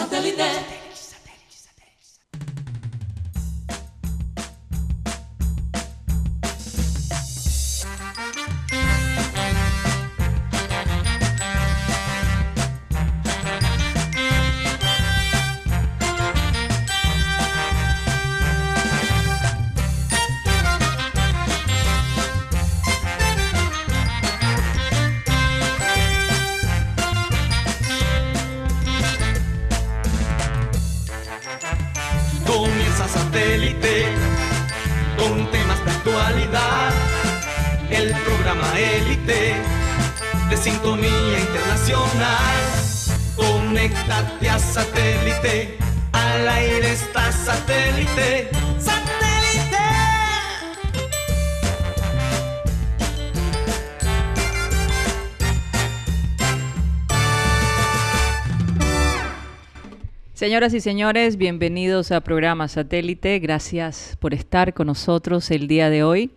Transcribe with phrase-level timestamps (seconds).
[0.00, 0.89] Satellite.
[60.60, 63.38] Señoras y señores, bienvenidos a programa Satélite.
[63.38, 66.32] Gracias por estar con nosotros el día de hoy.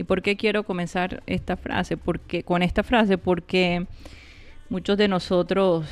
[0.00, 1.98] ¿Y por qué quiero comenzar esta frase?
[1.98, 3.86] Porque, con esta frase, porque
[4.70, 5.84] muchos de nosotros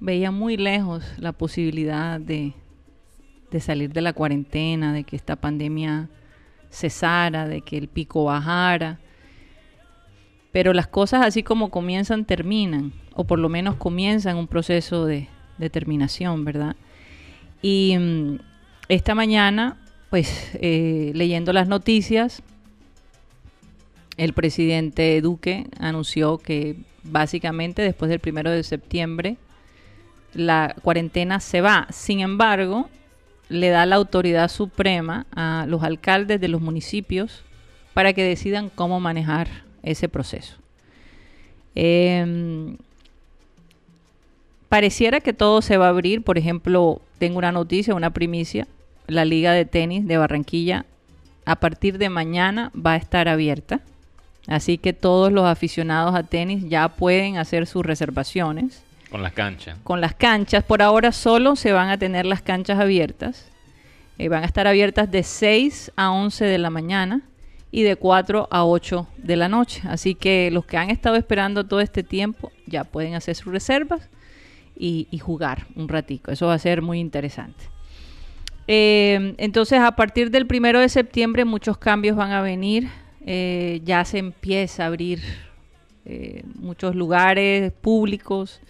[0.00, 2.52] veían muy lejos la posibilidad de,
[3.50, 6.10] de salir de la cuarentena, de que esta pandemia
[6.68, 9.00] cesara, de que el pico bajara.
[10.52, 15.26] Pero las cosas así como comienzan, terminan, o por lo menos comienzan un proceso de,
[15.56, 16.76] determinación, ¿verdad?
[17.62, 18.40] Y mm,
[18.90, 19.78] esta mañana,
[20.10, 22.42] pues eh, leyendo las noticias,
[24.18, 29.36] el presidente Duque anunció que básicamente después del primero de septiembre
[30.34, 31.86] la cuarentena se va.
[31.90, 32.90] Sin embargo,
[33.48, 37.44] le da la autoridad suprema a los alcaldes de los municipios
[37.94, 39.48] para que decidan cómo manejar
[39.82, 40.56] ese proceso.
[41.74, 42.76] Em,
[44.68, 46.22] pareciera que todo se va a abrir.
[46.22, 48.66] Por ejemplo, tengo una noticia, una primicia.
[49.06, 50.84] La Liga de Tenis de Barranquilla
[51.46, 53.80] a partir de mañana va a estar abierta.
[54.48, 58.82] Así que todos los aficionados a tenis ya pueden hacer sus reservaciones.
[59.10, 59.78] Con las canchas.
[59.84, 60.64] Con las canchas.
[60.64, 63.50] Por ahora solo se van a tener las canchas abiertas.
[64.16, 67.20] Eh, van a estar abiertas de 6 a 11 de la mañana
[67.70, 69.82] y de 4 a 8 de la noche.
[69.86, 74.08] Así que los que han estado esperando todo este tiempo ya pueden hacer sus reservas
[74.74, 76.30] y, jugar un ratico.
[76.30, 77.64] Eso va a ser muy interesante.
[78.66, 82.88] Eh, entonces, a partir del primero de septiembre muchos cambios van a venir
[83.30, 85.20] eh, ya se empieza a abrir
[86.06, 88.62] eh, muchos lugares públicos.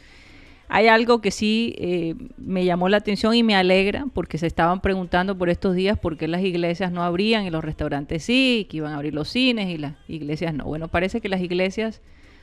[0.69, 4.80] Hay algo que sí eh, me llamó la atención y me alegra porque se estaban
[4.80, 8.78] preguntando por estos días por qué las iglesias no abrían y los restaurantes sí, que
[8.78, 10.64] iban a abrir los cines y las iglesias no.
[10.64, 12.00] Bueno, parece que las iglesias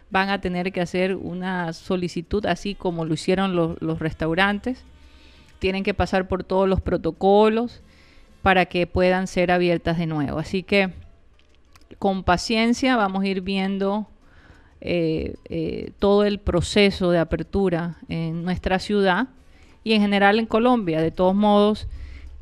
[0.09, 4.85] van a tener que hacer una solicitud así como lo hicieron los, los restaurantes.
[5.59, 7.81] Tienen que pasar por todos los protocolos
[8.41, 10.39] para que puedan ser abiertas de nuevo.
[10.39, 10.93] Así que
[12.05, 14.05] con paciencia vamos a ir viendo
[14.79, 19.29] eh, eh, todo el proceso de apertura en nuestra ciudad
[19.83, 21.01] y en general en Colombia.
[21.01, 21.87] De todos modos,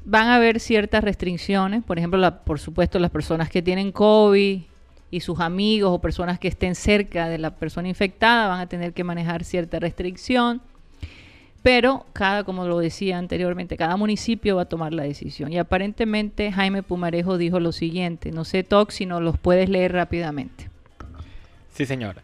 [0.04, 4.64] van a haber ciertas restricciones, por ejemplo, por supuesto, las personas que tienen COVID
[5.12, 8.92] y sus amigos o personas que estén cerca de la persona infectada van a tener
[8.92, 10.62] que manejar cierta restricción.
[11.64, 15.54] Pero cada, como lo decía anteriormente, cada municipio va a tomar la decisión.
[15.54, 19.94] Y aparentemente Jaime Pumarejo dijo lo siguiente, no sé, Tox, si no los puedes leer
[19.94, 20.70] rápidamente.
[21.74, 22.18] Sí, señor.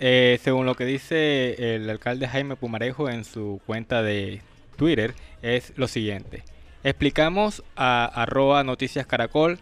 [0.00, 4.40] eh, según lo que dice el alcalde Jaime Pumarejo en su cuenta de
[4.76, 6.42] Twitter, es lo siguiente.
[6.84, 9.58] Explicamos a arroba noticias caracol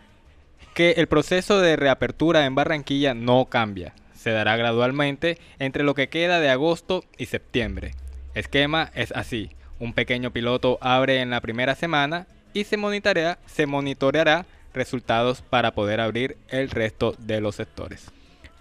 [0.74, 3.94] que el proceso de reapertura en Barranquilla no cambia.
[4.14, 7.92] Se dará gradualmente entre lo que queda de agosto y septiembre.
[8.34, 9.50] Esquema es así.
[9.79, 15.75] Un pequeño piloto abre en la primera semana y se monitoreará, se monitoreará resultados para
[15.75, 18.11] poder abrir el resto de los sectores.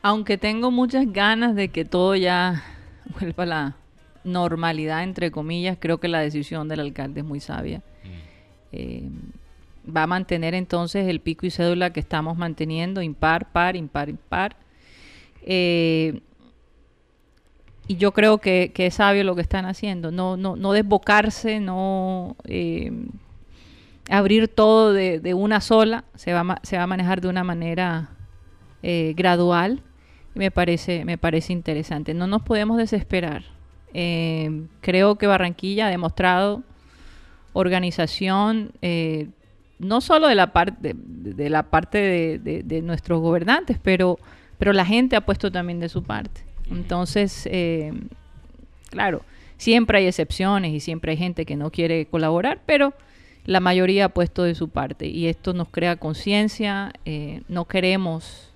[0.01, 2.63] Aunque tengo muchas ganas de que todo ya
[3.19, 3.75] vuelva a la
[4.23, 7.79] normalidad, entre comillas, creo que la decisión del alcalde es muy sabia.
[7.79, 8.09] Mm.
[8.73, 9.09] Eh,
[9.95, 14.55] va a mantener entonces el pico y cédula que estamos manteniendo, impar, par, impar, impar.
[15.43, 16.21] Eh,
[17.87, 22.35] y yo creo que, es sabio lo que están haciendo, no, no, no desbocarse, no
[22.45, 22.91] eh,
[24.09, 28.09] abrir todo de, una sola, se va, se va a manejar de una manera
[28.83, 29.81] eh, gradual.
[30.33, 32.13] Me parece, me parece interesante.
[32.13, 33.43] No nos podemos desesperar.
[33.93, 36.63] Eh, creo que Barranquilla ha demostrado
[37.51, 38.71] organización,
[39.79, 44.19] no solo de la parte de, la parte de, nuestros gobernantes, pero,
[44.57, 46.50] pero la gente ha puesto también de su parte.
[46.71, 47.47] Entonces,
[48.89, 49.21] claro,
[49.57, 52.93] siempre hay excepciones y siempre hay gente que no quiere colaborar, pero
[53.45, 58.51] la mayoría ha puesto de su parte y esto nos crea conciencia, eh, no queremos,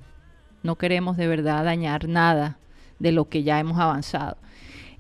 [0.64, 2.58] no queremos de verdad dañar nada
[3.00, 4.38] de lo que ya hemos avanzado.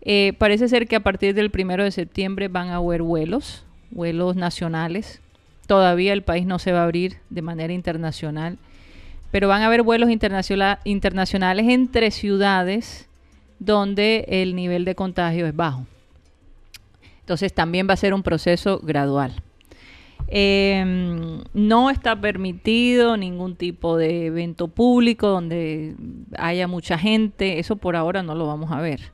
[0.01, 4.35] Eh, parece ser que a partir del primero de septiembre van a haber vuelos, vuelos
[4.35, 5.21] nacionales.
[5.67, 8.57] Todavía el país no se va a abrir de manera internacional,
[9.31, 13.09] pero van a haber vuelos internacionales entre ciudades
[13.59, 15.85] donde el nivel de contagio es bajo.
[17.21, 19.41] Entonces también va a ser un proceso gradual.
[20.27, 25.95] Em, no está permitido ningún tipo de evento público donde
[26.37, 27.59] haya mucha gente.
[27.59, 29.11] Eso por ahora no lo vamos a ver.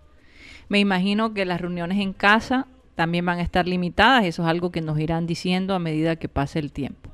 [0.69, 4.25] Me imagino que las reuniones en casa también van a estar limitadas.
[4.25, 7.10] Eso es algo que nos irán diciendo a medida que pase el tiempo.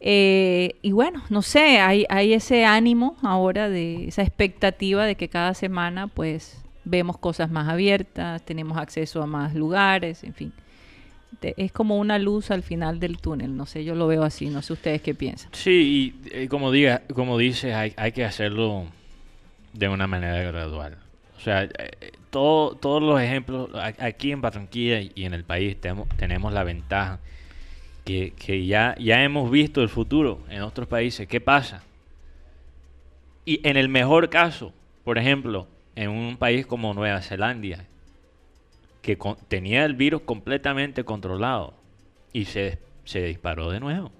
[0.00, 5.28] Eh, y bueno, no sé, hay, hay ese ánimo ahora de esa expectativa de que
[5.28, 10.52] cada semana pues vemos cosas más abiertas, tenemos acceso a más lugares, en fin
[11.56, 14.62] es como una luz al final del túnel, no sé, yo lo veo así, no
[14.62, 15.50] sé ustedes qué piensan.
[15.52, 18.86] Sí, y eh, como, diga, como dices, hay, hay, que hacerlo
[19.72, 20.98] de una manera gradual.
[21.36, 26.08] O sea, eh, todo, todos los ejemplos, aquí en Barranquilla y en el país tenemos,
[26.16, 27.20] tenemos la ventaja
[28.04, 31.26] que, que ya, ya hemos visto el futuro en otros países.
[31.28, 31.82] ¿Qué pasa?
[33.44, 34.72] Y en el mejor caso,
[35.04, 35.66] por ejemplo,
[35.96, 37.84] en un país como Nueva Zelanda,
[39.02, 39.18] que
[39.48, 41.74] tenía el virus completamente controlado
[42.32, 44.12] y se, se disparó de nuevo.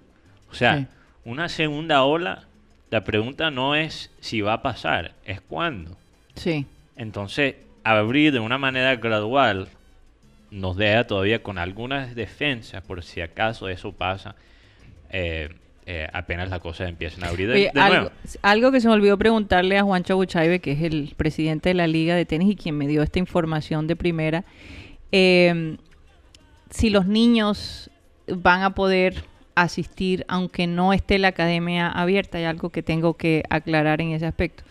[0.51, 0.89] O sea,
[1.23, 2.45] una segunda ola,
[2.89, 5.95] la pregunta no es si va a pasar, es cuándo.
[6.35, 6.65] Sí.
[6.95, 9.69] Entonces, abrir de una manera gradual
[10.51, 14.35] nos deja todavía con algunas defensas por si acaso eso pasa.
[15.09, 15.49] Eh,
[15.87, 18.11] eh, apenas las cosas empiezan a abrir de, algo, nuevo.
[18.43, 21.87] Algo que se me olvidó preguntarle a Juancho Buchaibe, que es el presidente de la
[21.87, 24.43] Liga de Tenis y quien me dio esta información de primera,
[25.11, 25.77] em,
[26.69, 27.89] si los niños
[28.27, 29.23] van a poder
[29.55, 34.27] asistir aunque no esté la academia abierta, hay algo que tengo que aclarar en ese
[34.27, 34.63] aspecto.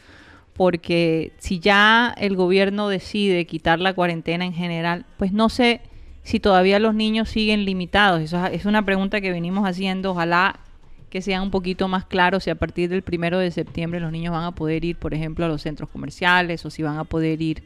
[0.61, 5.81] Porque si ya el gobierno decide quitar la cuarentena en general, pues no sé
[6.23, 8.21] si todavía los niños siguen limitados.
[8.21, 10.11] Eso es una pregunta que venimos haciendo.
[10.11, 10.61] Ojalá
[11.09, 14.33] que sean un poquito más claros si a partir del primero de septiembre los niños
[14.33, 17.41] van a poder ir, por ejemplo, a los centros comerciales o si van a poder
[17.41, 17.63] ir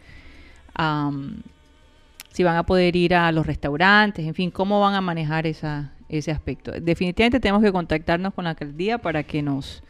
[0.76, 1.10] a,
[2.30, 5.94] si van a poder ir a los restaurantes, en fin, cómo van a manejar esa,
[6.08, 6.70] ese aspecto.
[6.70, 9.82] Definitivamente tenemos que contactarnos con la alcaldía para que nos,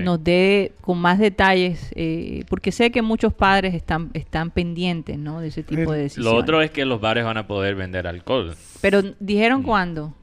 [0.00, 5.40] nos dé con más detalles, eh, porque sé que muchos padres están, están pendientes ¿no?
[5.40, 6.32] de ese tipo de decisiones.
[6.32, 8.54] Lo otro es que los bares van a poder vender alcohol.
[8.80, 9.64] Pero dijeron mm.
[9.64, 10.14] cuándo.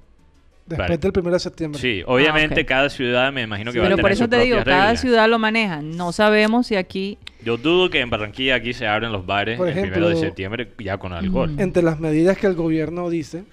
[0.66, 1.82] Después del 1 de septiembre.
[1.82, 4.40] Sí, obviamente ah, cada ciudad me imagino que va a tener Pero por eso te
[4.40, 5.82] digo, cada ciudad lo maneja.
[5.82, 7.18] No sabemos si aquí...
[7.44, 10.98] Yo dudo que en Barranquilla aquí se abren los bares el 1 de septiembre ya
[10.98, 11.56] con alcohol.
[11.58, 13.44] Entre las medidas que el gobierno dice,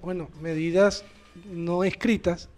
[0.00, 1.04] bueno, medidas
[1.52, 2.48] no escritas,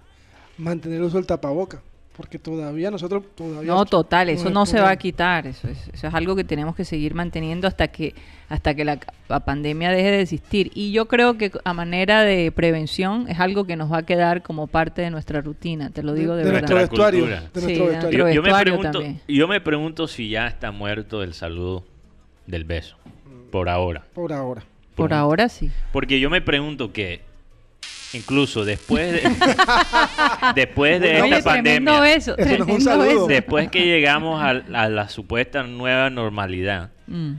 [0.58, 1.82] mantener el uso del tapaboca
[2.18, 6.08] porque todavía nosotros todavía no total eso no se va a quitar eso es, eso
[6.08, 8.14] es algo que tenemos que seguir manteniendo hasta que
[8.48, 8.98] hasta que la,
[9.44, 10.70] pandemia deje de existir.
[10.74, 14.42] Y yo creo que a manera de prevención es algo que nos va a quedar
[14.42, 16.60] como parte de nuestra rutina te lo digo de, verdad.
[16.60, 18.30] nuestro vestuario, de nuestro vestuario.
[18.30, 21.84] Yo, me pregunto yo me pregunto si ya está muerto el saludo
[22.46, 22.96] del beso
[23.50, 24.04] por ahora.
[24.14, 24.62] Por ahora.
[24.94, 25.70] Por, ahora sí.
[25.92, 27.20] Porque yo me pregunto que
[28.12, 29.22] incluso después de,
[30.54, 33.10] después de Oye, esta tremendo pandemia, eso, Eso no es un tremendo saludo.
[33.10, 33.26] eso.
[33.26, 37.36] después que llegamos a, a la supuesta nueva normalidad, Mm,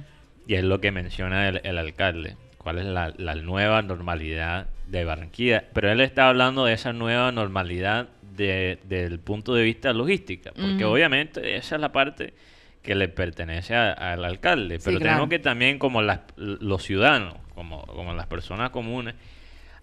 [0.47, 5.05] y es lo que menciona el, el alcalde, cuál es la, la nueva normalidad de
[5.05, 10.51] Barranquilla, pero él está hablando de esa nueva normalidad de- del punto de vista logística,
[10.59, 12.33] porque obviamente esa es la parte
[12.81, 15.11] que le pertenece a- al alcalde, Sí, pero claro.
[15.11, 19.13] tenemos que también como las- los ciudadanos, como, como las personas comunes,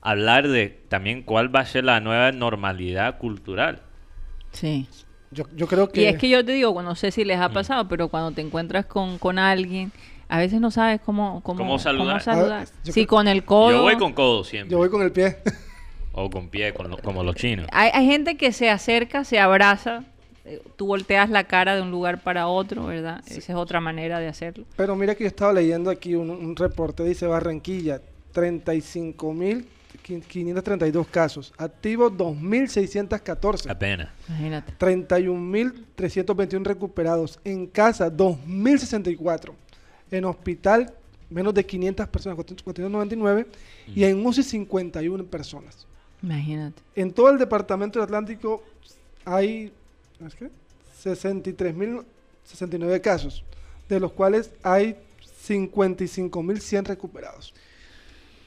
[0.01, 3.81] hablar de también cuál va a ser la nueva normalidad cultural.
[4.53, 4.87] Sí.
[5.33, 6.03] Yo, yo creo que...
[6.03, 7.43] Y es que yo te digo, no sé si les Mm.
[7.43, 9.93] ha pasado, pero cuando te encuentras con, con alguien,
[10.29, 12.23] a veces no sabes cómo, cómo, ¿Cómo saludar?
[12.23, 12.67] saludar.
[12.67, 13.71] Ah, yo Si creo- con el codo.
[13.73, 15.37] Yo voy con codo siempre, Yo voy con el pie.
[16.13, 17.67] o con pie, con lo- como los chinos.
[17.73, 20.05] Hay, hay gente que se acerca, se abraza,
[20.45, 23.21] eh, tú volteas la cara de un lugar para otro, ¿verdad?
[23.27, 24.65] Esa es otra manera de hacerlo.
[24.77, 28.01] Pero mira que yo estaba leyendo aquí un, un reporte, dice Barranquilla,
[30.07, 34.09] 35.532 casos, activos 2.614, Apenas.
[34.29, 34.73] Imagínate.
[34.79, 39.53] 31.321 recuperados, en casa 2.064,
[40.11, 40.95] en hospital
[41.29, 43.47] menos de 500 personas, 499,
[43.89, 45.87] y en UCI 51 personas.
[46.23, 46.81] Imagínate.
[46.95, 48.63] En todo el departamento del Atlántico
[49.25, 49.73] hay
[50.25, 50.51] ¿es qué?
[51.05, 53.45] 63.069 casos,
[53.89, 54.97] de los cuales hay
[55.47, 57.55] 55.100 recuperados.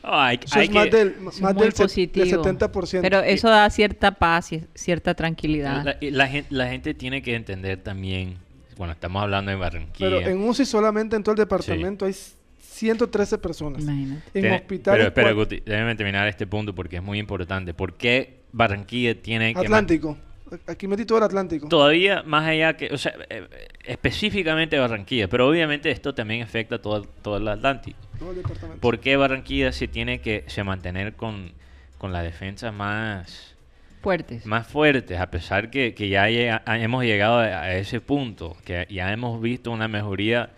[0.02, 2.26] Eso hay es más del, es más del, positivo.
[2.26, 3.02] del 70%.
[3.02, 5.84] Pero eso da cierta paz y cierta tranquilidad.
[5.84, 8.38] La, la gen- la gente tiene que entender también,
[8.78, 10.10] bueno, estamos hablando de Barranquilla.
[10.10, 12.16] Pero en UCI solamente en todo el departamento hay
[12.60, 13.84] 113 personas.
[13.84, 14.40] Imagínate.
[14.40, 17.74] En hospitales Pero, cua- Guti, déjeme terminar este punto porque es muy importante.
[17.74, 19.60] ¿Por qué Barranquilla tiene que...
[19.60, 20.18] Atlántico.
[20.66, 21.68] Aquí metí todo el Atlántico.
[21.68, 26.76] Todavía más allá que, o sea, eh, eh, específicamente Barranquilla, pero obviamente esto también afecta
[26.76, 28.00] a todo, todo el Atlántico.
[28.20, 28.82] Todo el departamento.
[28.82, 31.52] ¿Por qué Barranquilla se tiene que se mantener con,
[31.98, 33.56] con la defensa más,
[34.02, 34.46] Fuertes.
[34.46, 39.12] más fuertes, a pesar que, que ya llega- hemos llegado a, ese punto, que ya
[39.12, 40.50] hemos visto una mejoría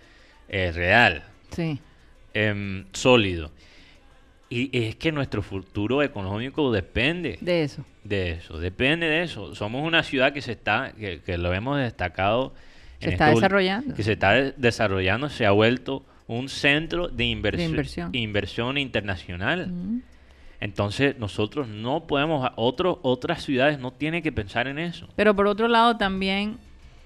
[0.49, 1.79] eh, real, Sí.
[2.33, 3.51] em, sólido?
[4.49, 7.85] Y es que nuestro futuro económico depende De eso.
[8.03, 9.55] de eso, depende de eso.
[9.55, 12.53] Somos una ciudad que se está, que, que lo hemos destacado.
[12.99, 13.95] Se en está este desarrollando.
[13.95, 16.03] Que se está de- desarrollando, se ha vuelto
[16.37, 18.09] un centro de, inversi- De inversión.
[18.15, 19.67] inversión internacional.
[19.67, 20.01] Mm.
[20.59, 25.07] Entonces nosotros no podemos, otros otras ciudades no tienen que pensar en eso.
[25.15, 26.57] Pero por otro lado también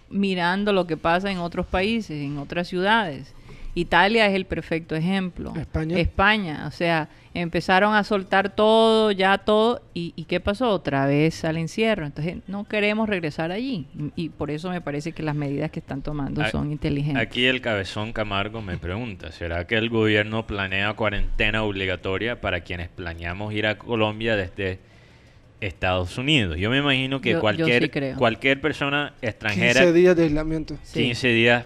[0.10, 3.34] mirando lo que pasa en otros países, en otras ciudades.
[3.74, 5.54] Italia es el perfecto ejemplo.
[5.56, 5.98] España.
[6.00, 10.70] España, o sea, empezaron a soltar todo, ya todo, y, y ¿qué pasó?
[10.70, 12.06] Otra vez al encierro.
[12.06, 13.86] Entonces no queremos regresar allí.
[14.16, 17.22] Y por eso me parece que las medidas que están tomando A- son inteligentes.
[17.22, 22.88] Aquí el cabezón Camargo me pregunta, ¿será que el gobierno planea cuarentena obligatoria para quienes
[22.90, 24.80] planeamos ir a Colombia desde
[25.62, 26.58] Estados Unidos?
[26.58, 30.78] Yo me imagino que Yo- yo cualquier, sí cualquier persona extranjera 15 días de aislamiento.
[30.84, 31.00] Sí.
[31.04, 31.66] 15 días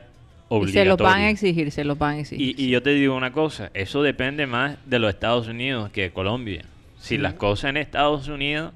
[0.49, 2.59] Y se los van a exigir, se los van a exigir.
[2.59, 6.03] Y, y yo te digo una cosa, eso depende más de los Estados Unidos que
[6.03, 6.63] de Colombia.
[6.99, 8.73] Si las cosas en Estados Unidos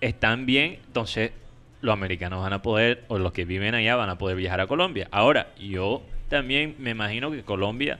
[0.00, 1.32] están bien, entonces
[1.80, 4.66] los americanos van a poder, o los que viven allá van a poder viajar a
[4.66, 5.08] Colombia.
[5.10, 7.98] Ahora, yo también me imagino que Colombia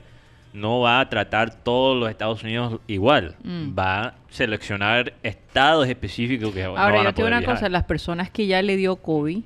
[0.52, 3.37] no va a tratar todos los Estados Unidos igual.
[3.42, 3.78] Mm.
[3.78, 7.38] Va a seleccionar estados específicos que no Ahora, van a yo te digo poder una
[7.40, 7.57] viajar.
[7.57, 9.42] cosa, las personas que ya le dio COVID,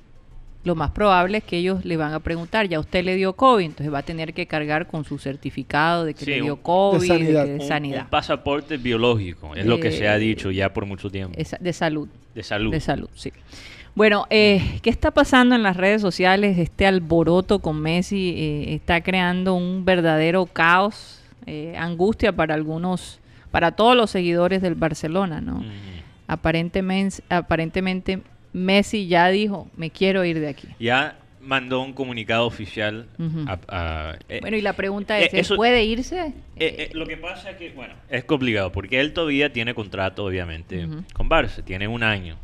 [0.67, 3.65] lo más probable es que ellos le van a preguntar, ya usted le dio COVID,
[3.65, 6.99] entonces va a tener que cargar con su certificado de que Sí, le dio COVID,
[7.01, 7.45] de sanidad.
[7.45, 10.85] que- de Un- sanidad, un pasaporte biológico, es lo que se ha dicho ya por
[10.85, 11.35] mucho tiempo.
[11.35, 11.43] de
[11.73, 12.07] salud.
[12.35, 12.71] de salud.
[12.71, 13.31] De salud, sí.
[13.95, 16.59] Bueno, eh, ¿qué está pasando en las redes sociales?
[16.59, 23.19] Este alboroto con Messi eh, está creando un verdadero caos, eh, angustia para algunos,
[23.49, 25.55] para todos los seguidores del Barcelona, ¿no?
[25.55, 25.65] Ujú.
[26.27, 28.21] Aparentemente, aparentemente
[28.57, 30.67] Messi ya dijo, me quiero ir de aquí.
[30.79, 33.45] ya mandó un comunicado oficial Ujú.
[33.47, 36.19] a- a- eh, Bueno, y la pregunta eh, es, ¿él eso- puede irse?
[36.27, 40.25] eh, eh, lo que pasa es que, bueno, es complicado porque él todavía tiene contrato,
[40.25, 41.03] obviamente, Ujú.
[41.13, 41.63] con Barça.
[41.63, 42.35] Tiene un año,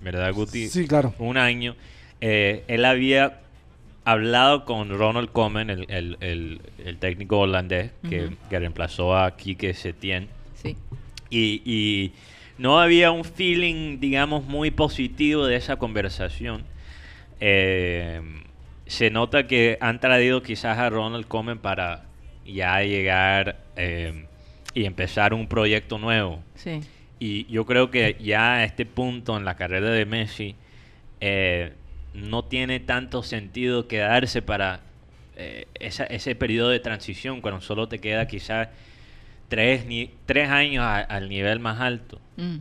[0.00, 0.68] ¿verdad, Guti?
[0.68, 1.14] Sí, claro.
[1.18, 1.76] Un año.
[2.22, 3.40] Eh, él había
[4.04, 8.36] hablado con Ronald Koeman, el, el- el- el técnico holandés que, Ujú.
[8.48, 10.28] que reemplazó a Quique Setién.
[10.54, 10.76] Sí.
[11.28, 12.12] Y, y
[12.58, 16.64] no había un feeling, digamos, muy positivo de esa conversación.
[17.40, 18.20] Eh,
[18.86, 22.04] se nota que han traído quizás a Ronald Koeman para
[22.46, 24.24] ya llegar eh,
[24.74, 26.42] y empezar un proyecto nuevo.
[26.54, 26.80] Sí.
[27.18, 30.54] Y yo creo que ya a este punto en la carrera de Messi
[31.20, 31.72] eh,
[32.14, 34.80] no tiene tanto sentido quedarse para
[35.36, 38.68] eh, esa- ese periodo de transición cuando solo te queda quizás
[39.48, 42.20] tres, ni, tres años a- al nivel más alto.
[42.36, 42.56] Mm.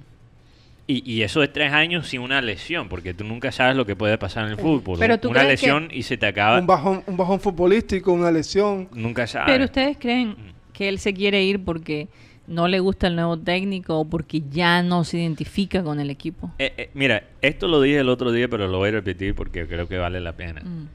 [0.88, 3.96] Y, y eso es tres años sin una lesión, porque tú nunca sabes lo que
[3.96, 5.00] puede pasar en el fútbol.
[5.00, 6.60] Pero tú una crees que- lesión y se te acaba.
[6.60, 8.88] Un bajón, un bajón futbolístico, una lesión.
[8.94, 9.52] Nunca sabes.
[9.52, 10.36] Pero ustedes creen Mm.
[10.74, 12.08] que él se quiere ir porque
[12.46, 16.52] no le gusta el nuevo técnico o porque ya no se identifica con el equipo.
[16.60, 19.66] Eh, eh, mira, esto lo dije el otro día, pero lo voy a repetir porque
[19.66, 20.62] creo que vale la pena.
[20.62, 20.88] Mm.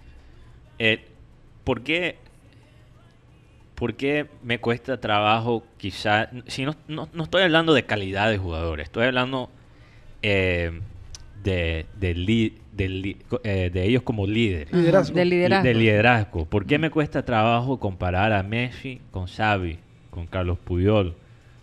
[0.78, 1.04] Eh,
[1.64, 2.16] ¿por, qué,
[3.80, 6.30] por qué me cuesta trabajo quizá...
[6.46, 9.50] Si no, no, no estoy hablando de calidad de jugadores, estoy hablando
[10.22, 10.80] eh,
[11.42, 14.72] de, de, li- de li- eh, de ellos como líderes.
[14.72, 15.16] Liderazgo.
[15.16, 15.64] Del liderazgo.
[15.66, 16.44] De liderazgo.
[16.44, 19.78] ¿Por qué me cuesta trabajo comparar a Messi con Xavi,
[20.10, 21.14] con Carlos Puyol,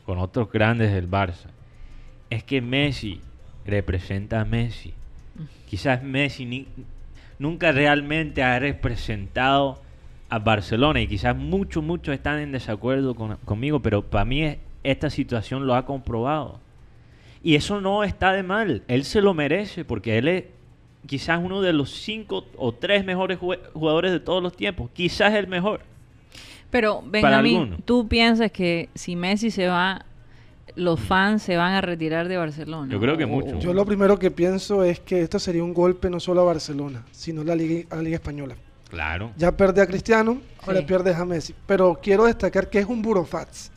[0.06, 1.50] con otros grandes del Barça?
[2.30, 3.22] Es que Messi
[3.66, 4.94] representa a Messi.
[5.70, 6.68] Quizás Messi ni-
[7.38, 9.86] nunca realmente ha representado
[10.30, 14.58] a Barcelona y quizás muchos, muchos están en desacuerdo con- conmigo, pero para mí es-
[14.84, 16.60] esta situación lo ha comprobado.
[17.44, 18.84] Y eso no está de mal.
[18.88, 20.44] Él se lo merece porque él es
[21.06, 23.38] quizás uno de los cinco o tres mejores
[23.74, 24.90] jugadores de todos los tiempos.
[24.94, 25.82] Quizás el mejor.
[26.70, 27.78] Pero, Benjamín.
[27.86, 30.06] ¿tú piensas que si Messi se va,
[30.76, 32.92] los fans se van a retirar de Barcelona?
[32.92, 33.60] Yo creo que O- mucho.
[33.60, 37.06] Yo lo primero que pienso es que esto sería un golpe no solo a Barcelona,
[37.12, 38.56] sino a la Liga, a la Liga Española.
[38.90, 39.32] Claro.
[39.38, 40.86] Ya pierde a Cristiano, ahora Sí.
[40.86, 41.54] pierdes a Messi.
[41.66, 43.72] Pero quiero destacar que es un Burofax.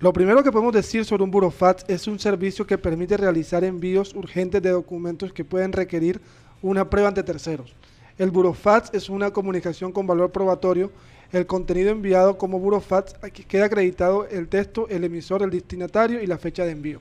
[0.00, 4.14] Lo primero que podemos decir sobre un Burofax es un servicio que permite realizar envíos
[4.14, 6.20] urgentes de documentos que pueden requerir
[6.60, 7.74] una prueba ante terceros.
[8.18, 10.90] El Burofax es una comunicación con valor probatorio.
[11.30, 16.26] El contenido enviado como Burofax aquí queda acreditado el texto, el emisor, el destinatario y
[16.26, 17.00] la fecha de envío.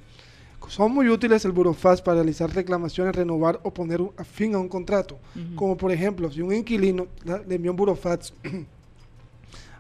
[0.68, 4.60] Son muy útiles el Burofax para realizar reclamaciones, renovar o poner un- a fin a
[4.60, 5.20] un contrato.
[5.56, 8.34] Como por ejemplo, si un inquilino la- le envió un Burofax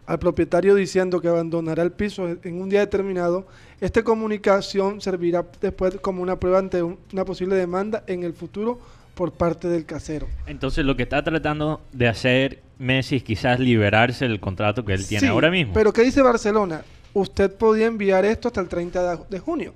[0.06, 3.46] al propietario diciendo que abandonará el piso en- en un día determinado,
[3.80, 8.80] esta comunicación servirá después como una prueba ante un- una posible demanda en el futuro
[9.16, 10.28] por parte del casero.
[10.48, 15.06] Entonces lo que está tratando de hacer Messi es quizás liberarse del contrato que él
[15.06, 15.74] tiene Sí, ahora mismo.
[15.74, 16.82] Pero ¿qué dice Barcelona?
[17.14, 19.74] Usted podía enviar esto hasta el 30 de, de junio.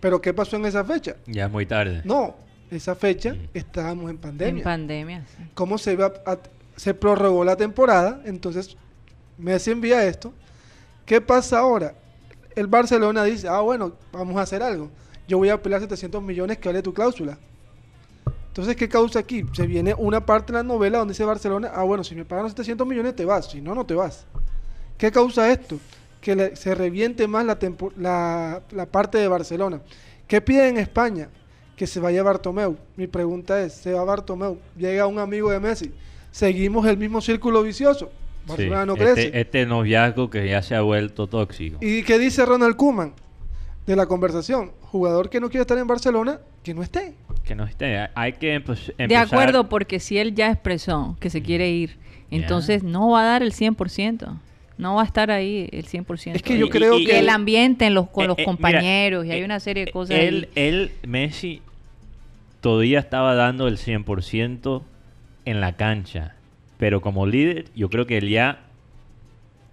[0.00, 1.16] Pero ¿qué pasó en esa fecha?
[1.26, 2.02] Ya es muy tarde.
[2.04, 2.36] No,
[2.70, 3.48] esa fecha Mm.
[3.54, 4.58] estábamos en pandemia.
[4.60, 5.44] En pandemia, sí.
[5.54, 6.38] cómo se iba a-
[6.76, 8.76] se prorrogó la temporada, entonces
[9.38, 10.32] Messi envía esto.
[11.04, 11.94] ¿Qué pasa ahora?
[12.54, 14.90] El Barcelona dice, ah, bueno, vamos a hacer algo.
[15.26, 17.38] Yo voy a apelar 700 millones que vale tu cláusula.
[18.48, 19.44] Entonces, ¿qué causa aquí?
[19.52, 22.44] Se viene una parte de la novela donde dice Barcelona, ah, bueno, si me pagan
[22.44, 24.26] los 700 millones te vas, si no, no te vas.
[24.96, 25.78] ¿Qué causa esto?
[26.20, 29.80] Que le- se reviente más la, tempo- la, la parte de Barcelona.
[30.26, 31.28] ¿Qué pide en España?
[31.76, 32.76] Que se vaya Bartomeu.
[32.96, 34.58] Mi pregunta es, ¿se va Bartomeu?
[34.76, 35.92] Llega un amigo de Messi.
[36.32, 38.06] ¿Seguimos el mismo círculo vicioso?
[38.10, 39.26] Sí, Barcelona no crece.
[39.26, 41.78] este, este noviazgo que ya se ha vuelto tóxico.
[41.80, 43.12] ¿Y qué dice Ronald Koeman
[43.86, 44.72] de la conversación?
[44.80, 47.14] Jugador que no quiere estar en Barcelona, que no esté.
[47.44, 48.08] Que no esté.
[48.14, 49.08] Hay que empe- empezar...
[49.08, 51.98] De acuerdo, porque si él ya expresó que se quiere ir,
[52.30, 54.38] entonces no va a dar el 100%.
[54.78, 56.36] No va a estar ahí el 100%.
[56.36, 57.18] Es que yo creo y- Y que...
[57.18, 59.84] el ambiente en los, con Eh, los eh, mira, compañeros, y hay eh, una serie
[59.86, 60.62] de cosas Él, ahí.
[60.68, 61.60] él, Messi,
[62.60, 64.82] todavía estaba dando el 100%
[65.44, 66.34] en la cancha.
[66.78, 68.60] Pero como líder, yo creo que él ya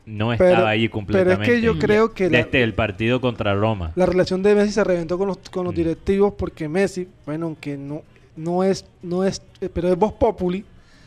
[0.07, 1.53] no Pero- estaba ahí pero es completamente.
[1.55, 3.91] que yo creo que la- Desde el partido contra Roma.
[3.95, 5.77] La relación de Messi se reventó con los, con los Mm.
[5.77, 8.01] directivos porque Messi, bueno, aunque no,
[8.35, 9.41] no es, no es,
[9.73, 10.63] pero es voz populi,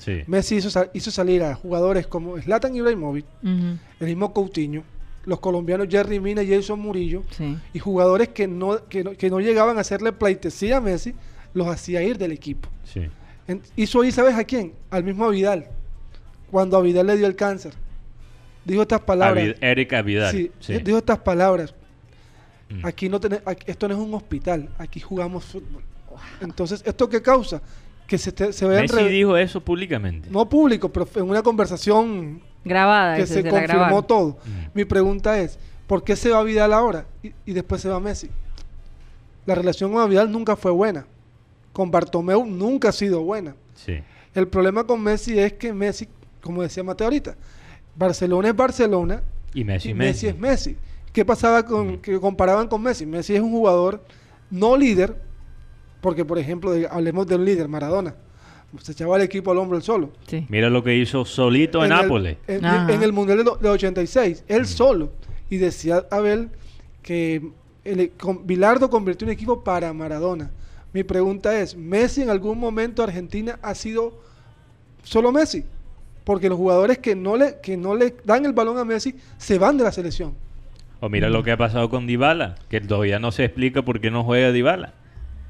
[0.09, 0.23] Sí.
[0.27, 4.83] Messi hizo, sal- hizo salir a jugadores como Zlatan Ibrahimovic, Ujú, el mismo Coutinho,
[5.27, 7.57] los colombianos Jerry Mina y Jason Murillo, sí.
[7.75, 11.15] y jugadores que no, que no, que no llegaban a hacerle pleitesía a Messi,
[11.53, 12.69] los hacía ir del equipo.
[12.85, 13.03] sí.
[13.47, 14.75] En- hizo ahí, ¿sabes a quién?
[14.91, 15.69] Al mismo Vidal,
[16.51, 17.73] cuando a Vidal le dio el cáncer.
[18.65, 19.43] Dijo estas palabras.
[19.43, 20.31] Avid- Erika Vidal.
[20.35, 20.77] Sí, sí.
[20.79, 21.75] dijo estas palabras.
[22.69, 22.85] Mm.
[22.87, 25.83] Aquí no tene- aquí- esto no es un hospital, aquí jugamos fútbol.
[26.43, 27.63] Entonces, ¿esto qué causa?
[28.09, 30.29] Que se, te- se vean Messi re- dijo eso públicamente.
[30.31, 34.39] no público, pero en una conversación Grabada, que se confirmó todo.
[34.45, 34.67] Mm.
[34.75, 38.29] Mi pregunta es, ¿por qué se va Vidal ahora y, y después se va Messi?
[39.47, 41.07] La relación con Vidal nunca fue buena.
[41.73, 43.55] Con Bartomeu nunca ha sido buena.
[43.75, 43.99] Sí.
[44.35, 46.09] El problema con Messi es que Messi,
[46.43, 47.37] como decía Mateo ahorita,
[47.95, 49.23] Barcelona es Barcelona
[49.55, 50.09] Y Messi, y Messi.
[50.09, 50.77] Messi es Messi.
[51.13, 51.99] ¿Qué pasaba con Mm.
[51.99, 53.05] que comparaban con Messi?
[53.07, 54.03] Messi es un jugador
[54.51, 55.17] no líder,
[56.01, 58.15] porque por ejemplo, de- hablemos de un líder, Maradona.
[58.83, 60.11] Se echaba el equipo al hombro él solo.
[60.27, 60.45] Sí.
[60.51, 62.37] Mira lo que hizo solito en, el- Nápoles.
[62.47, 64.67] En, en el Mundial de, de 86, él Mm.
[64.67, 65.13] solo.
[65.51, 66.51] Y decía Abel
[67.03, 67.51] que
[67.85, 70.51] el, con, Bilardo convirtió un equipo para Maradona.
[70.93, 74.13] Mi pregunta es, ¿Messi en algún momento Argentina ha sido
[75.03, 75.65] solo Messi?
[76.25, 79.59] Porque los jugadores que no le, que no le dan el balón a Messi se
[79.59, 80.35] van de la selección.
[81.01, 84.11] O mira lo que ha pasado con Dybala, que todavía no se explica por qué
[84.11, 84.93] no juega Dybala.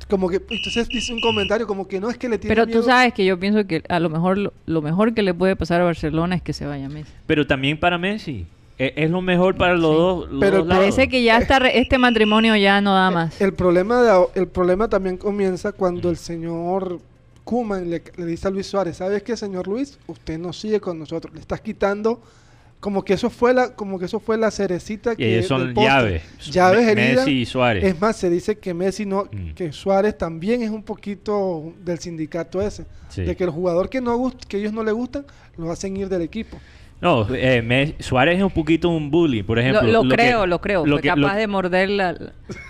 [0.06, 2.82] Como que entonces dice un comentario como que no es que le tiene Pero tú
[2.82, 5.80] sabes que yo pienso que a lo mejor lo, lo mejor que le puede pasar
[5.80, 7.12] a Barcelona es que se vaya Messi.
[7.26, 8.46] Pero también para Messi.
[8.78, 9.96] E- Es, lo mejor para los Sí.
[9.96, 10.30] dos.
[10.30, 10.82] los Pero dos lados.
[10.84, 13.40] Parece que ya está re- este matrimonio ya no da más.
[13.40, 17.00] El problema, de, el problema también comienza cuando el señor
[17.44, 19.98] Kuman le, le dice a Luis Suárez, ¿sabes qué, señor Luis?
[20.06, 21.34] Usted no sigue con nosotros.
[21.34, 22.20] Le estás quitando
[22.80, 25.74] como que eso fue la, como que eso fue la cerecita Y que ellos son
[25.74, 26.22] llaves.
[26.50, 27.26] Llaves Me- heridas.
[27.26, 27.84] Messi y Suárez.
[27.84, 29.54] Es más, se dice que Messi no, Mm.
[29.54, 33.22] que Suárez también es un poquito del sindicato ese, Sí.
[33.22, 35.24] de que el jugador que no que ellos no le gustan,
[35.56, 36.56] lo hacen ir del equipo.
[37.00, 39.82] No, eh, Suárez es un poquito un bully, por ejemplo.
[39.82, 40.84] lo, creo, lo creo.
[40.84, 42.16] lo Fue que- capaz lo- de morder la,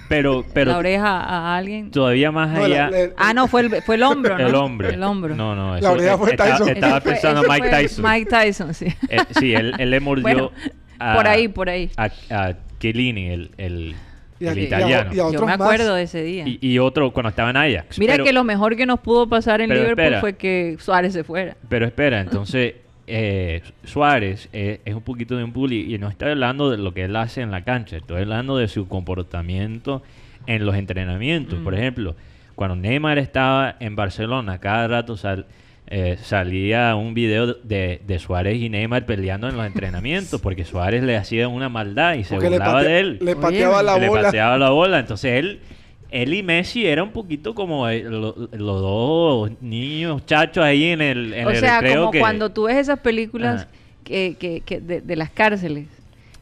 [0.08, 1.90] Pero, pero la oreja a alguien.
[1.90, 2.90] todavía más No, allá.
[2.90, 4.46] la- la- Ah, no, fue el, fue el hombro, ¿no?
[4.46, 4.90] el hombre.
[4.90, 5.34] El hombro.
[5.34, 6.68] No, no, La oreja fue Tyson.
[6.68, 8.04] estaba fue- pensando ese Mike Tyson.
[8.06, 8.86] Mike Tyson, sí.
[9.08, 10.52] Eh, sí, él, él le mordió Bueno,
[10.98, 11.90] a, por ahí, por ahí.
[11.96, 13.94] a, a Chiellini, el, el,
[14.40, 15.10] Y el y italiano.
[15.10, 15.60] y a Yo otros me más.
[15.66, 16.44] acuerdo de ese día.
[16.46, 17.98] Y, y otro cuando estaba en Ajax.
[17.98, 20.20] Mira pero, que lo mejor que nos pudo pasar en Liverpool espera.
[20.20, 21.56] fue que Suárez se fuera.
[21.68, 22.74] pero espera, entonces
[23.08, 26.92] eh, Suárez eh, es un poquito de un bully y no estoy hablando de lo
[26.94, 30.02] que él hace en la cancha, estoy hablando de su comportamiento
[30.46, 31.58] en los entrenamientos.
[31.60, 31.78] Por Mm.
[31.78, 32.16] ejemplo,
[32.54, 35.46] cuando Neymar estaba en Barcelona, cada rato sal-
[35.90, 41.02] eh, salía un video de, de Suárez y Neymar peleando en los entrenamientos porque Suárez
[41.02, 43.18] le hacía una maldad y se Porque le, burlaba de él.
[43.22, 44.22] le Oye, pateaba la que le bola.
[44.22, 44.98] pateaba la bola.
[44.98, 45.60] Entonces él,
[46.10, 51.00] él y Messi era un poquito como eh, lo- los dos niños chachos ahí en
[51.02, 53.70] el, en o el sea, como que- cuando tú ves esas películas Ajá.
[54.04, 55.86] que, que, que de, de las cárceles.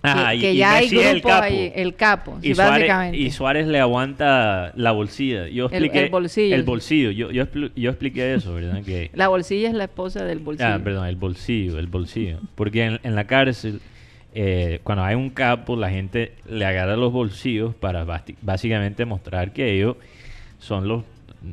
[0.03, 1.45] Ajá, que y- que y ya hay es el grupos capo.
[1.45, 3.19] ahí, el capo, sí, y, Suárez, básicamente.
[3.19, 5.49] y Suárez le aguanta la bolsilla.
[5.49, 6.55] Yo El- expliqué el bolsillo.
[6.55, 7.11] El bolsillo.
[7.11, 8.85] Yo, yo, yo expliqué eso, ¿verdad?
[8.85, 10.69] Que, La bolsilla es la esposa del bolsillo.
[10.75, 12.39] Ah, perdón, el bolsillo, el bolsillo.
[12.55, 13.81] Porque en, en la cárcel,
[14.39, 18.05] eh, cuando hay un capo, la gente le agarra los bolsillos para
[18.43, 19.97] básicamente mostrar que ellos
[20.59, 21.05] son los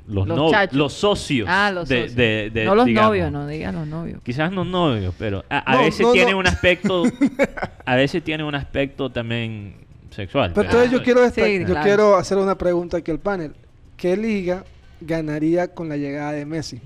[0.08, 1.48] los, Los no- los socios.
[1.52, 2.15] Ah, los de- socios.
[2.15, 3.10] de- de- no los digamos.
[3.10, 4.22] novios, no digan los novios.
[4.24, 6.39] Quizás no novios, pero a, a No, veces no, tiene no.
[6.39, 7.04] un aspecto,
[7.86, 9.76] a veces tiene un aspecto también
[10.10, 10.52] sexual.
[10.56, 11.84] Pero entonces yo quiero, desta- Sí, yo claro.
[11.84, 13.54] quiero hacer una pregunta aquí al panel.
[13.96, 14.63] ¿Qué liga
[15.00, 16.82] ganaría con la llegada de Messi?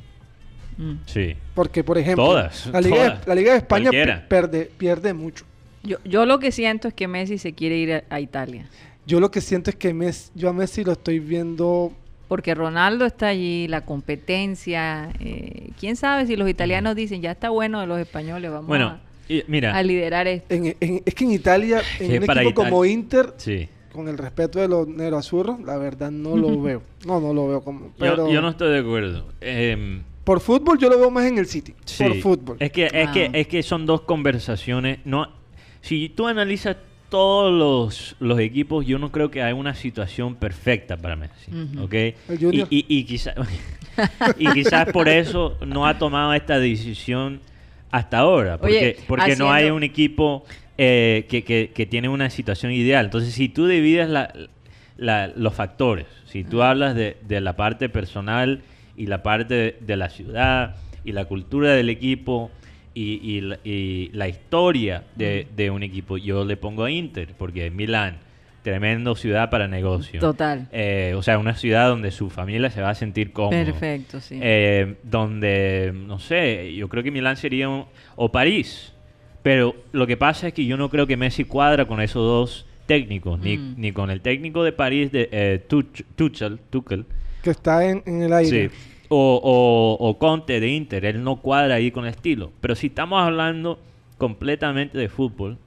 [0.78, 0.94] Mm.
[1.06, 1.36] Sí.
[1.56, 5.46] Porque, por ejemplo, Todas, la, Liga de, la Liga de España pierde, pierde mucho.
[5.88, 8.68] Yo, yo lo que siento es que Messi se quiere ir a, a Italia.
[9.06, 11.94] Yo lo que siento es que Messi, yo a Messi lo estoy viendo...
[12.28, 15.10] Porque Ronaldo está allí, la competencia.
[15.20, 18.52] eh, ¿Quién sabe si los italianos dicen ya está bueno de los españoles?
[18.52, 20.54] Vamos Bueno, y a, mira, a liderar esto.
[20.54, 23.70] en- en- es que en Italia, en un para equipo Italia- como Inter, sí.
[23.94, 26.82] con el respeto de los neroazurros, la verdad no lo veo.
[27.06, 27.92] No, no lo veo como...
[27.98, 29.26] Pero Yo, yo no estoy de acuerdo.
[29.40, 31.74] Em, Por fútbol yo lo veo más en el City.
[31.86, 32.04] sí.
[32.04, 32.58] Por fútbol.
[32.60, 33.38] Es que, es, que, Ah.
[33.38, 35.00] es que son dos conversaciones.
[35.06, 35.28] No,
[35.82, 36.78] si tú analizas
[37.10, 41.52] todos los, los equipos, yo no creo que hay una situación perfecta para Messi.
[41.52, 41.84] Ujú.
[41.86, 41.94] ¿ok?
[41.94, 42.68] El Junior.
[42.70, 43.34] Y, y, y quizá-
[44.38, 47.40] y quizás por eso no ha tomado esta decisión
[47.92, 48.58] hasta ahora.
[48.58, 50.44] Porque, Oye, porque no hay un equipo
[50.78, 53.06] eh, que, que- que tiene una situación ideal.
[53.06, 54.34] Entonces, si tú divides la-
[54.98, 58.62] la- los factores, si tú hablas de, de la parte personal
[58.98, 62.52] y la parte de, de la ciudad y la cultura del equipo
[62.98, 67.30] y, y la, y la historia de, de un equipo, yo le pongo a Inter,
[67.38, 68.18] porque Milán,
[68.64, 70.20] tremendo ciudad para negocio.
[70.20, 70.68] Total.
[70.72, 73.52] Eh, o sea, una ciudad donde su familia se va a sentir cómodo.
[73.64, 74.40] Perfecto, sí.
[74.42, 78.94] Eh, donde, no sé, yo creo que Milán sería un- o París.
[79.44, 82.66] Pero lo que pasa es que yo no creo que Messi cuadra con esos dos
[82.86, 83.76] técnicos, ni, Mm.
[83.78, 87.06] ni con el técnico de París, de eh, Tuch- Tuchel, Tuchel,
[87.44, 88.70] Que está en, en el aire.
[88.70, 88.76] sí,
[89.10, 89.40] o,
[90.00, 92.52] o, o Conte de Inter, él no cuadra ahí con el estilo.
[92.62, 93.80] Pero si estamos hablando
[94.18, 95.58] completamente de fútbol,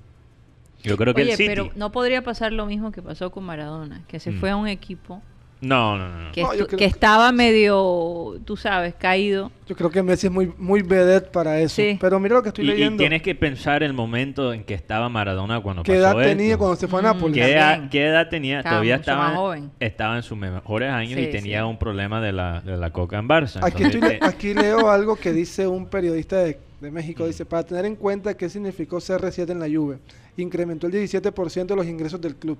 [0.82, 1.48] yo creo que Oye, el City...
[1.48, 4.40] pero no podría pasar lo mismo que pasó con Maradona, que se Mm.
[4.40, 5.22] fue a un equipo
[5.60, 6.22] No, no, no.
[6.24, 6.32] no.
[6.32, 9.50] que, No, creo que que- estaba medio, tú sabes, caído.
[9.68, 11.76] Yo creo que Messi es muy, muy vedette para eso.
[11.76, 11.98] Sí.
[12.00, 12.96] Pero mira lo que estoy Y, y leyendo.
[12.98, 16.36] tienes que pensar el momento en que estaba Maradona cuando ¿Qué pasó edad esto.
[16.36, 17.34] tenía cuando se fue a Nápoles?
[17.36, 18.58] ¿Qué edad, qué edad tenía?
[18.58, 19.70] Estaba Todavía estaba, joven.
[19.80, 21.64] estaba en sus mejores años y tenía sí.
[21.66, 23.58] un problema de la, de la coca en Barça.
[23.62, 27.26] Aquí, Entonces, estoy le- te- aquí leo algo que dice un periodista de, de México.
[27.26, 29.98] Dice, para tener en cuenta qué significó CR7 en la Juve.
[30.36, 32.58] Incrementó el 17% de los ingresos del club.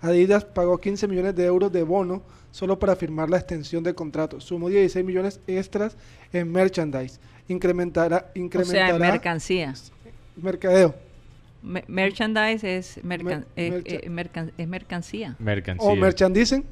[0.00, 4.40] Adidas pagó 15 millones de euros de bono solo para firmar la extensión del contrato.
[4.40, 5.96] Sumó 16 millones extras
[6.32, 7.18] en merchandise.
[7.48, 9.74] Incrementará, O sea, en mercancía.
[10.36, 10.94] mercadeo.
[11.62, 15.36] Me- merchandise es, mercan- Mer- eh, mercha- eh, mercan- es mercancía.
[15.38, 15.88] mercancía.
[15.88, 16.64] O merchandising.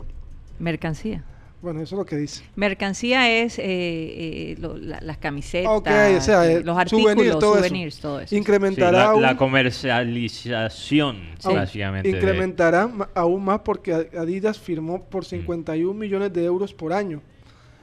[0.58, 1.24] Mercancía.
[1.64, 2.44] Bueno, eso es lo que dice.
[2.56, 7.32] Mercancía es eh, eh, lo- la- las camisetas, Ok, o sea, eh, los artículos, souvenir,
[7.38, 7.64] todo eso.
[7.64, 8.28] souvenirs, todo eso.
[8.28, 12.08] Sí, Incrementará la, aún, la comercialización, aún- básicamente.
[12.10, 17.22] incrementará aún más porque Adidas firmó por 51 millones de euros por año.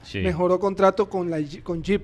[0.03, 0.19] sí.
[0.19, 2.03] Mejoró contrato con, la, con Jeep.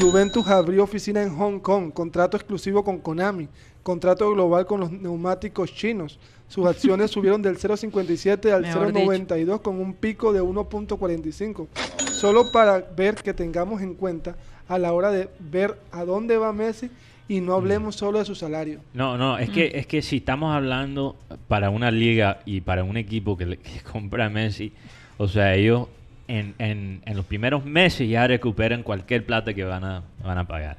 [0.00, 1.92] Juventus abrió oficina en Hong Kong.
[1.92, 3.48] Contrato exclusivo con Konami.
[3.82, 6.18] Contrato global con los neumáticos chinos.
[6.48, 11.66] Sus acciones subieron del 0.57 al Mejor 0.92 con un pico de 1.45.
[12.10, 16.52] Solo para ver que tengamos en cuenta a la hora de ver a dónde va
[16.52, 16.90] Messi
[17.28, 18.80] y no hablemos solo de su salario.
[18.94, 21.16] No, no, es que, es que si estamos hablando
[21.48, 24.72] para una liga y para un equipo que, le- que compra a Messi,
[25.18, 25.88] o sea, ellos
[26.28, 30.46] en, en, en los primeros meses ya recuperan cualquier plata que van a, van a
[30.48, 30.78] pagar.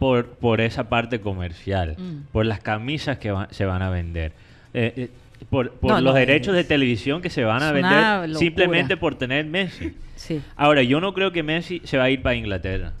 [0.00, 2.32] Por, por esa parte comercial, Mm.
[2.32, 4.32] por las camisas que va- se van a vender,
[4.74, 5.08] eh, eh,
[5.48, 9.14] por, por No, los no, derechos de televisión que se van a vender simplemente por
[9.16, 9.94] tener Messi.
[10.16, 10.40] Sí.
[10.56, 12.92] Ahora, yo no creo que Messi se va a ir para Inglaterra.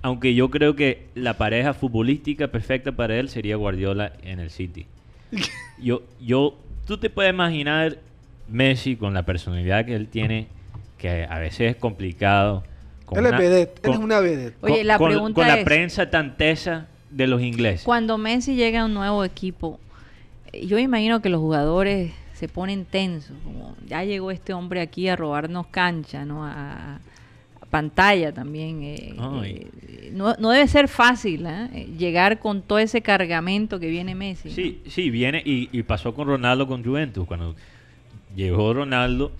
[0.00, 4.86] Aunque yo creo que la pareja futbolística perfecta para él sería Guardiola en el City.
[5.80, 7.98] Yo, yo, tú te puedes imaginar
[8.48, 10.46] Messi con la personalidad que él tiene,
[10.96, 12.64] que a veces es complicado.
[13.04, 14.56] con él es una- vedette, él es con- una vedette.
[14.62, 17.82] Oye, con- la con- pregunta con la es- prensa tan tesa de los ingleses.
[17.84, 19.87] Cuando Messi llega a un nuevo equipo, eh,
[20.66, 25.16] yo imagino que los jugadores se ponen tensos, como ya llegó este hombre aquí a
[25.16, 26.44] robarnos cancha, ¿no?
[26.44, 26.96] A,
[27.60, 28.82] a pantalla también.
[28.82, 31.86] eh, eh, no, no debe ser fácil ¿eh?
[31.98, 34.48] Llegar con todo ese cargamento que viene Messi.
[34.48, 34.54] ¿no?
[34.54, 37.26] Sí, sí, viene y, y pasó con Ronaldo con Juventus.
[37.26, 37.54] Cuando
[38.34, 39.32] llegó Ronaldo,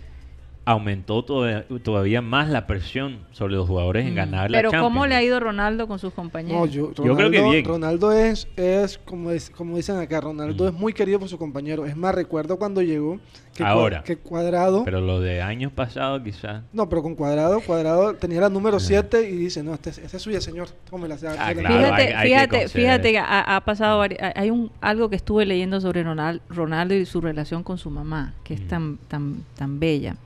[0.73, 4.17] aumentó toda- todavía más la presión sobre los jugadores en Mm.
[4.17, 4.93] ganar la Pero Champions.
[4.93, 6.61] ¿cómo le ha ido Ronaldo con sus compañeros?
[6.61, 7.65] No, yo, Yo creo que Ronaldo- bien.
[7.65, 10.69] Ronaldo es, es como, es- como dicen acá, Ronaldo Mm.
[10.69, 11.87] es muy querido por su compañero.
[11.87, 13.19] Es más, recuerdo cuando llegó
[13.55, 14.03] que, cua- Ahora.
[14.05, 14.85] que Cuadrado...
[14.85, 16.63] Pero lo de años pasados quizás...
[16.73, 20.41] No, pero con Cuadrado, Cuadrado tenía la número 7 y dice, no, este, es- suya,
[20.41, 20.69] señor.
[20.91, 21.17] Tómela.
[21.19, 24.71] se- Ah, claro, fíjate, hay- hay que fíjate, fíjate que ha, ha pasado hay un
[24.81, 28.61] algo que estuve leyendo sobre Ronald- Ronaldo y su relación con su mamá, que es
[28.61, 28.67] Mm.
[28.69, 30.17] tan tan tan bella.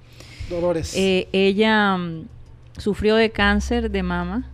[0.53, 0.95] Dolores.
[0.97, 2.27] Eh, ella mm,
[2.79, 4.45] sufrió de cáncer de mama,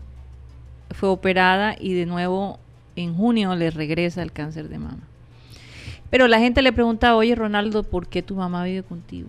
[0.93, 2.59] fue operada y de nuevo
[2.97, 5.03] en junio le regresa el cáncer de mama.
[6.11, 9.29] Pero la gente le preguntaba, oye Ronaldo, ¿por qué tu mamá vive contigo?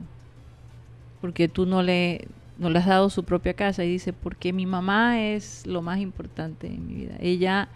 [1.19, 2.27] Porque tú no le,
[2.57, 3.83] no le has dado su propia casa.
[3.83, 7.15] Y dice, porque mi mamá es lo más importante en mi vida.
[7.19, 7.67] Ella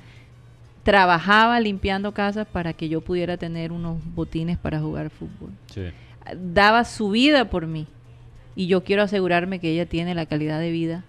[0.83, 5.83] trabajaba limpiando casas para que yo pudiera tener unos botines para jugar fútbol Sí.
[6.35, 7.87] daba su vida por mí.
[8.55, 11.03] Y yo quiero asegurarme que ella tiene la calidad de vida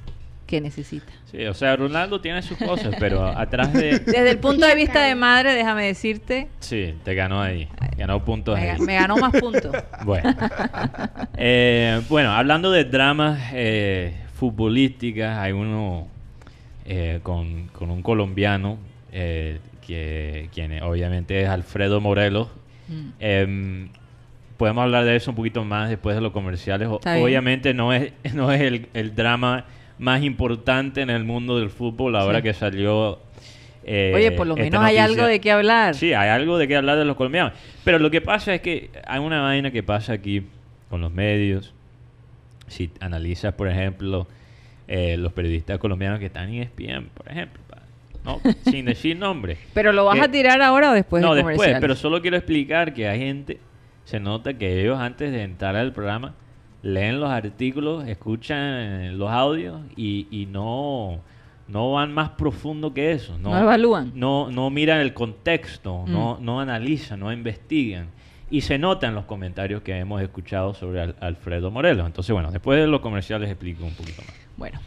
[0.47, 1.13] que necesita.
[1.31, 3.99] Sí, o sea, Ronaldo tiene sus cosas, pero atrás de...
[3.99, 7.69] Desde el punto de vista de madre, déjame decirte, Sí, te ganó ahí.
[7.97, 8.81] Ganó puntos me, ahí.
[8.81, 9.75] me ganó más puntos.
[10.05, 10.35] Bueno.
[11.37, 16.07] Eh, bueno, hablando de dramas eh, futbolísticas, hay uno
[16.85, 18.79] eh, con, con un colombiano,
[19.13, 22.49] eh, que, quien obviamente es Alfredo Morelos.
[22.89, 23.87] Mm.
[24.65, 26.89] Em, podemos hablar de eso un poquito más después de los comerciales.
[26.89, 29.65] Obviamente no es, no es el, el drama
[29.99, 32.43] más importante en el mundo del fútbol ahora Sí.
[32.45, 33.19] que salió.
[33.85, 35.95] eh, Oye, por lo menos hay algo de qué hablar.
[35.95, 37.53] Sí, hay algo de qué hablar de los colombianos.
[37.85, 40.43] Pero lo que pasa es que hay una vaina que pasa aquí
[40.91, 41.73] con los medios.
[42.67, 44.27] Si analizas, por ejemplo,
[44.89, 47.61] eh, los periodistas colombianos que están en ESPN, por ejemplo,
[48.25, 49.59] no, sin decir nombres.
[49.75, 52.39] Pero lo vas Que- a tirar ahora o después no, del después, pero solo quiero
[52.39, 53.59] explicar que hay gente,
[54.05, 56.35] se nota que ellos antes de entrar al programa
[56.83, 61.21] leen los artículos, escuchan los audios y, y no,
[61.69, 63.39] no van más profundo que eso.
[63.39, 64.13] No evalúan.
[64.15, 66.13] No, no miran el contexto, Mm.
[66.13, 68.09] no, no analizan, no investigan.
[68.51, 72.07] Y se notan los comentarios que hemos escuchado sobre Al- Alfredo Morelos.
[72.07, 74.35] Entonces, bueno, después de los comerciales explico un poquito más.
[74.59, 74.79] Bueno,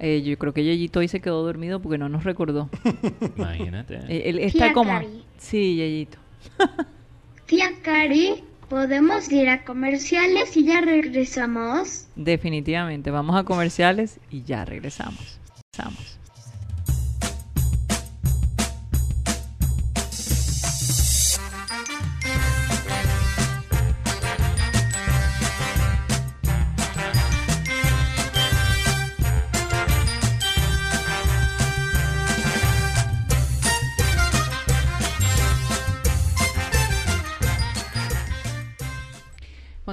[0.00, 2.68] eh, yo creo que Yeyito hoy se quedó dormido porque no nos recordó.
[3.36, 4.00] Imagínate.
[4.08, 4.90] Eh, Él está Tía como...
[4.90, 5.22] Cari.
[5.38, 6.18] Sí, Yeyito.
[7.46, 12.06] Tía Cari, ¿podemos ir a comerciales y ya regresamos?
[12.16, 13.10] Definitivamente.
[13.10, 15.40] Vamos a comerciales y ya regresamos.
[15.72, 16.17] Regresamos.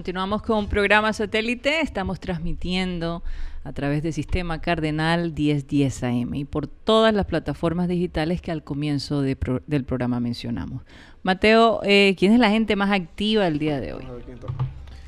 [0.05, 1.81] Continuamos con programa satélite.
[1.81, 3.23] Estamos transmitiendo
[3.63, 8.63] a través del sistema Cardenal 1010 AM y por todas las plataformas digitales que al
[8.63, 10.83] comienzo de pro- del programa mencionamos.
[11.23, 14.05] Mateo, eh, ¿quién es la gente más activa el día de hoy?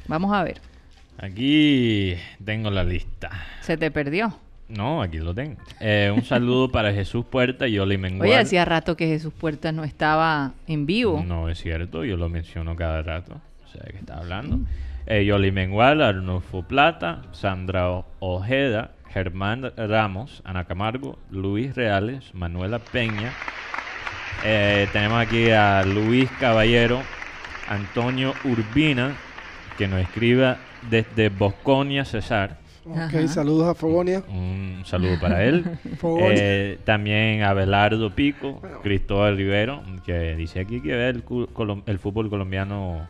[0.07, 0.60] Vamos a ver.
[1.19, 3.29] Aquí tengo la lista.
[3.62, 4.36] Se te perdió.
[4.67, 5.57] No, aquí lo tengo.
[5.79, 8.29] Eh, un saludo para Jesús Puerta y Oli Mengual.
[8.29, 11.23] Oye, hacía rato que Jesús Puertas no estaba en vivo.
[11.23, 13.39] No es cierto, yo lo menciono cada rato.
[13.63, 14.55] O sea, que está hablando.
[14.55, 14.60] Eh,
[15.08, 23.32] Yoli Mengual, Arnulfo Plata, Sandra Ojeda, Germán Ramos, Ana Camargo, Luis Reales, Manuela Peña.
[24.46, 27.00] Eh, tenemos aquí a Luis Caballero,
[27.70, 29.15] Antonio Urbina,
[29.78, 30.58] que nos escriba
[30.89, 32.58] desde Bosconia, Cesar.
[32.86, 33.28] Ok, Ajá.
[33.28, 34.24] saludos a Fogonia.
[34.30, 35.65] Un saludo para él.
[35.98, 36.34] Fogonia.
[36.36, 41.24] Eh, también Abelardo Pico, Cristóbal Rivero, que dice aquí que ve el,
[41.86, 43.08] el fútbol colombiano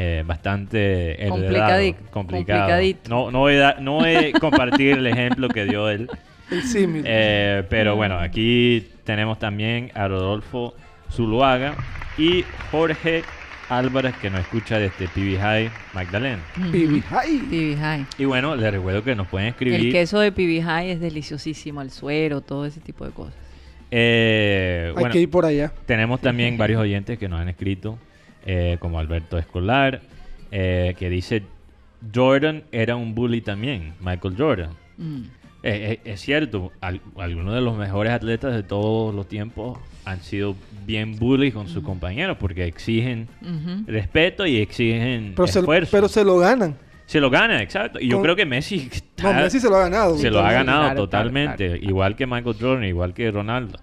[0.00, 2.00] eh, bastante heredado, complicado.
[2.12, 3.10] complicadito.
[3.10, 6.08] No, no, voy a, dar- no voy a compartir el ejemplo que dio él,
[6.52, 7.02] El símil.
[7.04, 10.74] eh, pero bueno, aquí tenemos también a Rodolfo
[11.10, 11.74] Zuluaga
[12.16, 13.22] y Jorge
[13.68, 16.38] Álvarez, que nos escucha desde PB High, Magdalena.
[16.54, 18.06] PB High.
[18.18, 19.92] Y bueno, les recuerdo que nos pueden El escribir.
[19.92, 23.34] queso de PB High es deliciosísimo, el suero, todo ese tipo de cosas.
[23.90, 25.72] eh, Hay bueno, que ir por allá.
[25.86, 27.98] Tenemos también varios oyentes que nos han escrito,
[28.46, 30.00] eh, como Alberto Escolar,
[30.50, 31.42] eh, que dice,
[32.14, 34.70] Jordan era un bully también, Michael Jordan.
[34.96, 35.22] Mm.
[35.64, 40.22] Eh, eh, es cierto, al- algunos de los mejores atletas de todos los tiempos han
[40.22, 40.54] sido
[40.86, 43.28] bien bullies con sus compañeros porque exigen
[43.86, 45.90] respeto y exigen Pero se, esfuerzo.
[45.90, 46.76] pero se lo ganan.
[47.06, 47.98] Se lo gana, exacto.
[48.00, 48.76] Y yo creo que Messi
[49.22, 50.16] No, está- Messi se lo ha ganado.
[50.16, 53.80] se lo ha ganado claro, totalmente, claro, igual que Michael Jordan, igual que Ronaldo.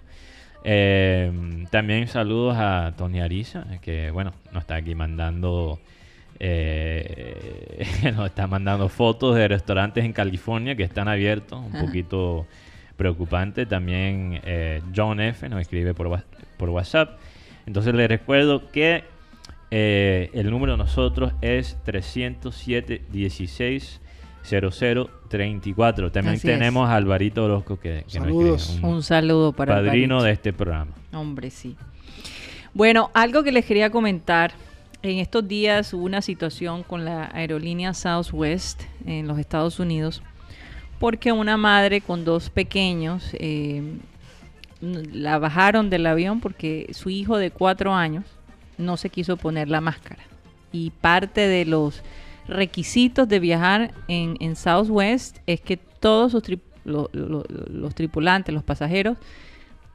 [0.68, 1.30] Eh,
[1.70, 5.78] también saludos a Tony Ariza, que bueno, nos está aquí mandando,
[6.40, 11.86] eh, nos está mandando fotos de restaurantes en California que están abiertos, un Ajá.
[11.86, 12.48] poquito
[12.96, 13.64] preocupante.
[13.64, 16.24] También eh, John F nos escribe por,
[16.56, 17.16] por WhatsApp.
[17.66, 19.04] Entonces les recuerdo que
[19.70, 24.00] eh, el número de nosotros es 307 16
[24.48, 26.10] 0034.
[26.12, 26.54] También Así es.
[26.58, 28.78] tenemos a Alvarito Orozco que, que nos Saludos.
[28.82, 30.22] un Un saludo para padrino Alvarito.
[30.22, 30.92] de este programa.
[31.12, 31.76] Hombre, sí.
[32.74, 34.52] Bueno, algo que les quería comentar.
[35.02, 40.22] En estos días hubo una situación con la aerolínea Southwest en los Estados Unidos
[40.98, 43.82] porque una madre con dos pequeños eh,
[44.80, 48.24] la bajaron del avión porque su hijo de cuatro años
[48.78, 50.22] no se quiso poner la máscara.
[50.72, 52.02] Y parte de los
[52.48, 58.62] requisitos de viajar en, Southwest es que todos sus tri- lo- lo- los tripulantes, los
[58.64, 59.18] pasajeros,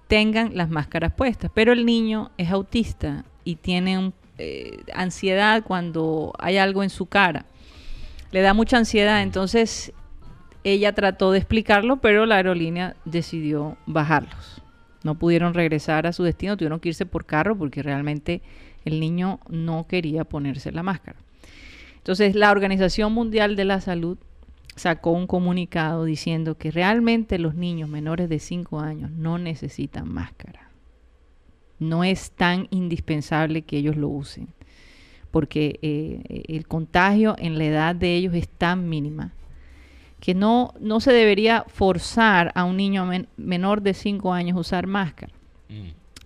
[0.07, 1.51] tengan las máscaras puestas.
[1.53, 7.45] Pero el niño es autista y tiene eh, ansiedad cuando hay algo en su cara.
[8.31, 9.93] Le da mucha ansiedad, entonces
[10.63, 14.61] ella trató de explicarlo, pero la aerolínea decidió bajarlos.
[15.03, 18.41] No pudieron regresar a su destino, tuvieron que irse por carro porque realmente
[18.85, 21.17] el niño no quería ponerse la máscara.
[22.01, 24.17] Entonces la Organización Mundial de la Salud
[24.75, 30.69] sacó un comunicado diciendo que realmente los niños menores de 5 años no necesitan máscara.
[31.79, 34.47] No es tan indispensable que ellos lo usen,
[35.31, 39.33] porque eh, el contagio en la edad de ellos es tan mínima
[40.19, 44.59] que no, no se debería forzar a un niño men- menor de 5 años a
[44.59, 45.33] usar máscara.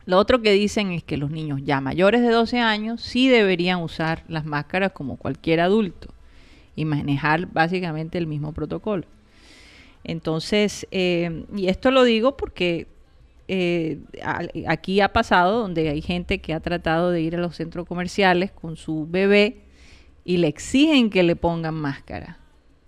[0.05, 3.81] Lo otro que dicen es que los niños ya mayores de 12 años sí deberían
[3.81, 6.09] usar las máscaras como cualquier adulto
[6.75, 9.05] y manejar básicamente el mismo protocolo.
[10.03, 12.87] Entonces, eh, y esto lo digo porque
[13.47, 13.99] eh,
[14.67, 18.51] aquí ha pasado donde hay gente que ha tratado de ir a los centros comerciales
[18.51, 19.61] con su bebé
[20.23, 22.37] y le exigen que le pongan máscara.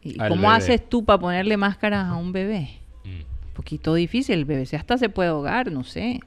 [0.04, 0.54] ¿Y Al cómo bebé.
[0.56, 2.70] haces tú para ponerle máscaras a un bebé?
[3.04, 3.10] Mm.
[3.10, 6.20] Un poquito difícil, el bebé hasta se puede ahogar, no sé.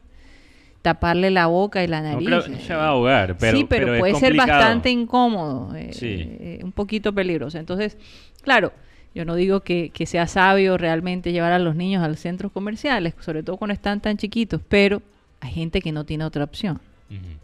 [0.82, 2.26] Taparle la boca y la No nariz.
[2.26, 6.06] creo se va a ahogar, pero, sí, pero, puede ser bastante incómodo, eh, Sí.
[6.40, 7.58] eh, un poquito peligroso.
[7.58, 7.98] Entonces,
[8.42, 8.72] claro,
[9.14, 12.50] yo no digo que, que sea sabio realmente llevar a los niños a los centros
[12.52, 15.02] comerciales, sobre todo cuando están tan chiquitos, pero
[15.40, 16.80] hay gente que no tiene otra opción,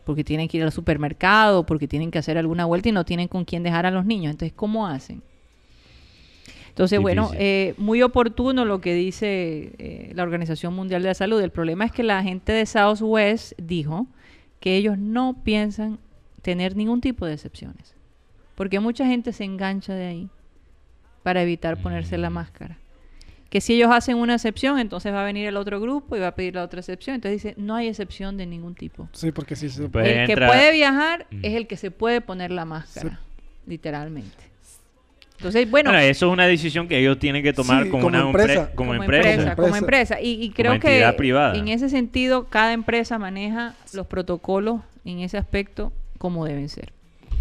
[0.05, 3.27] porque tienen que ir al supermercado, porque tienen que hacer alguna vuelta y no tienen
[3.29, 4.31] con quién dejar a los niños.
[4.31, 5.22] Entonces, ¿cómo hacen?
[6.77, 11.41] Entonces, bueno, eh, muy oportuno lo que dice eh, la Organización Mundial de la Salud.
[11.41, 14.07] El problema es que la gente de Southwest dijo
[14.61, 15.99] que ellos no piensan
[16.43, 17.95] tener ningún tipo de excepciones.
[18.57, 20.29] Porque mucha gente se engancha de ahí
[21.23, 22.35] para evitar ponerse la Mm.
[22.35, 22.79] máscara.
[23.49, 26.27] Que si ellos hacen una excepción, entonces va a venir el otro grupo y va
[26.29, 27.15] a pedir la otra excepción.
[27.15, 29.09] Entonces dice, no hay excepción de ningún tipo.
[29.12, 31.39] Sí, porque sí se Pues- el que puede viajar Mm.
[31.43, 33.18] es el que se puede poner la máscara,
[33.66, 34.45] literalmente.
[35.39, 38.16] Entonces, bueno, Bueno, eso es una decisión que ellos tienen que tomar Sí, como, como
[38.16, 38.70] una empre- empresa.
[38.74, 39.30] como como empresa.
[39.30, 40.20] empresa, como Empresa.
[40.20, 41.57] Y, y creo entidad que privada.
[41.57, 46.93] en ese sentido cada empresa maneja los protocolos en ese aspecto como deben ser.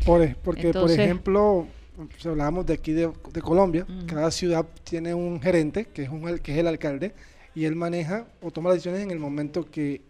[0.05, 1.67] Por e- porque, Entonces- por ejemplo,
[2.17, 4.05] si hablábamos de aquí de, de Colombia, Ujú.
[4.07, 7.13] cada ciudad tiene un gerente, que es, un, que es el alcalde,
[7.55, 10.01] y él maneja o toma las decisiones en el momento que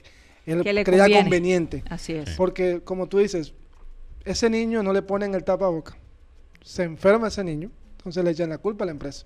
[0.48, 1.22] él Que le crea conviene.
[1.22, 1.84] conveniente.
[1.90, 2.32] Así es.
[2.32, 3.54] Porque, como tú dices,
[4.26, 5.96] ese niño no le ponen el tapaboca.
[6.66, 9.24] Se enferma ese niño, entonces le echan la culpa a la empresa.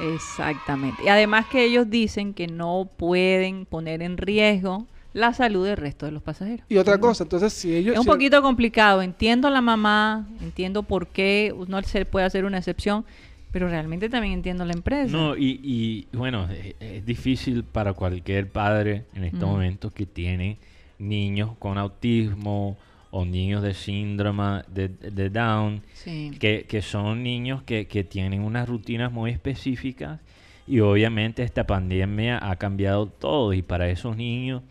[0.00, 1.04] Exactamente.
[1.04, 6.06] Y además que ellos dicen que no pueden poner en riesgo la salud del resto
[6.06, 6.66] de los pasajeros.
[6.68, 7.94] Y otra cosa, entonces si ellos...
[7.94, 9.00] Es un si- poquito complicado.
[9.00, 13.04] Entiendo a la mamá, entiendo por qué no se puede hacer una excepción,
[13.52, 15.10] pero realmente también entiendo a la empresa.
[15.16, 19.52] No, y, y, bueno, es, es difícil para cualquier padre en estos Mm.
[19.52, 20.58] momentos que tiene
[20.98, 22.76] niños con autismo
[23.18, 26.30] o niños de síndrome de, de Down, Sí.
[26.38, 30.20] que, que son niños que, que tienen unas rutinas muy específicas
[30.68, 34.62] y obviamente esta pandemia ha cambiado todo y para esos niños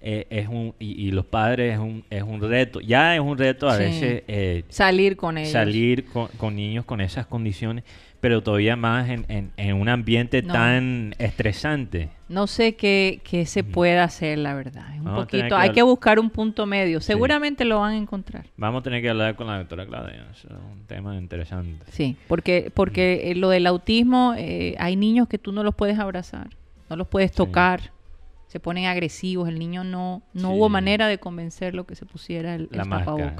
[0.00, 3.38] eh, es un y, y los padres es un, es un reto ya es un
[3.38, 3.82] reto a Sí.
[3.84, 5.52] veces eh, Salir con ellos.
[5.52, 7.84] salir con, con niños con esas condiciones
[8.22, 10.52] pero todavía más en, en- en un ambiente No.
[10.54, 14.86] tan estresante No sé qué, qué se puede hacer, la verdad.
[14.94, 17.00] Es un Vamos poquito, que hay que buscar un punto medio.
[17.00, 18.46] Seguramente lo van a encontrar.
[18.56, 22.70] vamos a tener que hablar con la doctora Claudia es un tema interesante Sí, porque,
[22.72, 26.48] porque eh, lo del autismo, eh, hay niños que tú no los puedes abrazar,
[26.88, 27.36] no los puedes Sí.
[27.38, 27.90] tocar,
[28.46, 30.54] se ponen agresivos, el niño no, no Sí.
[30.54, 33.34] hubo manera de convencerlo que se pusiera el, La el máscara.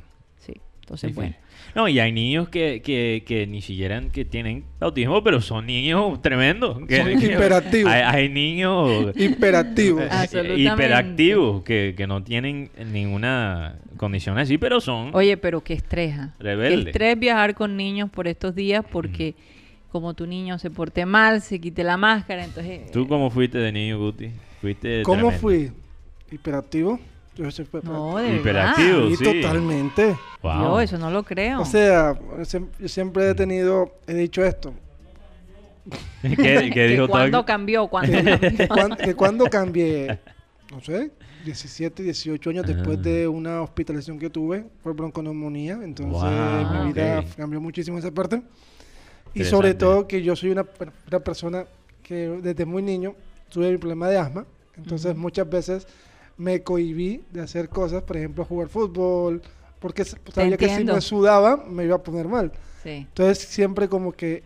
[0.82, 1.14] Sí, entonces Sí, sí.
[1.14, 1.34] bueno.
[1.74, 6.20] No, y hay niños que, que, que ni siquiera que tienen autismo, pero son niños
[6.20, 6.78] tremendos.
[6.86, 7.90] que- Son que- hiperativos.
[7.90, 10.02] Hay, hay niños Hiperactivos.
[10.02, 10.62] eh, Absolutamente.
[10.62, 15.14] hiperactivos que, que no tienen ninguna condición así, pero son...
[15.14, 16.14] Oye, pero qué estrés.
[16.18, 16.34] ¿ah?
[16.36, 16.90] Qué Rebelde.
[16.90, 19.34] estrés viajar con niños por estos días porque
[19.90, 22.90] como tu niño se porte mal, se quite la máscara, entonces...
[22.90, 24.30] ¿Tú cómo fuiste de niño, Guti?
[24.60, 25.40] Fuiste ¿Cómo tremendo.
[25.40, 25.70] fui?
[26.30, 26.98] ¿Hiperactivo?
[27.82, 28.42] No, de Hiperactivo.
[28.42, 29.08] verdad.
[29.08, 29.24] Sí, sí.
[29.40, 30.16] totalmente.
[30.42, 30.60] Wow.
[30.62, 31.60] Yo eso no lo creo.
[31.62, 32.14] O sea,
[32.78, 34.74] yo siempre he tenido, he dicho esto,
[36.22, 38.50] ¿Qué, qué que dijo cuándo cambió, cuándo cambió.
[38.56, 40.18] que cuan- que cuando cambié,
[40.70, 41.10] no sé,
[41.44, 43.02] 17, 18 años después Ah.
[43.02, 47.26] de una hospitalización que tuve por bronconeumonía, entonces Wow, mi vida ok.
[47.36, 48.42] cambió muchísimo esa parte.
[49.34, 50.66] Y sobre todo que yo soy una,
[51.08, 51.64] una persona
[52.02, 53.14] que desde muy niño
[53.50, 54.44] tuve mi problema de asma,
[54.76, 55.20] entonces Ujú.
[55.20, 55.86] muchas veces
[56.42, 59.40] me cohibí de hacer cosas, por ejemplo, jugar fútbol,
[59.78, 62.50] porque sabía que si me sudaba me iba a poner mal.
[62.82, 62.90] Sí.
[63.08, 64.42] Entonces siempre como que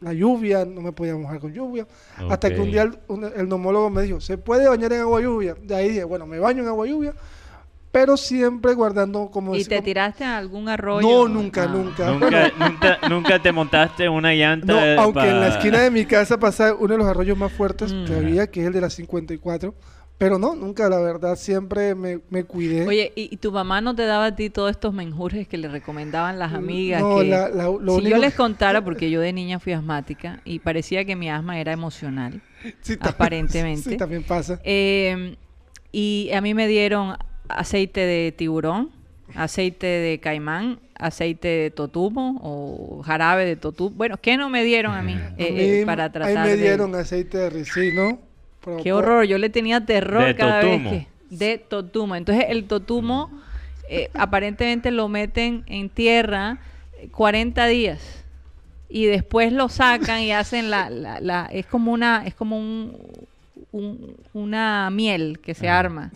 [0.00, 1.86] la lluvia, no me podía mojar con lluvia.
[2.30, 5.20] Hasta que un día el, un- el neumólogo me dijo, ¿se puede bañar en agua
[5.22, 5.54] lluvia?
[5.62, 7.14] De ahí dije, bueno, me baño en agua lluvia,
[7.90, 9.56] pero siempre guardando como...
[9.56, 11.08] ¿Y ese- te como- tiraste a algún arroyo?
[11.08, 11.66] No, nunca, Ah.
[11.66, 12.10] nunca.
[12.12, 14.66] ¿Nunca, nunca, nunca te montaste una llanta?
[14.66, 17.92] No, aunque en la esquina de mi casa pasa uno de los arroyos más fuertes
[17.92, 18.04] Mm.
[18.04, 19.74] que había, que es el de la 54.
[20.18, 22.86] Pero no, nunca, la verdad, siempre me, me cuidé.
[22.88, 25.68] Oye, ¿y, y tu mamá no te daba a ti todos estos menjures que le
[25.68, 27.00] recomendaban las amigas?
[27.02, 30.40] No, que la- la- lo si yo les contara, porque yo de niña fui asmática
[30.44, 32.40] y parecía que mi asma era emocional,
[32.82, 33.90] Sí, también- aparentemente.
[33.90, 34.60] Sí, también pasa.
[34.64, 35.36] eh,
[35.92, 37.14] y a mí me dieron
[37.48, 38.90] aceite de tiburón,
[39.36, 43.90] aceite de caimán, aceite de totumo o jarabe de totumo.
[43.94, 46.56] Bueno, ¿qué no me dieron a mí eh, A eh, mí- para tratar Ahí me
[46.56, 48.18] de- dieron aceite de ricino.
[48.64, 50.90] Pero Qué horror, yo le tenía terror De cada totumo.
[50.90, 52.16] vez que de totumo.
[52.16, 53.30] Entonces el totumo
[53.90, 56.58] eh, aparentemente lo meten en tierra
[56.98, 58.24] eh, 40 días
[58.88, 62.96] y después lo sacan y hacen la, la, la- es como una es como un,
[63.72, 65.78] un- una miel que se Ajá.
[65.80, 66.10] arma.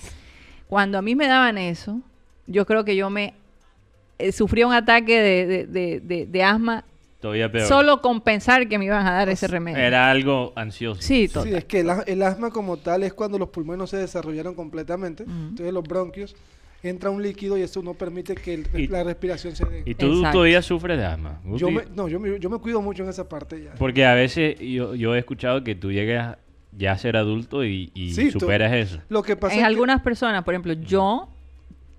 [0.68, 2.00] Cuando a mí me daban eso,
[2.46, 3.34] yo creo que yo me
[4.18, 6.84] eh, sufría un ataque de, de- de- de- de asma
[7.22, 7.66] Todavía peor.
[7.68, 9.78] solo con pensar que me iban a dar ese remedio.
[9.78, 11.00] Era algo ansioso.
[11.00, 11.54] Sí, Sí, total.
[11.54, 15.22] es que el, asma como tal es cuando los pulmones no se desarrollaron completamente.
[15.22, 16.36] Entonces los bronquios
[16.82, 19.82] entra un líquido y eso no permite que el- Y- la respiración se dé.
[19.86, 20.32] ¿Y tú Exacto.
[20.32, 21.40] todavía sufres de asma?
[21.54, 23.72] Yo me, no, yo me, yo me cuido mucho en esa parte ya.
[23.78, 26.38] Porque a veces yo, yo he escuchado que tú llegas
[26.76, 28.98] ya a ser adulto y, y Sí, tú- superas eso.
[29.08, 31.28] Lo que pasa en es que- algunas personas, por ejemplo, yo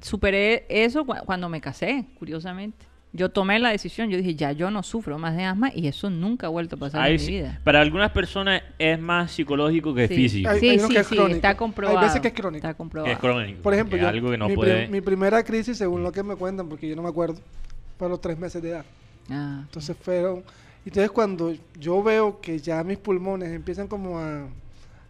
[0.01, 2.85] superé eso cu- cuando me casé, curiosamente.
[3.15, 6.09] Yo tomé la decisión, yo dije, ya yo no sufro más de asma y eso
[6.09, 7.59] nunca ha vuelto a pasar Ahí en mi vida.
[7.63, 10.15] para algunas personas es más psicológico que Sí.
[10.15, 10.49] físico.
[10.49, 11.99] Hay- sí, hay sí, que es sí, está Hay comprobado.
[12.01, 12.65] veces que es crónico.
[12.65, 13.13] Está comprobado.
[13.13, 13.61] es crónico.
[13.61, 14.77] Por ejemplo, que yo- es algo que no mi, puede...
[14.79, 17.39] prim- mi primera crisis, según lo que me cuentan, porque yo no me acuerdo,
[17.99, 18.85] fue a los tres meses de edad.
[19.29, 20.43] Ah, Entonces fueron...
[20.83, 24.47] Entonces cuando yo veo que ya mis pulmones empiezan como a...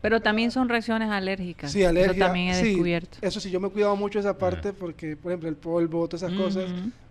[0.02, 1.72] Pero también son reacciones alérgicas.
[1.72, 2.12] Sí, alergia.
[2.12, 3.18] Eso también he sí, descubierto.
[3.22, 6.24] Eso sí, yo me he cuidado mucho esa parte porque, por ejemplo, el polvo, todas
[6.24, 6.66] esas cosas.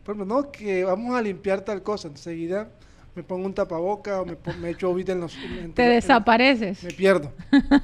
[0.05, 2.09] Por ejemplo, no, que vamos a limpiar tal cosa.
[2.09, 2.69] Enseguida
[3.15, 5.35] me pongo un tapaboca o me, me echo ovita en los...
[5.37, 6.83] en- Te en- desapareces.
[6.83, 7.31] Me pierdo.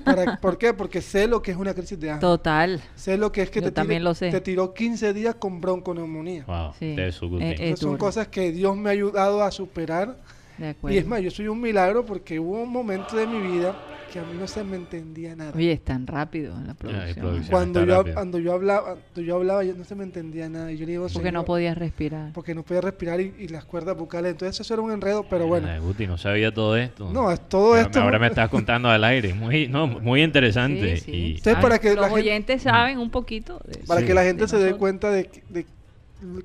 [0.05, 0.73] Para- ¿Por qué?
[0.73, 2.21] Porque sé lo que es una crisis de asma.
[2.21, 2.81] Total.
[2.97, 4.31] Sé lo que es que Yo te, también tire- lo sé.
[4.31, 6.45] te tiró 15 días con bronconeumonía.
[6.47, 6.97] Wow, Sí.
[6.97, 7.45] de su Guti.
[7.45, 7.99] Eh, eh, son duro.
[7.99, 10.17] cosas que Dios me ha ayudado a superar.
[10.59, 10.95] De acuerdo.
[10.95, 13.77] Y es más, yo soy un milagro porque hubo un momento de mi vida
[14.13, 15.53] que a mí no se me entendía nada.
[15.55, 17.15] Oye, es tan rápido en la producción.
[17.15, 17.51] producción.
[17.51, 18.15] cuando, yo, rápido.
[18.15, 20.73] cuando yo hablaba, cuando yo hablaba, yo no se me entendía nada.
[20.73, 22.33] Y yo le digo, Porque no podías respirar.
[22.33, 24.31] porque no podía respirar y, y las cuerdas bucales.
[24.33, 25.69] Entonces eso era un enredo, pero bueno.
[25.83, 27.13] Guti, no sabía todo esto.
[27.13, 28.01] No, es todo esto.
[28.01, 29.35] Ahora me estás contando al aire.
[29.35, 30.97] Muy, no, muy interesante.
[30.97, 31.11] Sí, sí.
[31.13, 33.61] Y, Entonces, Ah, para que los la gente- oyentes saben un poquito.
[33.67, 34.07] de- Para Sí.
[34.07, 35.67] que la gente de se dé cuenta de, que- de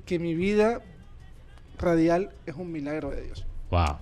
[0.04, 0.82] que mi vida
[1.78, 3.46] radial es un milagro de Dios.
[3.70, 3.96] wow.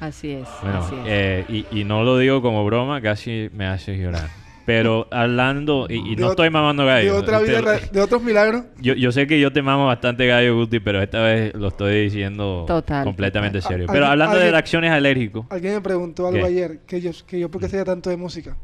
[0.00, 0.48] Así es.
[0.62, 1.02] Bueno, así es.
[1.06, 4.28] eh, y, y no lo digo como broma, casi me hace llorar.
[4.66, 7.12] Pero hablando, y, y no estoy mamando gallo.
[7.14, 8.64] de otra vida, ra- de otros milagros.
[8.80, 12.02] yo, yo sé que yo te mamo bastante gallo, Guti, pero esta vez lo estoy
[12.02, 13.72] diciendo Total, completamente total.
[13.74, 13.86] serio.
[13.88, 16.46] A- Pero alguien- hablando de reacciones alérgicos, Alguien me preguntó algo ¿Qué?
[16.46, 18.56] ayer, que yo, que yo por qué sabía tanto de música.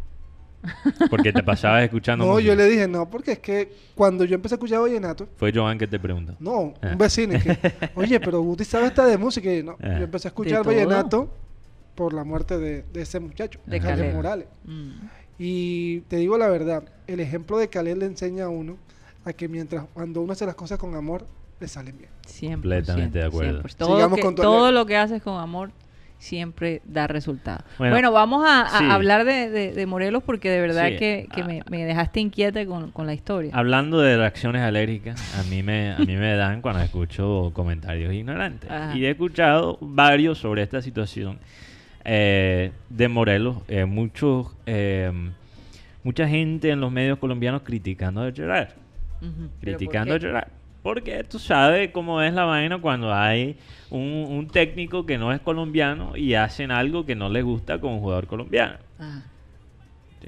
[1.10, 2.48] Porque te pasabas escuchando No, música.
[2.48, 5.78] yo le dije, no, porque es que cuando yo empecé a escuchar vallenato, Fue Joan
[5.78, 6.34] que te preguntó.
[6.40, 6.90] no, Ah.
[6.92, 7.58] un vecino, y que,
[7.94, 9.52] oye, pero Guti sabe hasta de música.
[9.52, 9.98] Y no, Ah.
[9.98, 10.72] yo empecé a escuchar todo.
[10.74, 11.30] vallenato
[11.94, 14.14] por la muerte de, de ese muchacho, De Caleb.
[14.14, 14.46] Morales.
[14.64, 14.90] Mm.
[15.38, 18.76] Y te digo la verdad, el ejemplo de Caleb le enseña a uno
[19.24, 21.26] a que mientras cuando uno hace las cosas con amor,
[21.60, 22.10] le salen bien.
[22.26, 23.62] 100%, Completamente de acuerdo.
[23.62, 23.76] 100%.
[23.76, 24.72] Todo, que- con todo alerta.
[24.72, 25.70] lo que haces con amor
[26.22, 27.64] siempre da resultado.
[27.78, 28.84] Bueno, Bueno, vamos a, a sí.
[28.88, 30.96] hablar de, de- de Morelos porque de verdad Sí.
[30.96, 33.50] que, que me, me dejaste inquieta con, con la historia.
[33.52, 38.70] Hablando de reacciones alérgicas, a mí me, a mí me dan cuando escucho comentarios ignorantes.
[38.70, 38.96] Ajá.
[38.96, 41.38] Y he escuchado varios sobre esta situación
[42.04, 43.56] eh, de Morelos.
[43.68, 45.10] eh, muchos, eh,
[46.04, 48.68] mucha gente en los medios colombianos criticando a Gerard.
[49.20, 49.30] Ujú.
[49.32, 50.20] ¿Pero por criticando a?
[50.20, 50.48] Gerard.
[50.82, 53.56] Porque tú sabes cómo es la vaina cuando hay
[53.90, 57.92] un, un técnico que no es colombiano y hacen algo que no le gusta con
[57.92, 58.74] un jugador colombiano.
[58.98, 59.22] Ah,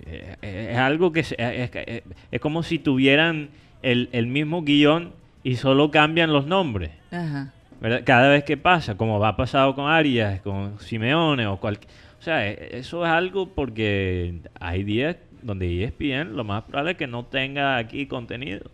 [0.07, 3.51] Eh, eh, Es algo que se- es, es- es como si tuvieran
[3.83, 6.91] el, el mismo guion y solo cambian los nombres.
[7.11, 7.53] ajá.
[7.81, 8.03] ¿verdad?
[8.07, 11.91] Cada vez que pasa, como va pasado con Arias, con Simeone o cualquier...
[12.19, 16.97] O sea, e- eso es algo porque hay días donde ESPN lo más probable es
[16.97, 18.71] que no tenga aquí contenido.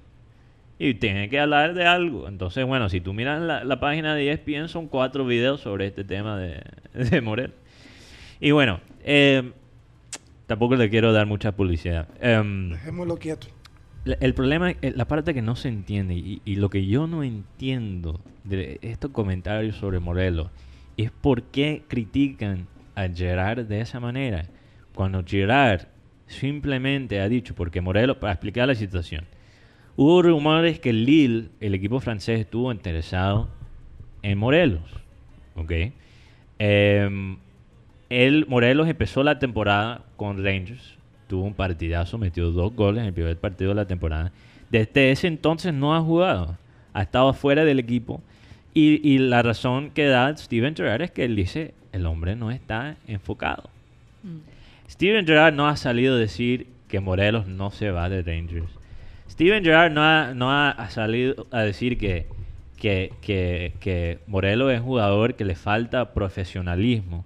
[0.83, 2.27] Y tiene que hablar de algo.
[2.27, 6.05] Entonces, bueno, si tú miras la, la página de ESPN, son cuatro videos sobre este
[6.05, 6.63] tema de,
[6.95, 7.53] de Morel.
[8.41, 9.53] Y bueno, eh,
[10.47, 12.09] tampoco le quiero dar mucha publicidad.
[12.19, 13.49] Em, Dejémoslo quieto.
[14.07, 17.23] El problema, eh, la parte que no se entiende y, y lo que yo no
[17.23, 20.49] entiendo de estos comentarios sobre Morelos
[20.97, 24.47] es por qué critican a Gerard de esa manera.
[24.95, 25.89] Cuando Gerard
[26.27, 29.27] simplemente ha dicho, porque Morelos, para explicar la situación,
[29.97, 33.49] hubo rumores que Lille, el equipo francés, estuvo interesado
[34.23, 34.83] en Morelos.
[35.57, 35.73] ¿Ok?
[36.59, 37.37] Em,
[38.09, 43.13] él, Morelos empezó la temporada con Rangers, tuvo un partidazo, metió dos goles en el
[43.15, 44.33] primer partido de la temporada.
[44.71, 46.57] Desde ese entonces no ha jugado,
[46.93, 48.21] ha estado fuera del equipo.
[48.73, 52.51] Y, y la razón que da Steven Gerrard es que él dice, el hombre no
[52.51, 53.71] está enfocado.
[54.23, 54.39] Mm.
[54.89, 58.80] Steven Gerrard no ha salido a decir que Morelos no se va de Rangers.
[59.41, 62.27] Steven Gerrard no ha, no ha- salido a decir que,
[62.77, 67.25] que, que, es un jugador que le falta profesionalismo.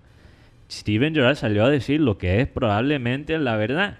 [0.71, 3.99] Steven Gerrard salió a decir lo que es probablemente la verdad.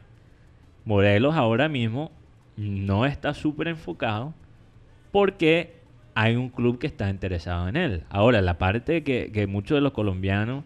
[0.85, 2.13] Morelos ahora mismo
[2.57, 4.33] no está súper enfocado
[5.11, 5.75] porque
[6.15, 8.05] hay un club que está interesado en él.
[8.11, 10.63] Ahora, la parte que, que muchos de los colombianos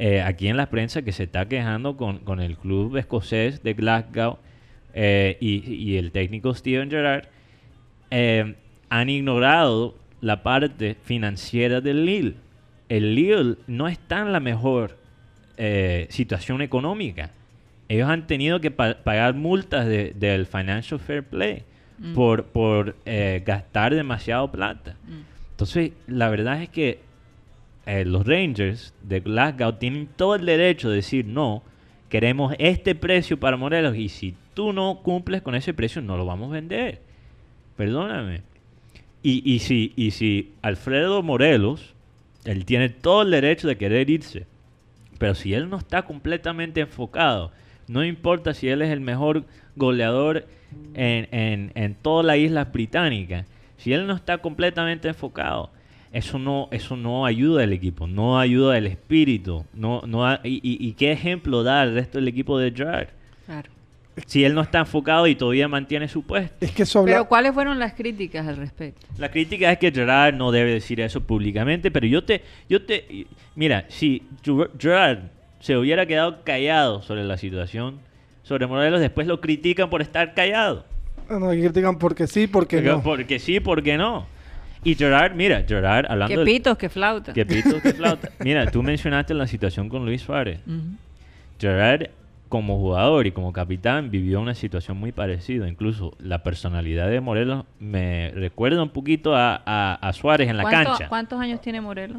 [0.00, 3.74] eh, aquí en la prensa que se está quejando con, con el club escocés de
[3.74, 4.38] Glasgow
[4.94, 7.26] eh, y, y el técnico Steven Gerrard
[8.10, 8.54] eh,
[8.88, 12.34] han ignorado la parte financiera del Lille.
[12.88, 14.98] El Lille no está en la mejor
[15.56, 17.30] eh, situación económica.
[17.88, 21.64] Ellos han tenido que pa- pagar multas de- del Financial Fair Play
[21.98, 22.14] Mm.
[22.14, 24.96] por, por eh, gastar demasiado plata.
[25.06, 25.20] Mm.
[25.50, 27.00] Entonces, la verdad es que
[28.06, 31.62] los Rangers de Glasgow tienen todo el derecho de decir, no,
[32.08, 36.26] queremos este precio para Morelos y si tú no cumples con ese precio, no lo
[36.26, 37.00] vamos a vender.
[37.78, 38.42] Perdóname.
[39.22, 41.94] Y, y, si, y si Alfredo Morelos,
[42.44, 44.46] él tiene todo el derecho de querer irse,
[45.16, 47.52] pero si él no está completamente enfocado,
[47.88, 49.44] no importa si él es el mejor
[49.76, 50.46] goleador
[50.92, 53.46] en, en, en toda la isla británica,
[53.78, 55.70] si él no está completamente enfocado,
[56.12, 59.64] eso no, eso no ayuda al equipo, no ayuda al espíritu.
[59.72, 63.08] No, no y, y- qué ejemplo da el resto del equipo de Gerrard?
[63.46, 63.70] Claro.
[64.26, 66.56] Si él no está enfocado y todavía mantiene su puesto.
[66.64, 66.84] Es que.
[67.04, 69.06] Pero ¿cuáles fueron las críticas al respecto?
[69.18, 73.26] La crítica es que Gerard no debe decir eso públicamente, pero yo te, yo te,
[73.54, 75.18] mira, si Ger- Gerard
[75.60, 77.98] se hubiera quedado callado sobre la situación,
[78.42, 80.84] sobre Morelos, después lo critican por estar callado.
[81.28, 83.02] No, aquí critican porque sí, porque Porque, no.
[83.02, 84.26] porque sí, porque no.
[84.82, 87.32] Y Gerard, mira, Gerard, hablando Que pitos, que flauta.
[87.34, 88.30] que pito, que flauta.
[88.40, 90.58] Mira, tú mencionaste la situación con Luis Suárez.
[91.60, 92.08] Gerard,
[92.50, 95.66] como jugador y como capitán, vivió una situación muy parecida.
[95.66, 100.64] Incluso la personalidad de Morelos me recuerda un poquito a, a- a Suárez en la
[100.64, 101.08] ¿Cuánto- cancha.
[101.08, 102.18] ¿Cuántos años tiene Morelos?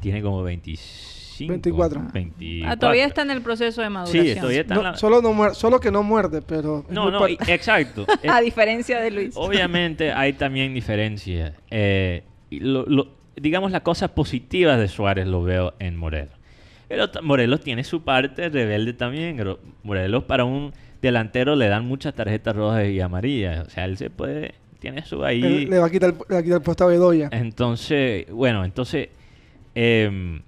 [0.00, 1.52] Tiene como 25.
[1.52, 2.02] 24.
[2.12, 2.70] 24.
[2.72, 4.26] Ah, todavía está en el proceso de maduración.
[4.26, 6.84] Sí, todavía está en No, la- solo, no muer- solo que no muerde, pero...
[6.90, 8.06] No, no, y- exacto.
[8.22, 9.34] Es- A diferencia de Luis.
[9.36, 11.52] obviamente hay también diferencias.
[11.70, 16.34] Eh, y lo- lo- digamos, las cosas positivas de Suárez lo veo en Morelos.
[16.90, 19.40] Pero Morelos tiene su parte rebelde también.
[19.84, 23.64] Morelos para un delantero le dan muchas tarjetas rojas y amarillas.
[23.64, 24.54] O sea, él se puede...
[24.80, 25.40] Tiene su ahí...
[25.40, 27.28] le, le va a quitar, le va a quitar el puesto a Bedoya.
[27.30, 29.10] Entonces, bueno, entonces
[29.76, 30.40] em,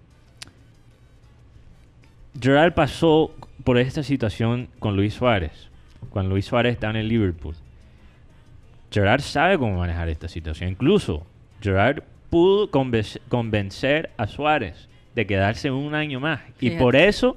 [2.40, 3.32] Gerard pasó
[3.62, 5.68] por esta situación con Luis Suárez,
[6.10, 7.54] cuando Luis Suárez estaba en el Liverpool.
[8.90, 10.70] Gerard sabe cómo manejar esta situación.
[10.70, 11.24] Incluso
[11.60, 16.40] Gerard pudo convenc- convencer a Suárez de quedarse un año más.
[16.60, 17.36] Y por eso,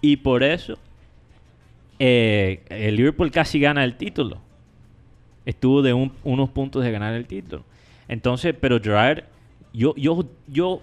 [0.00, 0.78] y por eso,
[1.98, 4.38] eh, el Liverpool casi gana el título.
[5.44, 7.64] Estuvo de un- unos puntos de ganar el título.
[8.06, 9.24] Entonces, pero Gerard,
[9.72, 10.82] yo, yo, yo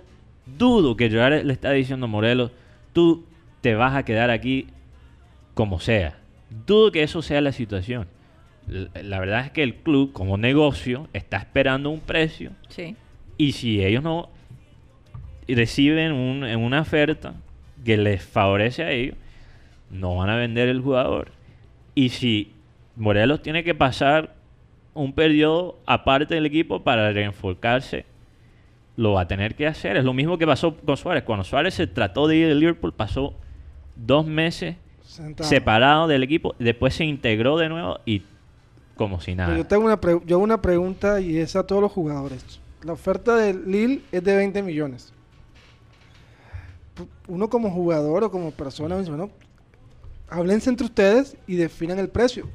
[0.58, 2.52] dudo que Gerard le está diciendo a Morelos,
[2.94, 3.26] tú
[3.62, 4.68] te vas a quedar aquí
[5.54, 6.18] como sea.
[6.68, 8.08] Dudo que eso sea la situación.
[8.68, 12.96] La verdad es que el club, como negocio, está esperando un precio Sí.
[13.38, 14.30] y si ellos no
[15.54, 17.36] reciben un- una oferta
[17.84, 19.16] que les favorece a ellos,
[19.92, 21.28] no van a vender el jugador.
[21.94, 22.52] Y si
[22.96, 24.34] Morelos tiene que pasar
[24.94, 28.06] un periodo aparte del equipo para reenfocarse,
[28.98, 29.98] lo va a tener que hacer.
[29.98, 31.24] Es lo mismo que pasó con Suárez.
[31.24, 33.34] Cuando Suárez se trató de ir del Liverpool, pasó
[33.96, 35.48] dos meses Sentado.
[35.50, 38.24] separado del equipo, después se integró de nuevo y
[38.96, 39.58] como si Pero nada.
[39.58, 42.44] yo tengo una, pre- yo una pregunta y es a todos los jugadores.
[42.84, 45.12] La oferta de Lille es de 20 millones.
[47.28, 49.30] Uno como jugador o como persona dice, bueno,
[50.30, 52.48] háblense entre ustedes y definan el precio.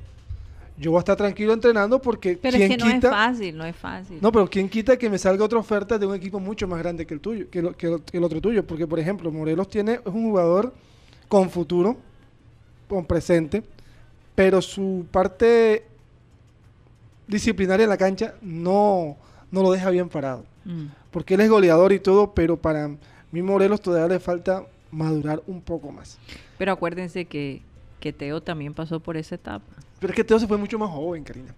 [0.78, 3.08] Yo voy a estar tranquilo entrenando porque Pero ¿quién es que no quita?
[3.08, 4.18] es fácil, no es fácil.
[4.22, 7.06] No, pero ¿quién quita que me salga otra oferta de un equipo mucho más grande
[7.06, 8.66] que el tuyo, que, lo- que lo- que el otro tuyo?
[8.66, 10.72] Porque, por ejemplo, Morelos tiene, es un jugador
[11.28, 11.96] con futuro,
[12.88, 13.62] con presente,
[14.34, 15.84] pero su parte
[17.26, 19.16] disciplinaria en la cancha no,
[19.50, 20.44] no lo deja bien parado.
[20.64, 20.86] Mm.
[21.10, 22.90] Porque él es goleador y todo, pero para
[23.32, 26.18] mí Morelos todavía le falta madurar un poco más.
[26.58, 27.62] Pero acuérdense que,
[28.00, 29.64] que Teo también pasó por esa etapa.
[29.98, 31.54] Pero es que Teo se fue mucho más joven, Karina.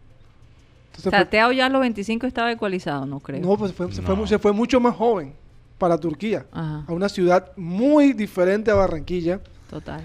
[0.87, 3.41] Entonces O sea, fue- Teo ya a los 25 estaba ecualizado, no creo.
[3.41, 4.21] no, pues fue- se, fue, No.
[4.23, 5.33] mu- se fue mucho más joven
[5.79, 6.45] para Turquía.
[6.53, 10.03] Ajá, a una ciudad muy diferente a Barranquilla, total.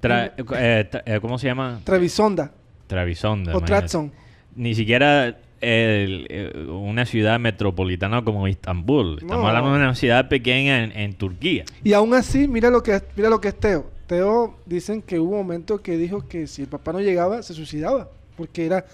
[0.00, 1.80] Tra- eh, tra- eh, ¿Cómo se llama?
[1.84, 2.52] Trevisonda
[2.86, 3.54] Travisonda.
[3.54, 3.60] o.
[3.60, 4.10] Tratson.
[4.56, 9.18] Ni siquiera el- eh, una ciudad metropolitana como Istambul.
[9.20, 9.48] Estamos No.
[9.48, 11.64] hablando de una ciudad pequeña en, en Turquía.
[11.84, 13.90] Y aún así, mira lo que mira lo que es Teo.
[14.06, 17.54] Teo dicen que hubo un momento que dijo que si el papá no llegaba, se
[17.54, 18.84] suicidaba, porque era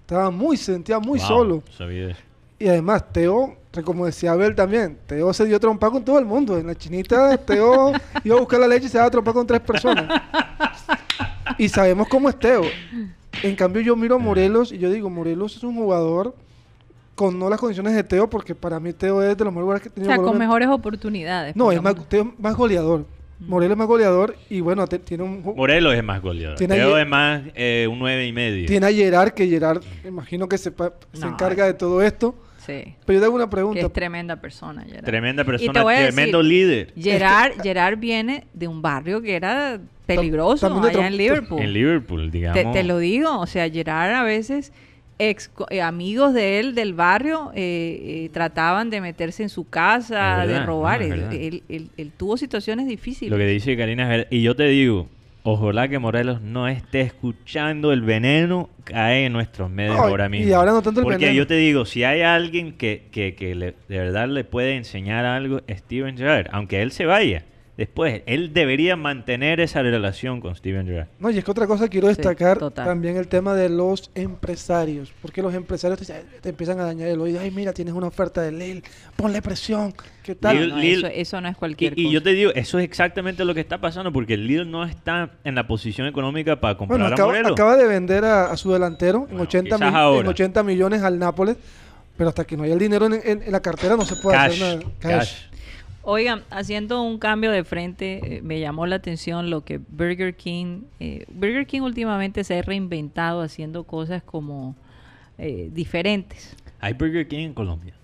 [0.00, 1.62] estaba muy se sentía muy Wow, solo.
[1.76, 2.20] sabía eso.
[2.58, 3.54] Y además, Teo,
[3.84, 6.56] como decía Abel también, Teo se dio trompa con todo el mundo.
[6.58, 7.92] En la chinita, Teo
[8.24, 10.22] iba a buscar la leche y se daba trompa con tres personas.
[11.58, 12.62] Y sabemos cómo es Teo.
[13.42, 16.34] En cambio, yo miro a Morelos y yo digo, Morelos es un jugador
[17.14, 19.92] con no las condiciones de Teo, porque para mí Teo es de los mejores jugadores
[19.92, 21.56] que he O sea, con mejores oportunidades.
[21.56, 21.94] No, es más.
[22.08, 23.06] Teo es más goleador.
[23.38, 25.42] Morelos es más goleador y bueno, te- tiene un...
[25.42, 26.56] Morelos es más goleador.
[26.56, 28.66] Tiene Teo es más eh, un 9 y medio.
[28.66, 30.72] Tiene a Gerard, que Gerard, imagino que se,
[31.12, 32.34] se No, encarga de todo esto.
[32.64, 33.80] Sí, Pero yo te hago una que pregunta.
[33.80, 34.82] es tremenda persona.
[34.84, 35.04] Gerard.
[35.04, 36.92] Tremenda Y te persona, voy a tremendo decir, líder.
[36.96, 41.60] Gerard, Gerard viene de un barrio que era peligroso allá en Liverpool.
[41.62, 42.62] En Liverpool, digamos.
[42.72, 44.72] Te, te lo digo, o sea, Gerard a veces
[45.18, 50.46] ex, eh, amigos de él del barrio eh, eh, trataban de meterse en su casa,
[50.46, 51.00] de robar.
[51.00, 51.32] no, él, verdad.
[51.34, 53.30] él- él- él tuvo situaciones difíciles.
[53.30, 54.26] Lo que dice Karina es verdad.
[54.30, 55.08] Y yo te digo,
[55.42, 60.30] ojalá que Morelos no esté escuchando el veneno cae en nuestros medios No, ahora y
[60.30, 60.54] mismo.
[60.54, 61.36] ahora no tanto el Porque veneno.
[61.38, 65.24] yo te digo, si hay alguien que, que, que le- de verdad le puede enseñar
[65.24, 66.48] algo, Steven Gerrard.
[66.52, 67.44] Aunque él se vaya,
[67.76, 68.22] después.
[68.26, 71.08] Él debería mantener esa relación con Steven Gerrard.
[71.18, 75.12] No, y es que otra cosa quiero destacar también el tema de los empresarios.
[75.20, 77.40] Porque los empresarios te, te empiezan a dañar el oído.
[77.40, 78.82] Ay, mira, tienes una oferta de Lille,
[79.16, 79.94] ponle presión.
[80.22, 80.56] ¿Qué tal?
[80.56, 82.14] Lil- No, Lil- eso, eso no es Y, cualquier y cosa.
[82.14, 85.30] yo te digo, eso es exactamente lo que está pasando porque el Lidl no está
[85.44, 87.52] en la posición económica para comprar Bueno, a acaba, Morelos.
[87.52, 90.20] acaba de vender a, a su delantero en, Bueno, 80 quizás mil- ahora.
[90.22, 91.56] en 80 millones al Nápoles.
[92.16, 94.38] Pero hasta que no haya el dinero en, en- en la cartera no se puede
[94.38, 94.90] Cash, hacer nada.
[94.98, 95.32] cash.
[96.08, 100.82] Oigan, haciendo un cambio de frente, eh, me llamó la atención lo que Burger King,
[101.00, 104.76] eh, Burger King últimamente se ha reinventado haciendo cosas como
[105.36, 106.56] eh, diferentes.
[106.80, 107.94] Hay Burger King en Colombia.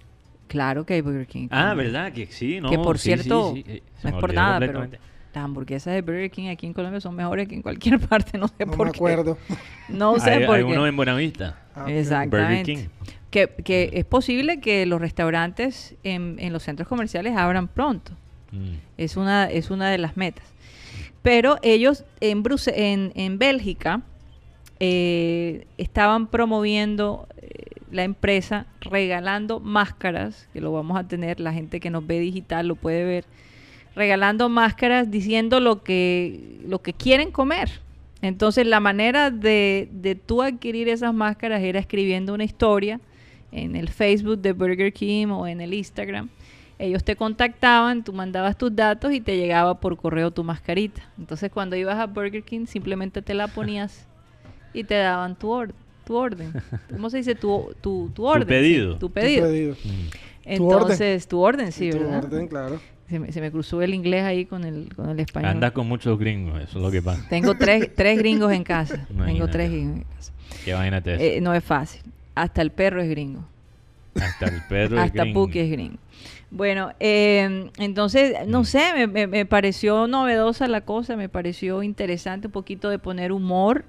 [0.48, 1.42] Claro que hay Burger King.
[1.44, 1.84] en Ah, Colombia.
[1.84, 2.12] ¿verdad?
[2.12, 2.70] Que sí, ¿no?
[2.70, 4.80] que por Sí, cierto, sí, sí, se no es por nada, pero
[5.34, 8.48] las hamburguesas de Burger King aquí en Colombia son mejores que en cualquier parte, no
[8.48, 8.98] sé No por me qué.
[8.98, 9.38] acuerdo.
[9.88, 10.72] No sé hay, por hay qué.
[10.72, 11.58] uno en Buenavista.
[11.76, 11.86] Ah.
[11.88, 12.36] Exactamente.
[12.36, 12.88] Burger King.
[13.32, 18.12] Que, que es posible que los restaurantes en, en los centros comerciales abran pronto.
[18.52, 18.74] Mm.
[18.98, 20.44] Es una, es una de las metas.
[21.22, 24.02] Pero ellos en, Bruse- en, en Bélgica
[24.80, 27.48] eh, estaban promoviendo eh,
[27.90, 32.68] la empresa regalando máscaras, que lo vamos a tener, la gente que nos ve digital
[32.68, 33.24] lo puede ver,
[33.96, 37.80] regalando máscaras diciendo lo que, lo que quieren comer.
[38.20, 43.00] Entonces la manera de, de tú adquirir esas máscaras era escribiendo una historia
[43.52, 46.28] en el Facebook de Burger King o en el Instagram.
[46.78, 51.02] Ellos te contactaban, tú mandabas tus datos y te llegaba por correo tu mascarita.
[51.18, 54.06] Entonces cuando ibas a Burger King simplemente te la ponías
[54.74, 55.74] y te daban tu, or-
[56.04, 56.52] tu orden.
[56.90, 57.34] ¿Cómo se dice?
[57.36, 58.42] Tu, tu, tu orden.
[58.48, 58.92] sí, pedido.
[58.94, 59.46] tu Tu pedido.
[59.46, 59.74] pedido.
[59.74, 60.56] Mm.
[60.56, 60.80] Tu orden.
[60.82, 62.24] Entonces, tu orden, sí, Tu ¿verdad?
[62.24, 62.80] orden, claro.
[63.08, 65.50] Se me, se me cruzó el inglés ahí con el, con el español.
[65.50, 67.24] Andas con muchos gringos, eso es lo que pasa.
[67.28, 69.06] Tengo tres, tres gringos en casa.
[69.26, 70.32] Tengo tres gringos en casa.
[70.66, 71.22] Imagínate eso.
[71.22, 72.00] Eh, no es fácil.
[72.34, 73.44] Hasta el perro es gringo.
[74.20, 75.46] Hasta el perro es Hasta gringo.
[75.46, 75.98] Puki es gringo.
[76.50, 78.50] Bueno, eh, entonces, Mm.
[78.50, 82.98] no sé, me, me- me pareció novedosa la cosa, me pareció interesante un poquito de
[82.98, 83.84] poner humor,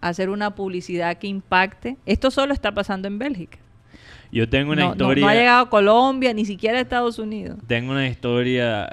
[0.00, 1.96] hacer una publicidad que impacte.
[2.06, 3.58] Esto solo está pasando en Bélgica.
[4.30, 5.24] Yo tengo una no, no- historia.
[5.24, 7.58] no ha llegado a Colombia, ni siquiera a Estados Unidos.
[7.66, 8.86] Tengo una historia.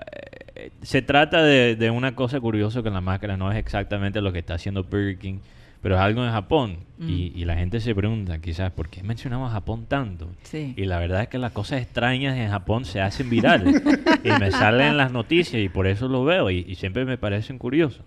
[0.55, 3.35] eh, Se trata de, de una cosa curiosa con la máscara.
[3.37, 5.39] No es exactamente lo que está haciendo Burger King,
[5.81, 6.77] pero es algo en Japón.
[6.99, 7.03] Y,
[7.35, 7.39] Mm.
[7.39, 10.29] y la gente se pregunta, quizás, ¿por qué mencionamos a Japón tanto?
[10.43, 10.73] Sí.
[10.77, 13.81] Y la verdad es que las cosas extrañas en Japón se hacen virales.
[14.23, 16.49] y me salen en las noticias y por eso lo veo.
[16.51, 18.01] Y, y siempre me parecen curiosos.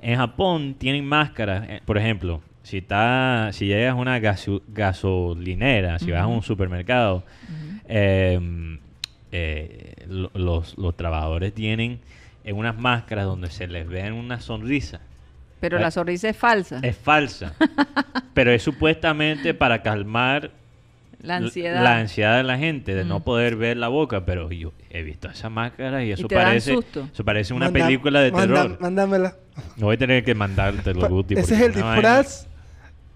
[0.00, 1.68] En Japón tienen máscaras.
[1.68, 6.42] eh, Por ejemplo, si, está, si llegas a una gaso- gasolinera, si vas a un
[6.42, 7.80] supermercado, Ujú.
[7.88, 8.78] eh,
[9.32, 12.00] eh, lo- los, los trabajadores tienen
[12.44, 15.00] eh, unas máscaras donde se les ve una sonrisa.
[15.60, 16.80] Pero Eh, la sonrisa es falsa.
[16.82, 17.54] Es falsa,
[18.34, 20.50] pero es supuestamente para calmar
[21.22, 21.82] la ansiedad.
[21.84, 23.22] la ansiedad de la gente de no Mm.
[23.22, 24.24] poder ver la boca.
[24.24, 27.06] Pero yo he visto esas máscaras y eso te parece, susto.
[27.12, 28.78] eso parece una Manda- película de manda- terror.
[28.80, 29.36] Mándamela.
[29.76, 31.34] No voy a tener que mandártelo, Pa- Guti.
[31.34, 32.46] Ese es el disfraz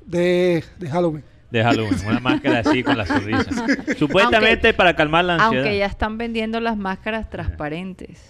[0.05, 1.25] de, de Halloween.
[1.51, 3.45] De Halloween, una máscara así con la sonrisa.
[3.99, 5.65] Supuestamente para calmar la ansiedad.
[5.65, 8.21] Aunque ya están vendiendo las máscaras transparentes.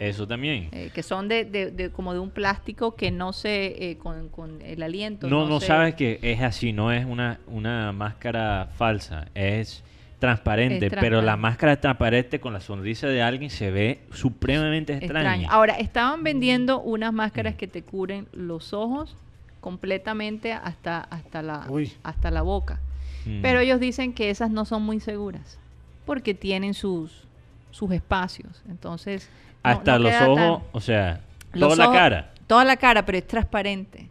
[0.00, 0.68] Eso también.
[0.72, 4.28] eh, que son de, de- de- como de un plástico que no se eh, con,
[4.28, 8.68] con el aliento No, no se- sabes que es así, no es una, una máscara
[8.76, 9.82] falsa, es
[10.18, 15.34] transparente, Es pero la máscara transparente con la sonrisa de alguien se ve supremamente extraña.
[15.34, 15.48] extraño.
[15.52, 19.14] ahora estaban vendiendo unas máscaras que te cubren los ojos
[19.60, 21.92] completamente hasta hasta la Uy.
[22.02, 22.80] hasta la boca
[23.26, 23.42] Mm.
[23.42, 25.58] pero ellos dicen que esas no son muy seguras
[26.06, 27.24] porque tienen sus
[27.72, 29.28] sus espacios entonces
[29.62, 31.20] Hasta no los tan- ojos, o sea,
[31.52, 32.30] los toda la cara.
[32.46, 34.08] toda la cara pero es transparente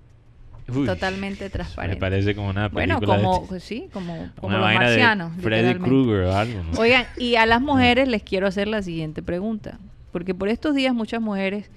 [0.69, 4.47] Uy, totalmente Me transparente parece como una bueno película como de, pues sí como como
[4.47, 5.75] una los vaina marcianos de Freddy.
[5.79, 6.63] Krueger o algo.
[6.63, 6.79] ¿no?
[6.79, 9.79] Oigan, y a las mujeres les quiero hacer la siguiente pregunta.
[10.11, 11.69] Porque por estos días muchas mujeres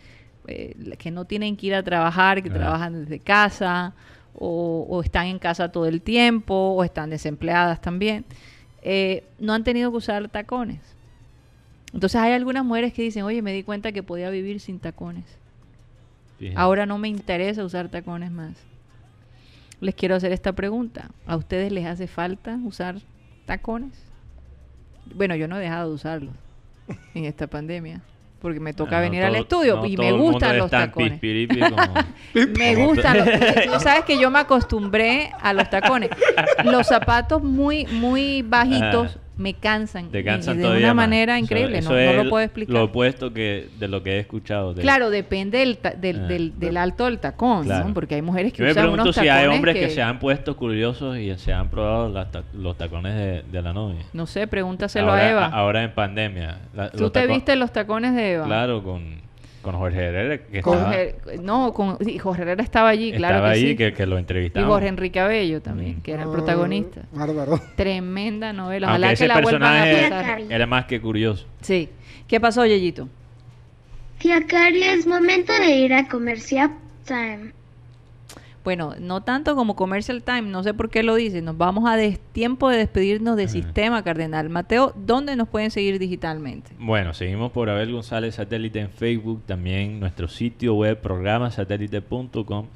[0.48, 2.54] eh, que no tienen que ir a trabajar, que Ah.
[2.54, 3.92] trabajan desde casa,
[4.34, 8.24] o, o están en casa todo el tiempo, o están desempleadas también,
[8.82, 10.80] eh, no han tenido que usar tacones.
[11.92, 15.24] Entonces hay algunas mujeres que dicen, oye, me di cuenta que podía vivir sin tacones.
[16.54, 18.54] Ahora no me interesa usar tacones más.
[19.80, 21.10] Les quiero hacer esta pregunta.
[21.26, 22.96] ¿A ustedes les hace falta usar
[23.44, 23.92] tacones?
[25.14, 26.34] Bueno, yo no he dejado de usarlos
[27.14, 28.00] en esta pandemia.
[28.40, 31.20] Porque me toca no venir al estudio no y me gustan los tacones.
[32.58, 36.08] Me gustan los Tú sabes que yo me acostumbré a los tacones.
[36.64, 39.29] Los zapatos muy, muy bajitos Ah.
[39.40, 40.10] Me cansan.
[40.10, 40.96] Te cansan de una más.
[41.08, 41.80] manera O sea, increíble.
[41.82, 42.72] no, no lo puedo explicar.
[42.74, 44.74] Lo opuesto que de lo que he escuchado.
[44.74, 46.26] de- Claro, depende del, ta- del, Ah.
[46.28, 47.88] del, del alto del tacón, Claro.
[47.88, 47.94] ¿no?
[47.94, 49.90] Porque hay mujeres que Yo me usan pregunto unos si hay hombres que...
[49.90, 53.72] se han puesto curiosos y se han probado las ta- los tacones de, de la
[53.72, 54.02] novia.
[54.12, 55.46] No sé, pregúntaselo ahora, a Eva.
[55.46, 56.58] ahora en pandemia.
[56.74, 58.44] La- ¿Tú te taco- viste los tacones de Eva?
[58.44, 59.29] Claro, con...
[59.62, 63.52] Con Jorge Herrera, que Con estaba, no, con, sí, Jorge Herrera estaba allí, claro estaba
[63.52, 63.76] que ahí, sí.
[63.76, 64.66] que, que lo Y entrevistaba.
[64.66, 66.00] Jorge Enrique Abello también, Mm.
[66.02, 67.02] que era el protagonista.
[67.12, 67.60] Bárbaro.
[67.76, 68.86] Tremenda novela.
[68.88, 70.40] Aunque Ojalá ese que la vuelvan a personaje pasar.
[70.52, 71.46] era más que curioso.
[71.60, 71.88] Sí.
[72.26, 73.08] ¿Qué pasó, Yeyito?
[74.18, 76.70] Tía Cari, es momento de ir a Comercial
[77.06, 77.52] Time.
[78.62, 81.40] Bueno, no tanto como Commercial Time, no sé por qué lo dice.
[81.40, 83.48] Nos vamos a des- tiempo de despedirnos de.
[83.48, 84.48] Sistema Cardenal.
[84.50, 86.70] Mateo, ¿dónde nos pueden seguir digitalmente?
[86.78, 92.66] Bueno, seguimos por Abel González Satélite en Facebook, también nuestro sitio web programasatélite.com,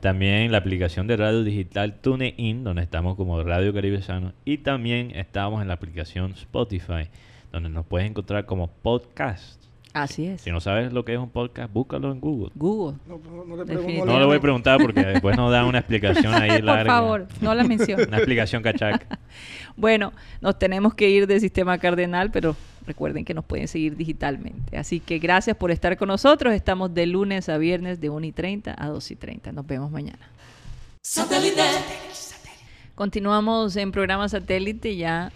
[0.00, 5.12] también la aplicación de radio digital TuneIn, donde estamos como Radio Caribe Sano, y también
[5.14, 7.08] estamos en la aplicación Spotify,
[7.52, 9.57] donde nos puedes encontrar como podcast.
[10.02, 10.40] Así es.
[10.40, 12.50] Si no sabes lo que es un podcast, búscalo en Google.
[12.54, 12.98] Google.
[13.06, 14.04] No, no, no le.
[14.04, 16.92] No le voy a preguntar porque después nos da una explicación ahí Por larga.
[16.92, 18.06] favor, no la menciones.
[18.06, 19.18] Una explicación cachaca.
[19.76, 24.76] Bueno, nos tenemos que ir de Sistema Cardenal, pero recuerden que nos pueden seguir digitalmente.
[24.76, 26.52] Así que gracias por estar con nosotros.
[26.52, 29.52] Estamos de lunes a viernes de 1 y 30 a 2 y 30.
[29.52, 30.18] Nos vemos mañana.
[32.96, 35.30] Continuamos en programa satélite ya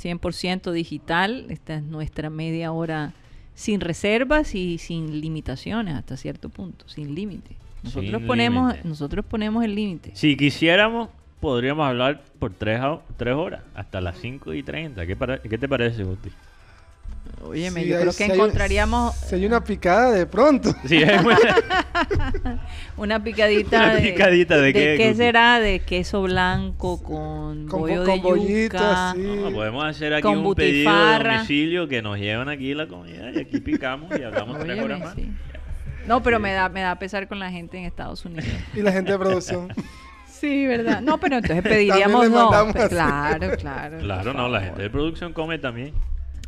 [0.00, 1.46] 100% digital.
[1.48, 3.12] Esta es nuestra media hora
[3.54, 7.56] sin reservas y sin limitaciones hasta cierto punto, sin límite.
[7.82, 10.12] Nosotros Sin ponemos nosotros ponemos el límite.
[10.14, 11.08] Si quisiéramos,
[11.40, 12.80] podríamos hablar por tres,
[13.16, 15.04] tres horas, hasta las 5 y 30.
[15.06, 16.30] ¿Qué, para- qué te parece, Guti?
[17.44, 20.72] Óyeme, Sí, yo hay- creo si que hay- encontraríamos Si hay una picada de pronto.
[20.86, 21.02] Sí,
[22.96, 25.16] Una picadita Una de, picadita de qué, Guti?
[25.16, 25.58] será?
[25.60, 29.14] De queso blanco con, Con bollo de bollito, yuca.
[29.16, 33.30] No, podemos hacer aquí Con un pedido de domicilio que nos lleven aquí la comida
[33.32, 35.14] y aquí picamos y hablamos tres Óyeme, horas más.
[35.14, 35.28] sí.
[36.06, 38.46] No, pero me da me da pesar con la gente en Estados Unidos.
[38.74, 39.68] Y la gente de producción.
[40.42, 41.00] Sí, ¿verdad?
[41.02, 42.50] No, pero entonces pediríamos no.
[42.72, 42.88] Pues.
[42.88, 43.98] Claro, claro.
[44.00, 45.94] Claro, no, la gente de producción come también.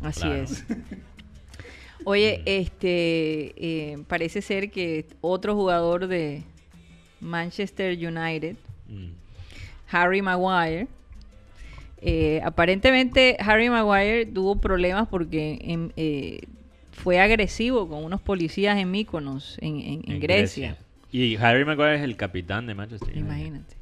[0.01, 0.43] Así Claro.
[0.43, 0.63] es.
[2.03, 6.43] Oye, este eh, parece ser que otro jugador de
[7.21, 8.55] Manchester United,
[8.87, 9.07] Mm.
[9.89, 10.87] Harry Maguire,
[12.01, 15.57] eh, aparentemente Harry Maguire tuvo problemas porque
[15.97, 16.41] eh,
[16.91, 20.77] fue agresivo con unos policías en Mykonos, en, en- en Grecia.
[21.11, 23.25] Y Harry Maguire es el capitán de Manchester United.
[23.25, 23.74] Imagínate.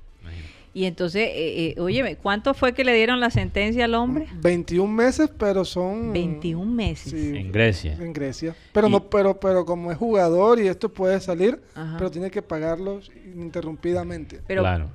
[0.75, 4.25] Y entonces, eh, eh, óyeme, ¿cuánto fue que le dieron la sentencia al hombre?
[4.41, 6.11] 21 meses, pero son...
[6.13, 7.11] 21 meses.
[7.11, 7.93] Sí, En Grecia.
[7.93, 8.55] En Grecia.
[8.71, 11.95] Pero Y- no, pero, pero como es jugador y esto puede salir, Ajá.
[11.99, 13.01] pero tiene que pagarlo
[13.35, 14.41] ininterrumpidamente.
[14.47, 14.89] Pero, claro.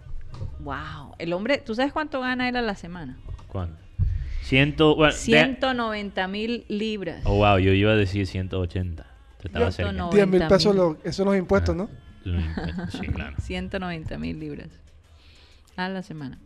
[0.61, 3.17] wow, el hombre, ¿tú sabes cuánto gana él a la semana?
[3.47, 3.77] ¿Cuánto?
[4.43, 7.21] Ciento, bueno, de- 190 mil libras.
[7.25, 9.07] Oh, wow, yo iba a decir 180.
[9.41, 9.93] Te estaba Yo- cerca.
[9.93, 11.89] no, 10 mil 90 pesos, lo- esos son los impuestos, ¿no?
[12.91, 13.37] Sí, claro.
[13.41, 14.69] 190 mil libras
[15.87, 16.39] a la semana.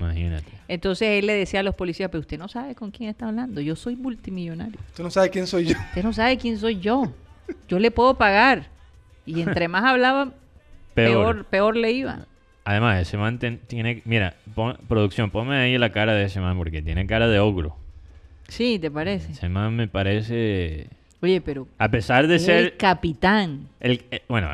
[0.00, 0.50] Imagínate.
[0.68, 3.60] Entonces él le decía a los policías, pero usted no sabe con quién está hablando,
[3.60, 4.78] yo soy multimillonario.
[4.96, 5.76] Tú no sabes quién soy yo.
[5.90, 7.12] Usted no sabe quién soy yo.
[7.68, 8.68] Yo le puedo pagar.
[9.26, 10.32] Y entre más hablaba,
[10.94, 11.12] Peor.
[11.36, 12.26] peor, peor le iba.
[12.64, 14.02] Además, ese man ten- tiene...
[14.04, 17.76] Mira, pon- producción, ponme ahí la cara de ese man porque tiene cara de ogro.
[18.48, 19.32] Sí, ¿te parece?
[19.32, 20.88] Ese man me parece...
[21.20, 22.76] Oye, pero A pesar de el ser...
[22.76, 23.68] capitán.
[23.80, 24.48] El, eh, bueno,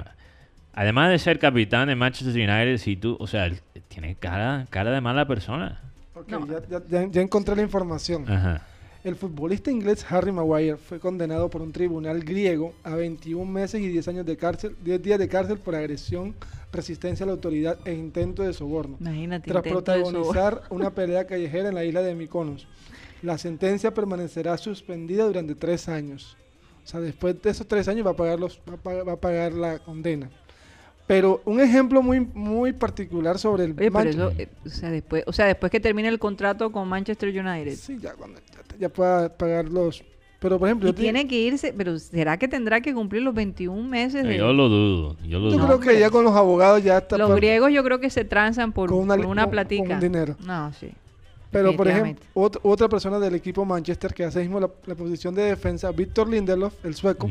[0.75, 3.17] además de ser capitán de Manchester United, si tú...
[3.21, 3.61] O sea, él
[4.01, 5.81] tiene cara, cara de mala persona.
[6.15, 6.47] Ok, No.
[6.47, 8.31] ya, ya- ya- ya encontré la información.
[8.31, 8.63] Ajá.
[9.05, 13.89] El futbolista inglés Harry Maguire fue condenado por un tribunal griego a 21 meses y
[13.89, 16.35] 10 años de cárcel, 10 días de cárcel por agresión,
[16.73, 18.97] resistencia a la autoridad e intento de soborno.
[19.01, 19.51] Imagínate.
[19.51, 22.67] Tras protagonizar una pelea callejera en la isla de Mykonos.
[23.23, 26.37] La sentencia permanecerá suspendida durante tres años.
[26.85, 29.13] O sea, después de esos tres años va a pagar, los, va a pagar, va
[29.13, 30.29] a pagar la condena.
[31.09, 34.91] Pero un ejemplo muy, muy particular sobre el Oye, pero Manche- eso, eh, o, sea,
[34.91, 37.75] después, o sea, después que termine el contrato con Manchester United.
[37.75, 40.05] Sí, ya, cuando ya, ya pueda pagar los...
[40.39, 43.23] Pero, por ejemplo, Y yo, te- tiene que irse, pero ¿será que tendrá que cumplir
[43.23, 44.23] los 21 meses?
[44.23, 45.17] de- Yo lo dudo.
[45.27, 45.67] Yo lo yo dudo.
[45.67, 47.19] creo que ya con los abogados ya está...
[47.19, 49.83] Los griegos yo creo que se transan por, Con una por una con- platica.
[49.85, 50.37] con un dinero.
[50.47, 50.91] No, sí.
[51.51, 55.35] Pero, por ejemplo, ot- otra persona del equipo Manchester que hace mismo la, la posición
[55.35, 57.31] de defensa, Víctor Lindelof, el sueco,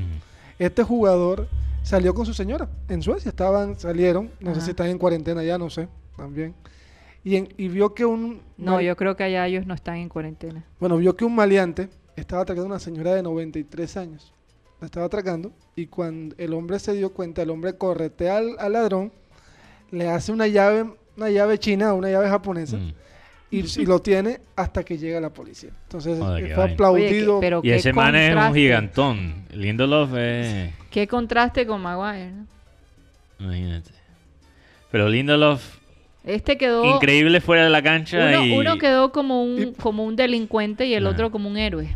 [0.58, 1.48] este jugador
[1.88, 3.30] salió con su señora en Suecia.
[3.30, 4.66] Estaban, salieron, no sé Ajá.
[4.66, 6.54] si están en cuarentena ya, no sé, también.
[7.24, 8.42] Y, en- y vio que un...
[8.58, 10.64] No, mal- yo creo que allá ellos no están en cuarentena.
[10.80, 14.34] Bueno, vio que un maleante estaba atracando a una señora de 93 años.
[14.80, 18.74] La estaba atracando y cuando el hombre se dio cuenta, el hombre corretea al, al
[18.74, 19.12] ladrón,
[19.92, 20.86] le hace una llave,
[21.18, 22.94] una llave china, una llave japonesa Mm.
[23.50, 25.72] y, y lo tiene hasta que llega la policía.
[25.84, 27.38] Entonces Joder, eh, fue aplaudido.
[27.38, 28.60] Oye, que- pero Y ese man es un contraste.
[28.60, 29.46] gigantón.
[29.52, 30.74] Lindelof es...
[30.98, 32.32] Qué contraste con Maguire.
[32.32, 32.48] ¿no?
[33.46, 33.92] Imagínate.
[34.90, 35.78] Pero Lindelof,
[36.24, 36.86] Este quedó...
[36.96, 38.52] increíble fuera de la cancha Uno, y...
[38.58, 41.14] uno quedó como un, como un delincuente y el Ajá.
[41.14, 41.96] otro como un héroe.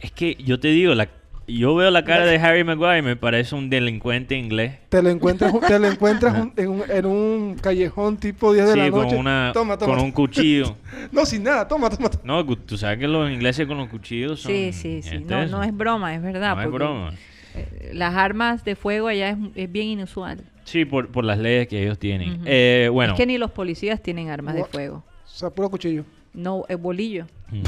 [0.00, 1.10] Es que yo te digo, la,
[1.46, 4.78] yo veo la cara de Harry Maguire y me parece un delincuente inglés.
[4.88, 8.76] Te lo encuentras, te lo encuentras un- en, un, en un callejón tipo 10 de
[8.78, 9.08] la Sí, noche.
[9.10, 9.94] con, una, toma, toma.
[9.94, 10.74] con un cuchillo.
[11.12, 12.08] No, sin nada, toma, toma.
[12.08, 12.22] toma.
[12.24, 14.50] No, tú sabes que los ingleses con los cuchillos son...
[14.52, 15.16] Sí, sí, sí.
[15.16, 16.56] este No, no es broma, es verdad.
[16.56, 17.12] No es broma.
[17.54, 20.40] Eh, las armas de fuego allá es, es bien inusual.
[20.64, 22.42] Sí, por, por las leyes que ellos tienen.
[22.46, 23.14] Eh, bueno.
[23.14, 25.02] Es que ni los policías tienen armas de fuego.
[25.24, 26.04] O sea, puro cuchillo.
[26.32, 27.26] No, es bolillo.
[27.50, 27.62] Mm.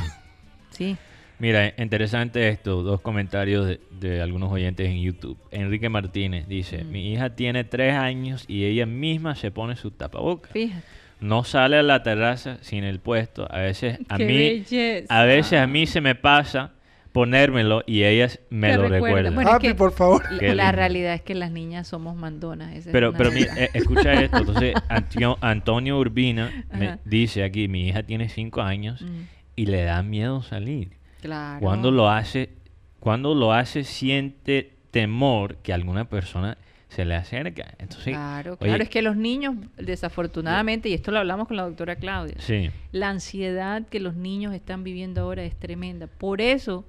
[0.71, 0.97] Sí.
[1.39, 5.37] Mira, interesante esto, dos comentarios de, de algunos oyentes en YouTube.
[5.51, 6.91] Enrique Martínez dice, Mm.
[6.93, 10.53] mi hija tiene tres años y ella misma se pone su tapabocas.
[10.53, 10.83] Fíjate.
[11.21, 13.47] No sale a la terraza sin el puesto.
[13.51, 15.07] A veces a Qué mí, belleza.
[15.21, 16.73] a veces a mí se me pasa
[17.13, 19.07] ponérmelo y ellas me Te lo recuerda.
[19.07, 19.35] recuerdan.
[19.35, 20.23] Bueno, es Papi, que- por favor.
[20.43, 22.75] La, realidad es que las niñas somos mandonas.
[22.75, 23.59] esa Pero, pero mi- realidad.
[23.65, 24.39] eh, escucha esto.
[24.39, 29.23] Entonces, Antio- Antonio Urbina me dice aquí, mi hija tiene cinco años Mm,
[29.57, 30.93] y le da miedo salir.
[31.21, 31.61] claro.
[31.61, 32.51] Cuando lo hace,
[32.99, 36.57] cuando lo hace siente temor que alguna persona
[36.89, 37.75] se le acerca.
[37.79, 38.83] Entonces, Claro, oye, claro.
[38.83, 43.09] Es que los niños, desafortunadamente, y esto lo hablamos con la doctora Claudia, sí, la
[43.09, 46.07] ansiedad que los niños están viviendo ahora es tremenda.
[46.07, 46.85] Por eso,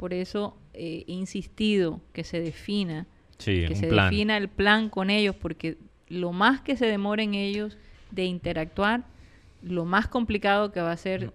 [0.00, 4.08] por eso eh, he insistido que se defina, sí, que se plan.
[4.10, 5.76] defina el plan con ellos, porque
[6.08, 7.76] lo más que se demoren ellos
[8.10, 9.04] de interactuar,
[9.62, 11.32] lo más complicado que va a ser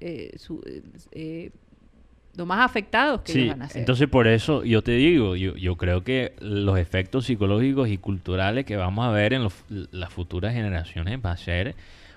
[0.00, 1.50] eh, su- eh, eh,
[2.36, 3.80] lo más afectados que Sí, ellos van a ser.
[3.80, 8.64] entonces por eso yo te digo, yo, yo creo que los efectos psicológicos y culturales
[8.64, 11.74] que vamos a ver en los- las futuras generaciones va a ser,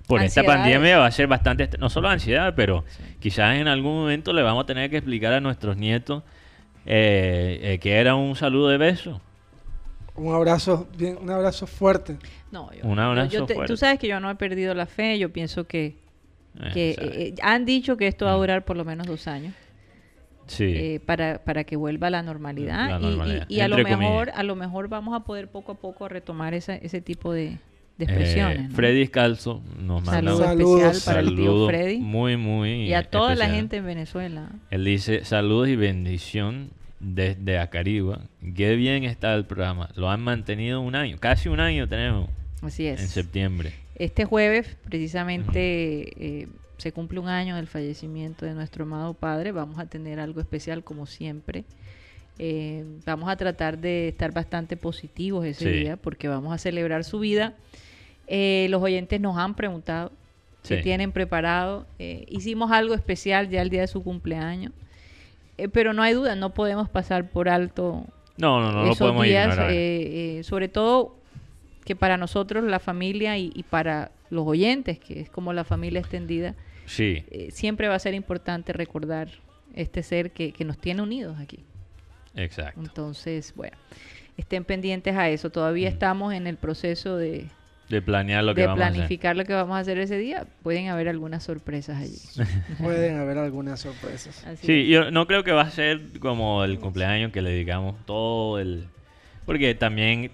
[0.10, 3.04] por esta pandemia va a ser bastante, no solo ansiedad, pero Sí.
[3.20, 6.24] quizás en algún momento le vamos a tener que explicar a nuestros nietos
[6.86, 9.22] eh, eh, que era un saludo de beso.
[10.16, 12.18] Un abrazo, bien, un abrazo fuerte.
[12.52, 13.72] No, yo- Un abrazo yo te- fuerte.
[13.74, 15.96] tú sabes que yo no he perdido la fe, yo pienso que,
[16.60, 18.40] Eh, que eh, han dicho que esto va a Mm.
[18.40, 19.54] durar por lo menos dos años.
[20.48, 20.64] sí.
[20.66, 23.78] eh, para, para que vuelva a la normalidad, La y- y- normalidad, y, a lo
[23.78, 23.92] mejor
[24.26, 24.30] comillas.
[24.36, 27.60] a lo mejor vamos a poder poco a poco retomar esa- ese tipo de,
[28.00, 28.76] de Eh, expresiones ¿no?
[28.76, 30.82] Freddy Scalzo nos manda saludo un Saludos.
[30.98, 34.50] especial para el tío saludo Freddy muy, muy y a toda la gente en Venezuela
[34.72, 36.72] Él dice, saludos y bendición
[37.02, 38.22] desde Acariba.
[38.56, 39.90] Qué bien está el programa.
[39.96, 41.16] Lo han mantenido un año.
[41.18, 42.30] Casi un año tenemos
[42.62, 43.72] así en es septiembre.
[43.96, 46.48] este jueves precisamente eh,
[46.78, 50.84] se cumple un año del fallecimiento de nuestro amado padre vamos a tener algo especial
[50.84, 51.64] como siempre
[52.42, 55.80] Eh, vamos a tratar de estar bastante positivos ese Sí.
[55.80, 57.54] día porque vamos a celebrar su vida
[58.32, 60.12] Eh, los oyentes nos han preguntado
[60.62, 60.76] Sí.
[60.76, 61.86] si tienen preparado.
[62.00, 64.72] Eh, hicimos algo especial ya el día de su cumpleaños,
[65.58, 68.06] Eh, pero no hay duda, no podemos pasar por alto
[68.38, 71.18] No, no, no esos podemos días, eh, sobre todo
[71.86, 76.00] que para nosotros la familia y, y para los oyentes, que es como la familia
[76.00, 76.56] extendida,
[76.86, 79.28] sí, siempre va a ser importante recordar
[79.74, 81.60] este ser que, que nos tiene unidos aquí.
[82.36, 82.80] exacto.
[82.82, 83.76] Entonces, bueno,
[84.38, 85.50] estén pendientes a eso.
[85.50, 85.94] Todavía Mm.
[85.94, 87.48] estamos en el proceso de,
[87.90, 88.94] De planear lo que de vamos a hacer.
[88.96, 90.46] planificar lo que vamos a hacer ese día.
[90.64, 92.20] Pueden haber algunas sorpresas allí.
[92.78, 94.46] Pueden haber algunas sorpresas.
[94.46, 94.88] Así Sí, es.
[94.90, 98.86] yo no creo que va a ser como el cumpleaños que le digamos todo el...
[99.46, 100.30] Porque también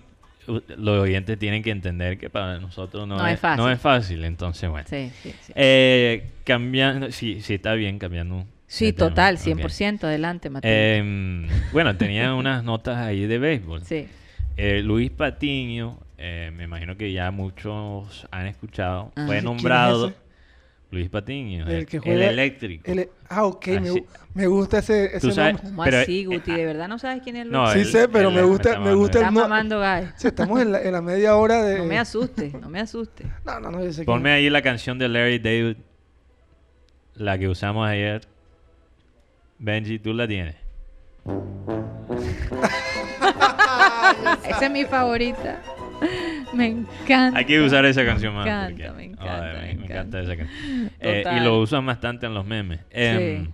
[0.48, 3.64] los oyentes tienen que entender que para nosotros no, No es, es fácil.
[3.64, 4.26] no es fácil.
[4.26, 4.86] Entonces, bueno.
[4.90, 5.54] Sí, sí, sí.
[5.56, 8.46] Eh, cambiando, sí, sí, está bien cambiando.
[8.68, 9.42] Sí, total, ok.
[9.42, 10.04] 100%.
[10.04, 10.70] Adelante, Mateo.
[10.72, 13.84] Em, bueno, tenía unas notas ahí de béisbol.
[13.86, 14.08] sí.
[14.58, 19.26] Eh, Luis Patiño, eh, me imagino que ya muchos han escuchado, Ajá.
[19.26, 20.14] fue ¿Quién es nombrado?
[20.92, 22.90] Luis Patiño, El el, que el juega- eléctrico.
[22.90, 24.04] El- ah, ok, me,
[24.34, 25.70] me gusta ese, ese Tú sabes- nombre.
[25.72, 26.52] ¿Cómo Pero, así, Guti?
[26.54, 27.52] ¿De verdad no sabes quién es Luis?
[27.54, 30.08] No, Sí él- sé, pero me gusta, me gusta el no- mamando gallo.
[30.18, 31.80] Sí, estamos en la, en la media hora de...
[31.80, 33.28] No me asustes, no me asustes.
[33.44, 35.78] No, no, no, yo sé que- Ponme ahí la canción de Larry David,
[37.16, 38.22] la que usamos ayer.
[39.60, 40.56] Benji, tú la tienes.
[44.48, 45.62] Esa es mi favorita.
[46.54, 47.40] Me encanta.
[47.40, 48.48] Hay que usar esa canción Me más.
[48.48, 49.94] encanta, porque- me encanta, me me encanta.
[49.94, 50.92] encanta esa canción.
[51.00, 52.80] Eh, y lo usan bastante en los memes.
[52.92, 53.52] Em,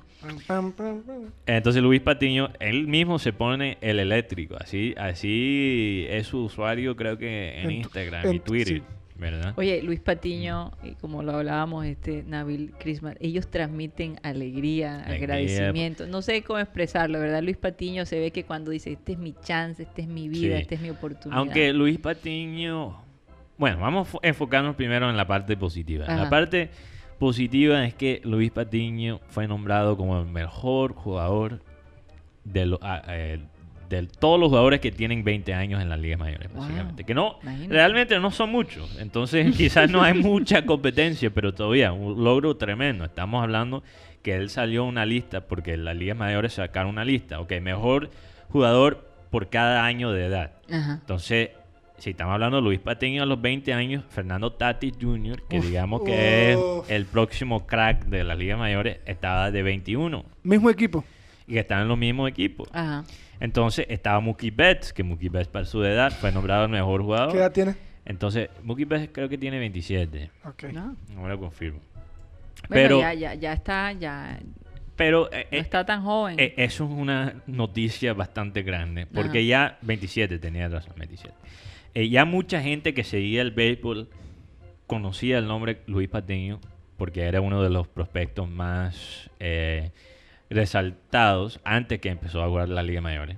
[0.47, 1.01] pam, pam.
[1.47, 7.17] Entonces Luis Patiño, él mismo se pone el eléctrico, así, así es su usuario creo
[7.17, 8.83] que en Instagram en y Twitter, sí.
[9.21, 9.53] ¿Verdad?
[9.55, 15.15] Oye, Luis Patiño, y como lo hablábamos, este Nabil Crisman, ellos transmiten alegría, Alegría.
[15.15, 16.07] agradecimiento.
[16.07, 17.41] No sé cómo expresarlo, ¿verdad?
[17.41, 20.57] Luis Patiño se ve que cuando dice, este es mi chance, esta es mi vida,
[20.57, 20.61] Sí.
[20.63, 21.37] esta es mi oportunidad.
[21.39, 22.99] Aunque Luis Patiño,
[23.57, 26.05] bueno, vamos a fo- enfocarnos primero en la parte positiva.
[26.05, 26.15] Ajá.
[26.23, 26.69] La parte
[27.19, 31.61] positiva es que Luis Patiño fue nombrado como el mejor jugador
[32.43, 33.39] de, lo- eh,
[33.95, 36.61] de todos los jugadores que tienen 20 años en las ligas mayores, Wow.
[36.61, 37.03] básicamente.
[37.03, 37.73] Que no, Imagínate.
[37.73, 38.97] realmente no son muchos.
[38.99, 43.05] Entonces quizás no hay mucha competencia, pero todavía un logro tremendo.
[43.05, 43.83] Estamos hablando
[44.21, 47.39] que él salió una lista, porque las ligas mayores sacaron una lista.
[47.39, 48.09] Ok, mejor
[48.49, 50.51] jugador por cada año de edad.
[50.71, 50.93] Ajá.
[51.01, 51.49] Entonces,
[51.97, 55.65] si estamos hablando de Luis Patiño a los 20 años, Fernando Tatis Jr., que Uf,
[55.65, 56.85] digamos que uf.
[56.85, 61.03] es el próximo crack de las ligas mayores, estaba de 21 Mismo equipo.
[61.47, 62.67] y que están en los mismos equipos.
[62.73, 63.03] Ajá.
[63.41, 67.31] Entonces estaba Mookie Betts, que Mookie Betts para su edad fue nombrado el mejor jugador.
[67.31, 67.75] ¿Qué edad tiene?
[68.05, 70.29] Entonces, Mookie Betts creo que tiene 27.
[70.45, 70.63] Ok.
[70.71, 70.95] ¿No?
[71.13, 71.79] No me lo confirmo.
[72.69, 74.39] Bueno, Pero, ya, ya, ya está, ya
[74.95, 76.39] pero eh, no eh, está tan joven.
[76.39, 79.07] eh, eso es una noticia bastante grande.
[79.07, 79.47] Porque Ajá.
[79.47, 81.33] ya 27, tenía razón, 27.
[81.95, 84.07] Eh, ya mucha gente que seguía el béisbol
[84.85, 86.59] conocía el nombre Luis Patiño
[86.97, 89.89] porque era uno de los prospectos más eh,
[90.51, 93.37] resaltados antes que empezó a jugar la Liga Mayores.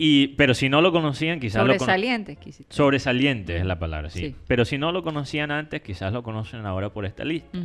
[0.00, 2.72] Y, pero si no lo conocían, quizás lo cono- Sobresaliente, quisiste.
[2.74, 4.20] Sobresaliente es la palabra, sí.
[4.28, 4.36] Sí.
[4.46, 7.58] Pero si no lo conocían antes, quizás lo conocen ahora por esta lista.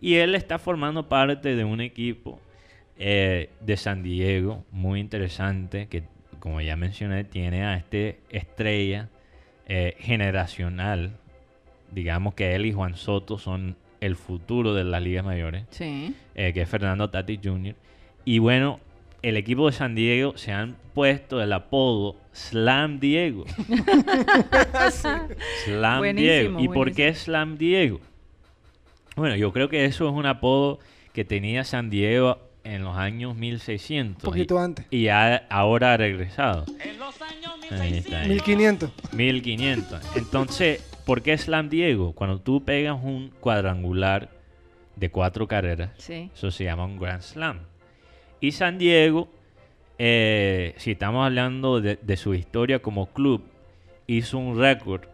[0.00, 2.40] Y él está formando parte de un equipo
[2.98, 6.04] eh, de San Diego muy interesante que,
[6.38, 9.10] como ya mencioné, tiene a este estrella
[9.66, 11.12] eh, generacional.
[11.90, 16.14] Digamos que él y Juan Soto son el futuro de las ligas mayores, Sí.
[16.34, 17.74] eh, que es Fernando Tatis Jr.
[18.24, 18.80] Y bueno,
[19.22, 23.44] el equipo de San Diego se han puesto el apodo Slam Diego.
[25.64, 26.60] Slam Buenísimo, Diego.
[26.60, 28.00] ¿Y por qué Slam Diego?
[29.16, 30.78] Bueno, yo creo que eso es un apodo
[31.12, 34.22] que tenía San Diego en los años 1600.
[34.22, 34.86] Un poquito y, antes.
[34.90, 36.64] y ha- ahora ha regresado.
[37.70, 38.28] Ahí está, ahí.
[38.28, 38.90] 1500.
[39.12, 40.16] 1500.
[40.16, 42.12] Entonces, ¿por qué Slam Diego?
[42.12, 44.28] Cuando tú pegas un cuadrangular
[44.94, 46.30] de cuatro carreras, Sí.
[46.34, 47.60] eso se llama un Grand Slam.
[48.40, 49.26] Y San Diego,
[49.98, 53.42] eh, si estamos hablando de, de su historia como club,
[54.06, 55.04] hizo un récord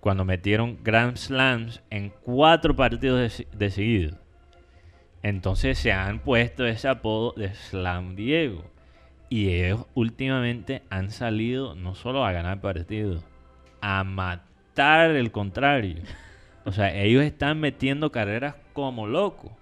[0.00, 4.18] cuando metieron Grand Slams en cuatro partidos de, de seguido.
[5.22, 8.62] Entonces se han puesto ese apodo de Slam Diego.
[9.30, 13.24] Y ellos últimamente han salido no solo a ganar partidos,
[13.80, 15.96] a matar el contrario.
[16.64, 19.52] O sea, ellos están metiendo carreras como locos.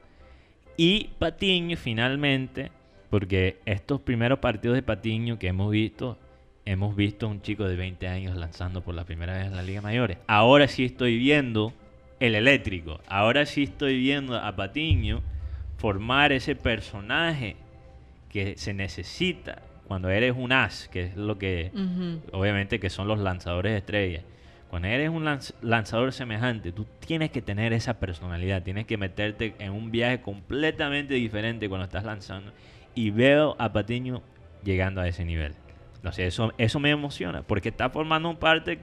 [0.77, 2.71] Y Patiño finalmente,
[3.11, 6.19] porque estos primeros partidos de Patiño que hemos visto,
[6.65, 9.63] hemos visto a un chico de 20 años lanzando por la primera vez en la
[9.63, 10.19] Liga Mayores.
[10.27, 11.73] Ahora sí estoy viendo
[12.21, 13.01] el eléctrico.
[13.09, 15.23] Ahora sí estoy viendo a Patiño
[15.79, 17.57] formar ese personaje
[18.29, 21.73] que se necesita cuando eres un as, que es lo que
[22.33, 24.25] obviamente que son los lanzadores de estrellas.
[24.71, 29.55] Cuando eres un lanz- lanzador semejante, tú tienes que tener esa personalidad, tienes que meterte
[29.59, 32.53] en un viaje completamente diferente cuando estás lanzando.
[32.95, 34.23] Y veo a Patiño
[34.63, 35.55] llegando a ese nivel.
[36.03, 38.79] No sé, eso, eso me emociona, porque está formando un parte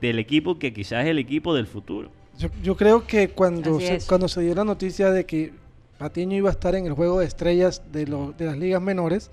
[0.00, 2.10] del equipo que quizás es el equipo del futuro.
[2.38, 5.52] Yo, yo creo que cuando se, cuando se dio la noticia de que
[5.98, 9.30] Patiño iba a estar en el juego de estrellas de, lo- de las ligas menores,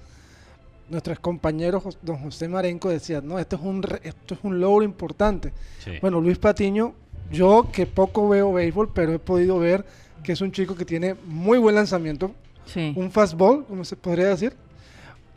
[0.91, 4.83] nuestros compañeros, don José Marenco decía, no, esto es un, re- esto es un logro
[4.83, 5.53] importante.
[5.83, 5.93] Sí.
[6.01, 6.93] Bueno, Luis Patiño,
[7.31, 9.85] yo que poco veo béisbol, pero he podido ver
[10.23, 12.31] que es un chico que tiene muy buen lanzamiento,
[12.65, 12.93] Sí.
[12.95, 14.53] un fastball, como se podría decir,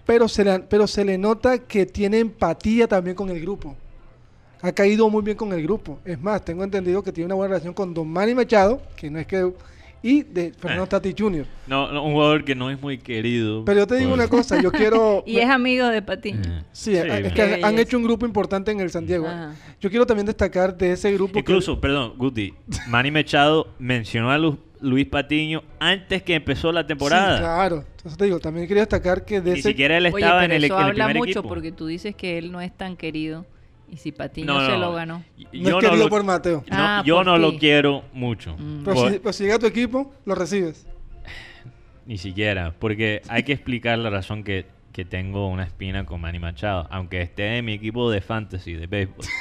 [0.05, 3.75] pero se le, pero se le nota que tiene empatía también con el grupo.
[4.61, 5.99] Ha caído muy bien con el grupo.
[6.05, 9.19] Es más, tengo entendido que tiene una buena relación con Don Manny Machado, que no
[9.19, 9.53] es que...
[10.07, 10.89] Y de Fernando Eh.
[10.89, 11.47] Tati Jr.
[11.67, 13.65] No, no, un jugador que no es muy querido.
[13.65, 15.25] Pero yo te digo por- una cosa, yo quiero...
[15.27, 16.43] Y es amigo de Patiño.
[16.45, 17.33] Eh, Sí, es bueno.
[17.35, 19.27] que han- han hecho un grupo importante en el San Diego.
[19.27, 19.55] Ajá.
[19.81, 21.33] Yo quiero también destacar de ese grupo...
[21.33, 22.53] que- Incluso, perdón, Guti,
[22.89, 27.37] Manny Machado mencionó a Lu- Luis Patiño antes que empezó la temporada.
[27.39, 27.85] Sí, claro.
[27.97, 29.71] Entonces te digo, también quería destacar que de Ni ese...
[29.71, 31.49] siquiera él Oye, estaba pero en el, eso en el habla primer mucho equipo.
[31.49, 33.47] porque tú dices que él no es tan querido.
[33.95, 35.23] Y si Patiño No, se no, lo ganó.
[35.39, 36.65] No yo es querido lo- por Mateo.
[36.69, 37.41] no, Ah, yo por no ti.
[37.43, 38.57] lo quiero mucho.
[38.59, 38.83] Mm.
[38.85, 40.87] Pero Por- si, pero si llega a tu equipo, lo recibes.
[42.07, 46.39] Ni siquiera, porque hay que explicar la razón que, que tengo una espina con Manny
[46.41, 49.25] Machado, aunque esté en mi equipo de fantasy, de béisbol.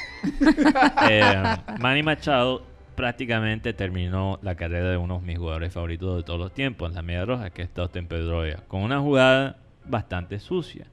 [1.10, 1.44] Eh,
[1.80, 2.64] Manny Machado
[2.96, 7.02] prácticamente terminó la carrera de uno de mis jugadores favoritos de todos los tiempos, la
[7.02, 10.86] media roja, que es Dustin Pedroia, con una jugada bastante sucia.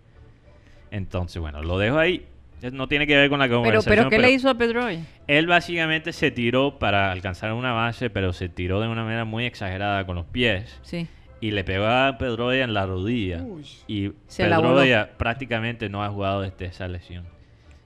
[0.91, 2.27] Entonces, bueno, lo dejo ahí.
[2.73, 3.97] No tiene que ver con la Pero, conversación.
[3.97, 5.01] pero ¿qué le hizo a Pedroia?
[5.27, 9.47] Él básicamente se tiró para alcanzar una base, pero se tiró de una manera muy
[9.47, 11.07] exagerada con los pies Sí.
[11.41, 13.43] y le pegó a Pedroia en la rodilla.
[13.43, 13.65] Uy.
[13.89, 14.45] Y Se.
[14.45, 17.25] Pedroia prácticamente no ha jugado desde esa lesión.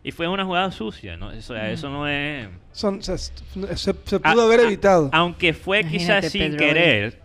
[0.03, 1.31] Y fue una jugada sucia, ¿no?
[1.33, 2.47] Eso, eso no es...
[2.73, 3.33] Son, se, se-
[3.77, 5.09] se pudo A- haber a- evitado.
[5.13, 6.69] Aunque fue Imagínate, quizás sin Pedroia.
[6.69, 7.21] querer,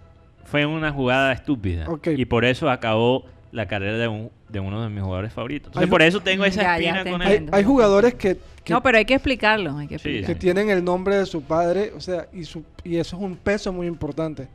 [0.46, 1.90] fue una jugada estúpida.
[1.90, 2.08] Ok.
[2.16, 5.68] Y por eso acabó la carrera de, un- de uno de mis jugadores favoritos.
[5.70, 7.50] Entonces, Hay- por eso tengo esa Ya, espina con hay, él.
[7.52, 9.78] hay jugadores que, que, No, pero hay que explicarlo.
[9.78, 10.28] Hay que Sí, explicarlo.
[10.36, 13.36] que tienen el nombre de su padre, o sea, y, su, y eso es un
[13.36, 14.48] peso muy importante.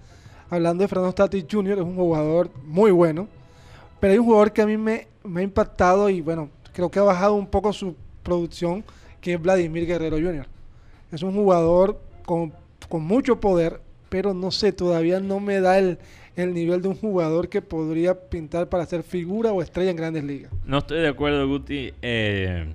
[0.51, 3.27] Hablando de Fernando Tatis Jr., es un jugador muy bueno,
[4.01, 6.99] Pero hay un jugador que a mí me, me ha impactado y bueno, creo que
[6.99, 8.85] ha bajado un poco su producción,
[9.23, 10.47] que es Vladimir Guerrero Jr.
[11.11, 12.53] Es un jugador con,
[12.91, 13.81] con mucho poder,
[14.11, 15.99] pero no sé, todavía no me da el,
[16.37, 20.25] el nivel de un jugador que podría pintar para ser figura o estrella en grandes
[20.25, 20.53] ligas.
[20.65, 21.93] No estoy de acuerdo, Guti.
[22.03, 22.75] Eh,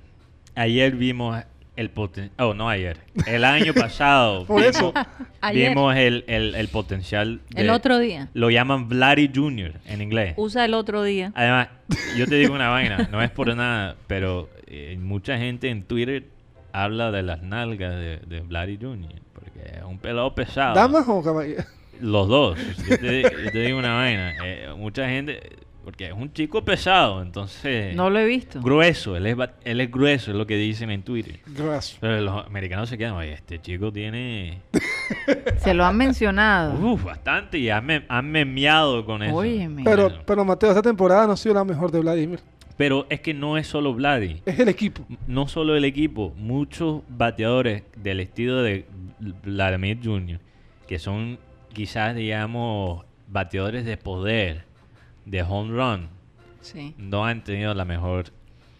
[0.54, 1.42] ayer vimos
[1.76, 2.32] el potencial.
[2.38, 2.98] Oh, no ayer.
[3.26, 4.44] El año pasado.
[4.46, 4.92] Por eso.
[5.42, 7.40] Ayer, Vimos el, el- el potencial.
[7.48, 8.28] de- el otro día.
[8.34, 9.72] Lo llaman Vladdy Jr.
[9.86, 10.34] en inglés.
[10.36, 11.32] Usa el otro día.
[11.34, 11.68] Además,
[12.18, 16.24] yo te digo una vaina, no es por nada, pero eh, mucha gente en Twitter
[16.72, 19.12] habla de las nalgas de, de Vladdy Jr.
[19.32, 20.74] Porque es un pelado pesado.
[20.74, 21.64] ¿Damas o caballeros?
[22.00, 22.58] Los dos.
[22.88, 24.32] Yo te, yo te digo una vaina.
[24.44, 25.40] eh, mucha gente,
[25.84, 27.94] porque es un chico pesado, entonces...
[27.96, 28.60] No lo he visto.
[28.60, 31.40] Grueso, él es, él es grueso, es lo que dicen en Twitter.
[31.46, 31.98] Gracias.
[32.00, 34.58] Pero los americanos se quedan, oye, este chico tiene
[35.58, 36.74] Se lo han mencionado.
[36.78, 39.34] uf, bastante y han, mem- han memeado con eso.
[39.34, 39.82] Óyeme.
[39.84, 42.40] Pero, pero Mateo, esta temporada no ha sido la mejor de Vladimir.
[42.76, 44.40] Pero es que no es solo Vladdy.
[44.46, 45.04] Es el equipo.
[45.26, 48.86] no solo el equipo, muchos bateadores del estilo de
[49.44, 50.40] Vladimir Jr.,
[50.88, 51.38] que son
[51.72, 54.64] quizás, digamos, bateadores de poder,
[55.26, 56.08] de home run,
[56.60, 56.94] Sí.
[56.98, 58.26] no han tenido la mejor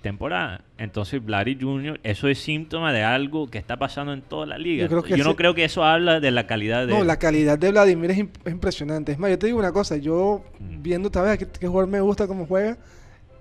[0.03, 0.63] temporada.
[0.79, 4.85] Entonces, Vladdy Jr., eso es síntoma de algo que está pasando en toda la liga.
[4.85, 6.93] Yo creo que Yo no creo que eso habla de la calidad de...
[6.95, 9.13] No, la calidad de Vladimir es, imp- es impresionante.
[9.13, 10.83] Es más, yo te digo una cosa, yo Mm.
[10.83, 12.79] viendo otra vez qué, qué jugador me gusta cómo juega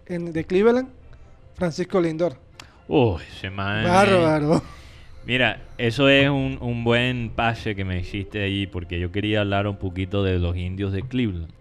[0.05, 0.89] en, de Cleveland,
[1.55, 2.33] Francisco Lindor.
[2.87, 4.61] Uy, ese man- Bárbaro.
[5.29, 9.67] Mira, eso es un, un buen pase que me hiciste ahí porque yo quería hablar
[9.67, 11.51] un poquito de los indios de Cleveland.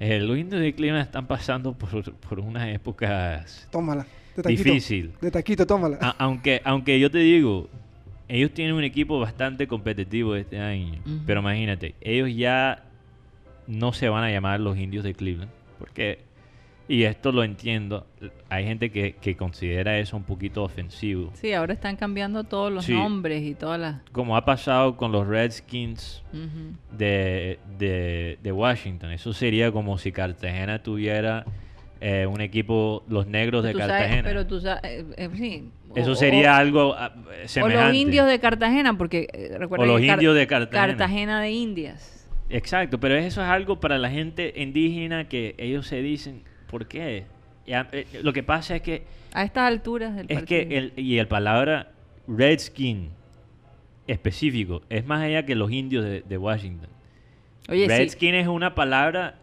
[0.00, 4.04] Eh, los indios de Cleveland están pasando por, por unas épocas Tómala.
[4.34, 4.64] De taquito.
[4.64, 5.12] difíciles.
[5.20, 5.96] De taquito, tómala.
[6.00, 7.68] A- aunque, aunque yo te digo,
[8.26, 10.98] ellos tienen un equipo bastante competitivo este año.
[11.24, 12.82] Pero imagínate, ellos ya
[13.68, 15.52] no se van a llamar los indios de Cleveland.
[15.78, 16.18] Porque,
[16.94, 18.06] y esto lo entiendo,
[18.50, 21.30] hay gente que, que considera eso un poquito ofensivo.
[21.34, 22.92] Sí, ahora están cambiando todos los Sí.
[22.92, 24.02] nombres y todas las...
[24.12, 26.22] Como ha pasado con los Redskins
[26.90, 29.10] de, de, de Washington.
[29.12, 31.44] Eso sería como si Cartagena tuviera
[32.00, 34.22] eh, un equipo, los negros de Tú sabes- Cartagena.
[34.28, 35.70] pero tú sabes, eh, eh, sí.
[35.94, 37.14] Eso sería o- algo ah,
[37.44, 37.86] O semejante.
[37.86, 40.86] los indios de Cartagena, porque eh, recuerda O los que Car- indios de Cartagena.
[40.88, 42.28] Cartagena de Indias.
[42.50, 46.42] Exacto, pero eso es algo para la gente indígena que ellos se dicen,
[46.72, 47.24] ¿por qué?
[47.66, 50.68] Ya, eh, lo que pasa es que A estas alturas del es partido.
[50.68, 51.92] que el, y el palabra
[52.26, 53.10] redskin
[54.08, 56.88] específico es más allá que los indios de, de Washington.
[57.68, 59.36] Oye, sí, redskin es una palabra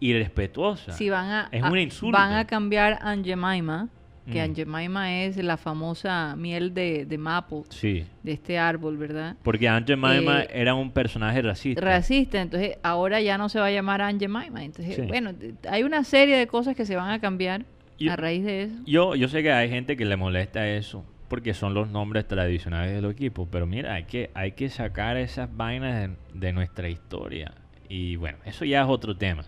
[0.00, 0.92] irrespetuosa.
[0.92, 2.16] si van a, es a- un insulto.
[2.16, 3.88] van a cambiar Aunt Jemima,
[4.30, 4.42] que Mm.
[4.42, 9.36] Aunt Jemima es la famosa miel de, de maple, Sí, de este árbol, ¿verdad?
[9.42, 11.80] porque Aunt Jemima Eh, era un personaje racista.
[11.80, 14.64] Racista, entonces ahora ya no se va a llamar Aunt Jemima.
[14.64, 15.02] Entonces, Sí.
[15.02, 15.32] bueno,
[15.70, 17.64] hay una serie de cosas que se van a cambiar
[17.98, 18.74] Yo- a raíz de eso.
[18.86, 22.94] Yo, yo sé que hay gente que le molesta eso porque son los nombres tradicionales
[22.94, 26.88] de los equipos, pero mira, hay que, hay que sacar esas vainas de, de nuestra
[26.88, 27.52] historia.
[27.88, 29.44] Y bueno, eso ya es otro tema.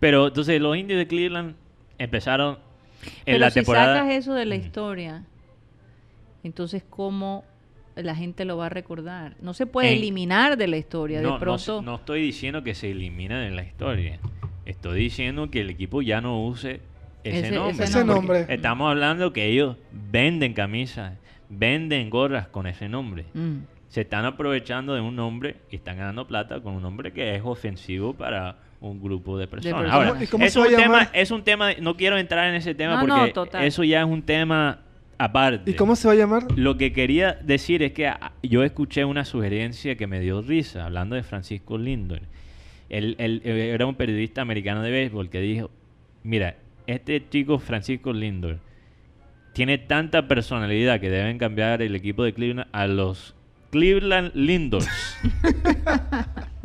[0.00, 1.54] Pero entonces los indios de Cleveland
[1.98, 2.58] empezaron
[3.04, 3.96] en Pero la si temporada...
[3.98, 5.24] sacas eso de la historia,
[6.44, 7.44] entonces ¿cómo
[7.96, 9.36] la gente lo va a recordar?
[9.40, 11.20] No se puede En- eliminar de la historia.
[11.20, 14.18] No, de pronto, no estoy diciendo que se elimina de la historia.
[14.66, 16.80] Estoy diciendo que el equipo ya no use
[17.24, 17.72] ese, Ese- nombre.
[17.72, 18.46] ese Ese porque nombre.
[18.48, 21.14] Estamos hablando que ellos venden camisas,
[21.48, 23.24] venden gorras con ese nombre.
[23.34, 23.58] Mm.
[23.88, 27.42] se están aprovechando de un nombre y están ganando plata con un nombre que es
[27.42, 29.80] ofensivo para un grupo de personas.
[29.80, 29.94] personas.
[29.94, 32.74] Ahora, ¿Cómo- y cómo es un tema, es un tema, no quiero entrar en ese
[32.74, 34.80] tema No, porque eso ya es un tema
[35.18, 35.70] aparte.
[35.70, 36.44] ¿Y cómo se va a llamar?
[36.56, 40.86] Lo que quería decir es que ah, yo escuché una sugerencia que me dio risa,
[40.86, 42.22] hablando de Francisco Lindor.
[42.88, 45.70] Él, él, eh, era un periodista americano de béisbol que dijo,
[46.22, 46.56] mira,
[46.86, 48.60] este chico Francisco Lindor
[49.52, 53.34] tiene tanta personalidad que deben cambiar el equipo de Cleveland a los
[53.70, 54.88] Cleveland Lindors.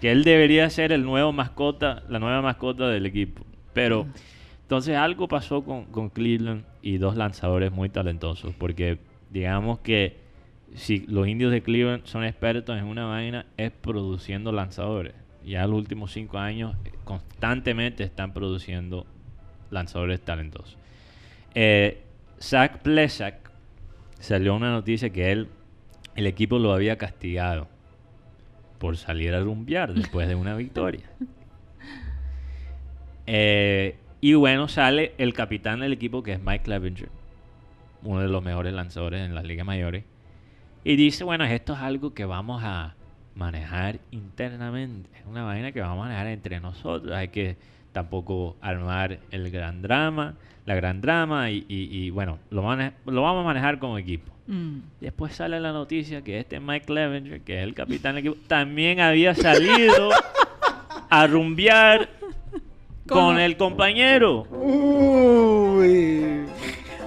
[0.00, 3.44] que él debería ser el nuevo mascota, la nueva mascota del equipo.
[3.74, 4.06] Pero
[4.62, 8.98] entonces algo pasó con, con Cleveland y dos lanzadores muy talentosos, porque
[9.30, 10.16] digamos que
[10.74, 15.14] si los indios de Cleveland son expertos en una vaina es produciendo lanzadores.
[15.44, 19.06] Ya los últimos cinco años eh, constantemente están produciendo
[19.70, 20.76] lanzadores talentosos.
[21.54, 22.02] Eh,
[22.40, 23.50] Zach Plesak
[24.18, 25.48] salió una noticia que él,
[26.14, 27.68] el equipo lo había castigado
[28.80, 31.04] por salir a rumbear después de una victoria.
[33.26, 37.08] Eh, y bueno, sale el capitán del equipo que es Mike Clevenger,
[38.02, 40.04] uno de los mejores lanzadores en las ligas mayores.
[40.82, 42.96] Y dice, bueno, esto es algo que vamos a
[43.36, 45.08] manejar internamente.
[45.16, 47.12] Es una vaina que vamos a manejar entre nosotros.
[47.14, 47.56] Hay que
[47.92, 50.34] tampoco armar el gran drama,
[50.66, 54.32] la gran drama y, y- y, bueno, lo, lo vamos a manejar como equipo.
[54.50, 54.80] Mm.
[55.00, 58.98] Después sale la noticia que este Mike Clevenger, que es el capitán del equipo, también
[59.00, 60.10] había salido
[61.08, 62.08] a rumbear
[63.08, 63.26] ¿Cómo?
[63.28, 64.42] con el compañero.
[64.50, 66.40] Uy.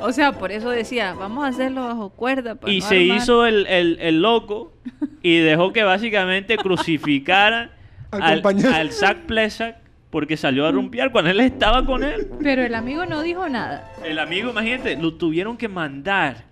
[0.01, 2.55] O sea, por eso decía, vamos a hacerlo bajo cuerda.
[2.55, 3.17] para Y no se armar".
[3.17, 4.73] hizo el, el- el loco
[5.21, 7.71] y dejó que básicamente crucificaran
[8.11, 9.77] Al al, al Zach Plesak
[10.09, 12.27] porque salió a rumbear cuando él estaba con él.
[12.41, 13.91] Pero el amigo no dijo nada.
[14.05, 16.43] El amigo, imagínate, lo tuvieron que mandar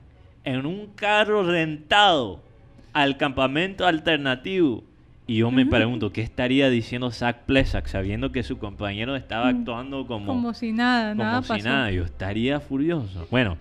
[0.43, 2.39] en un carro rentado
[2.93, 4.83] al campamento alternativo.
[5.27, 10.05] Y yo me pregunto, ¿qué estaría diciendo Zach Plesak sabiendo que su compañero estaba actuando
[10.05, 11.69] como, Como si nada, como nada si pasó.
[11.69, 11.91] nada?
[11.91, 13.27] Yo estaría furioso.
[13.31, 13.57] Bueno,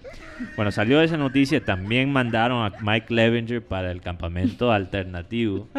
[0.57, 5.69] cuando salió esa noticia, también mandaron a Mike Levenger para el campamento alternativo.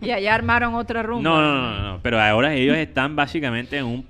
[0.00, 1.22] Y allá armaron otra rumba.
[1.28, 4.06] No, no, no, no, no, pero ahora ellos están básicamente en un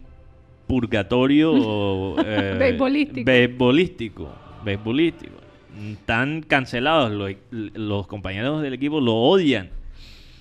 [0.68, 3.24] purgatorio eh, Beisbolístico.
[3.24, 4.32] beisbolístico,
[4.64, 5.37] beisbolístico.
[5.78, 9.70] Están cancelados, los, los compañeros del equipo lo odian,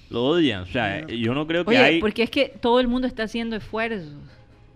[0.10, 0.64] lo odian.
[0.64, 3.24] O sea, yo no creo que Oye, hay porque es que todo el mundo está
[3.24, 4.14] haciendo esfuerzos.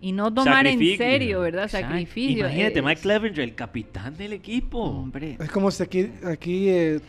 [0.00, 1.68] Y no tomar en serio, ¿verdad?
[1.68, 2.40] Sacrificio.
[2.40, 4.82] Imagínate, Mike Clevenger, el capitán del equipo.
[4.82, 5.36] Hombre.
[5.38, 7.00] Es como si aquí, aquí eh,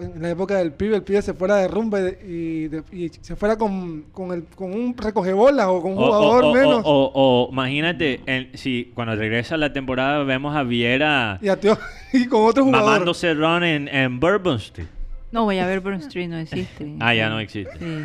[0.00, 2.82] en la época del pibe, el pibe se fuera de rumba y, de- y de-
[2.92, 6.54] y se fuera con, con, el, con un recogebolas o con un O- jugador o,
[6.54, 6.82] menos.
[6.84, 11.58] o- o- o imagínate, en- si cuando regresa la temporada vemos a Viera y, a
[11.58, 11.78] tío-
[12.12, 12.86] y con otro jugador.
[12.90, 14.88] mamándose run en, en Bourbon Street.
[15.30, 16.94] No, voy a ver Burn Street, no existe.
[17.00, 17.78] Ah, ya no existe.
[17.78, 18.04] Sí.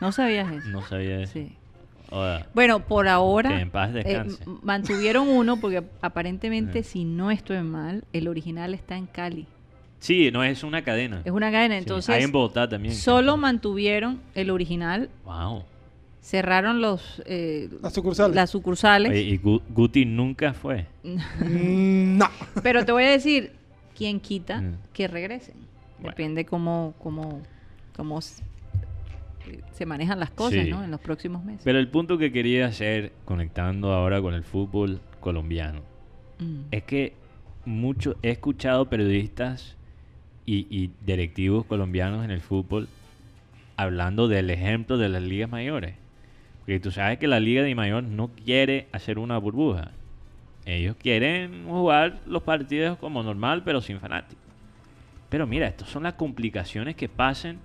[0.00, 0.68] No sabías eso.
[0.68, 1.32] No sabía eso.
[1.32, 1.52] Sí.
[2.54, 4.24] Bueno, por ahora Que en paz eh,
[4.62, 9.46] mantuvieron uno porque aparentemente, si no estoy mal, el original está en Cali.
[9.98, 11.22] Sí, no es una cadena.
[11.24, 12.94] Es una cadena, Sí, entonces Hay en Bogotá también.
[12.94, 15.64] solo mantuvieron el original, Wow.
[16.20, 18.36] cerraron los eh, Las sucursales.
[18.36, 19.10] las sucursales.
[19.10, 20.86] Oye, y Gu- Guti nunca fue.
[21.40, 22.26] No.
[22.62, 23.52] Pero te voy a decir,
[23.96, 24.74] ¿quién quita Mm.
[24.92, 25.54] que regresen?
[25.98, 26.10] Bueno.
[26.10, 27.40] Depende cómo, cómo,
[27.96, 28.20] cómo
[29.72, 30.70] se manejan las cosas, Sí.
[30.70, 30.82] ¿no?
[30.84, 31.62] En los próximos meses.
[31.64, 35.80] Pero el punto que quería hacer, conectando ahora con el fútbol colombiano,
[36.38, 36.60] Mm.
[36.70, 37.14] es que
[37.64, 39.76] mucho he escuchado periodistas
[40.46, 42.88] y, y directivos colombianos en el fútbol
[43.76, 45.94] hablando del ejemplo de las ligas mayores.
[46.60, 49.90] Porque tú sabes que la liga de mayor no quiere hacer una burbuja.
[50.64, 54.42] Ellos quieren jugar los partidos como normal, pero sin fanáticos.
[55.28, 57.58] Pero mira, estas son las complicaciones que pasan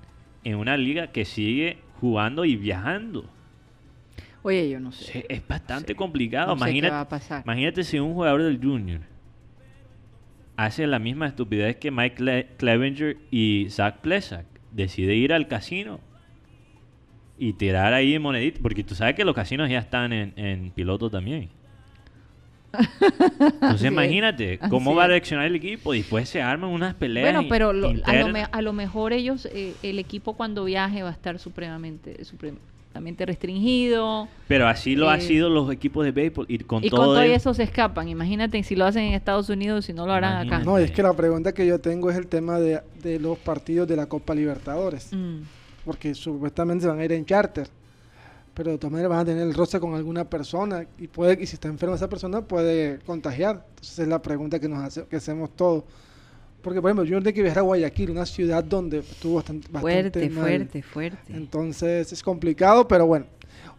[0.44, 3.26] en una liga que sigue jugando y viajando.
[4.44, 5.26] Oye, yo no sé.
[5.30, 6.56] Es bastante complicado.
[6.56, 7.44] No sé qué imagínate, va a pasar.
[7.44, 9.02] imagínate si un jugador del Junior
[10.66, 14.46] hace la misma estupidez que Mike Cle- Clevenger y Zach Plesak.
[14.72, 16.00] Decide ir al casino
[17.38, 18.62] y tirar ahí moneditas.
[18.62, 21.50] Porque tú sabes que los casinos ya están en, en piloto también.
[23.02, 25.92] Entonces Así es, imagínate cómo así va a reaccionar el equipo.
[25.92, 27.34] Después se arman unas peleas.
[27.34, 28.32] Bueno, pero lo- a, lo internas.
[28.32, 32.24] me- a lo mejor ellos, eh, el equipo cuando viaje va a estar supremamente,
[32.92, 34.28] supremamente restringido.
[34.48, 36.46] Pero así lo eh, han sido los equipos de béisbol.
[36.50, 38.08] Y con y todo, con todo el- eso se escapan.
[38.10, 40.60] Imagínate si lo hacen en Estados Unidos, si no lo harán acá.
[40.60, 43.88] No, es que la pregunta que yo tengo es el tema de, de los partidos
[43.88, 45.10] de la Copa Libertadores.
[45.14, 45.40] Mm.
[45.86, 47.68] Porque supuestamente se van a ir en charter.
[48.54, 50.86] Pero de todas maneras van a tener el roce con alguna persona.
[51.00, 53.66] Y puede y si está enferma esa persona puede contagiar.
[53.70, 55.86] Entonces es la pregunta que nos hace, que hacemos todos.
[56.62, 59.82] Porque, por ejemplo, yo tengo que viajar a Guayaquil, una ciudad donde estuvo bastante, bastante
[60.12, 60.44] Fuerte, mal.
[60.44, 61.34] fuerte, fuerte.
[61.34, 63.26] Entonces es complicado, pero bueno.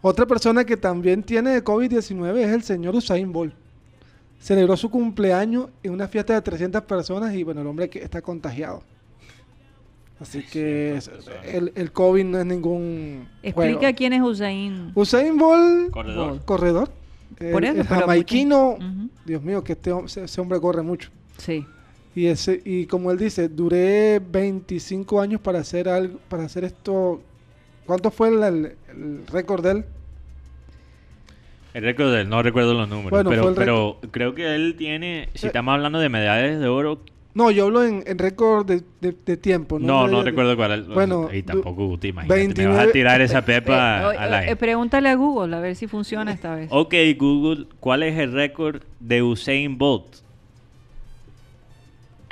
[0.01, 3.53] Otra persona que también tiene COVID-19 es el señor Usain Bolt.
[4.39, 8.21] Celebró su cumpleaños en una fiesta de 300 personas y bueno, el hombre que está
[8.21, 8.83] contagiado.
[10.19, 10.99] Así que
[11.45, 13.95] el, el COVID no es ningún Explica juego.
[13.97, 14.91] quién es Usain.
[14.95, 16.41] Usain Bolt, Corredor.
[16.45, 16.91] corredor.
[17.39, 18.77] El, Por eso, el jamaiquino.
[19.25, 19.91] Dios mío, que este,
[20.23, 21.09] ese hombre corre mucho.
[21.37, 21.65] Sí.
[22.15, 27.21] Y ese y como él dice, duré 25 años para hacer algo, para hacer esto.
[27.85, 29.85] ¿Cuánto fue el, el- el récord de él?
[31.73, 35.29] El récord de él, no recuerdo los números, Bueno, pero, pero creo que él tiene,
[35.33, 35.49] si Eh.
[35.49, 37.01] estamos hablando de medallas de oro,
[37.33, 39.79] No, yo hablo en, en récord de, de- de tiempo.
[39.79, 40.87] no, no de- recuerdo cuál es.
[40.87, 44.35] Bueno, y tampoco te imagínate, me 29 vas a tirar esa pepa Eh, al eh,
[44.35, 44.51] aire.
[44.51, 46.67] eh, pregúntale a Google a ver si funciona esta vez.
[46.71, 50.17] Ok, Google, ¿cuál es el récord de Usain Bolt?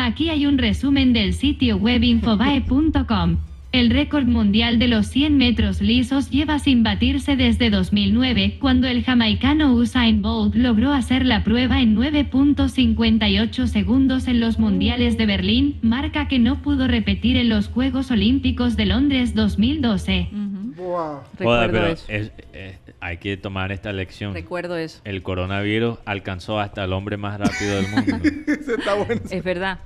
[0.06, 3.51] Aquí hay un resumen del sitio web infobae.com.
[3.72, 9.02] El récord mundial de los 100 metros lisos lleva sin batirse desde 2009, cuando el
[9.06, 15.80] jamaicano Usain Bolt logró hacer la prueba en 9.58 segundos en los mundiales de Berlín,
[15.82, 20.28] marca que no pudo repetir en los Juegos Olímpicos de Londres 2012.
[20.34, 20.74] Ujú.
[20.76, 20.88] Wow.
[20.98, 21.22] Joda,
[21.68, 22.06] Recuerdo pero eso.
[22.10, 24.34] es- es- hay que tomar esta lección.
[24.34, 25.00] Recuerdo eso.
[25.06, 28.18] El coronavirus alcanzó hasta el hombre más rápido del mundo.
[28.78, 29.22] Está bueno.
[29.30, 29.80] Es verdad.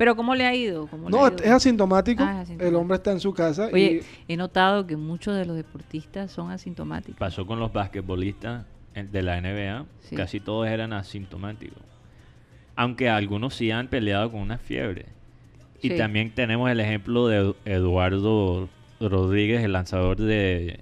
[0.00, 0.86] Pero ¿cómo le ha ido?
[0.86, 1.44] ¿Cómo le No, ha ido?
[1.44, 2.22] es asintomático.
[2.22, 2.68] Ah, es asintomático.
[2.68, 3.68] El hombre está en su casa.
[3.70, 7.18] Oye, he notado que muchos de los deportistas son asintomáticos.
[7.18, 8.64] Pasó con los basquetbolistas
[8.94, 9.84] de la NBA.
[10.00, 10.16] Sí.
[10.16, 11.82] Casi todos eran asintomáticos.
[12.76, 15.04] Aunque algunos sí han peleado con una fiebre.
[15.82, 15.96] Y Sí.
[15.98, 18.70] también tenemos el ejemplo de Edu- Eduardo
[19.00, 20.80] Rodríguez, el lanzador de,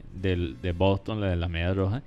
[0.77, 2.03] Boston, de la Media Roja,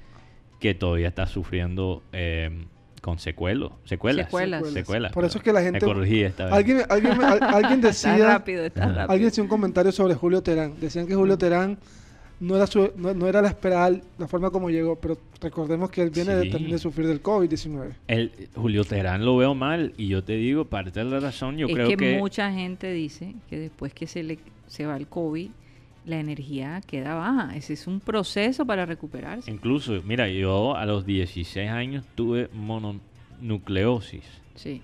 [0.61, 2.67] que todavía está sufriendo eh,
[3.01, 4.25] con secuelo, secuelas.
[4.27, 4.69] Secuelas.
[4.69, 6.53] secuelas, Por eso es que la gente- Me corregí esta vez.
[6.53, 8.27] alguien, alguien, alguien Está decía.
[8.27, 9.11] rápido, está rápido.
[9.11, 10.73] Alguien hacía un comentario sobre Julio Terán.
[10.79, 11.77] Decían que Julio Terán
[12.39, 16.01] no era, su- no, no era la esperada la forma como llegó, pero recordemos que
[16.03, 16.49] él viene de- Sí.
[16.51, 17.91] también de sufrir del COVID-19.
[18.07, 21.67] El, Julio Terán lo veo mal y yo te digo, parte de la razón, yo
[21.67, 22.17] es creo que, que...
[22.17, 24.37] mucha gente dice que después que se le
[24.67, 25.49] se va el COVID,
[26.05, 27.55] la energía queda baja.
[27.55, 29.49] Ese es un proceso para recuperarse.
[29.51, 34.23] Incluso, mira, yo a los 16 años tuve mononucleosis.
[34.55, 34.81] Sí.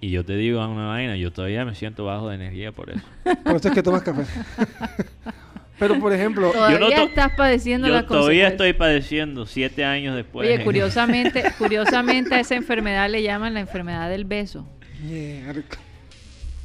[0.00, 3.02] Y yo te digo una vaina, yo todavía me siento bajo de energía por eso.
[3.44, 4.24] Por eso es que tomas café.
[5.78, 10.48] pero, por ejemplo, Todavía no estás padeciendo Yo las todavía estoy padeciendo siete años después.
[10.48, 14.66] Oye, curiosamente, curiosamente a esa enfermedad le llaman la enfermedad del beso.
[15.02, 15.62] mierda.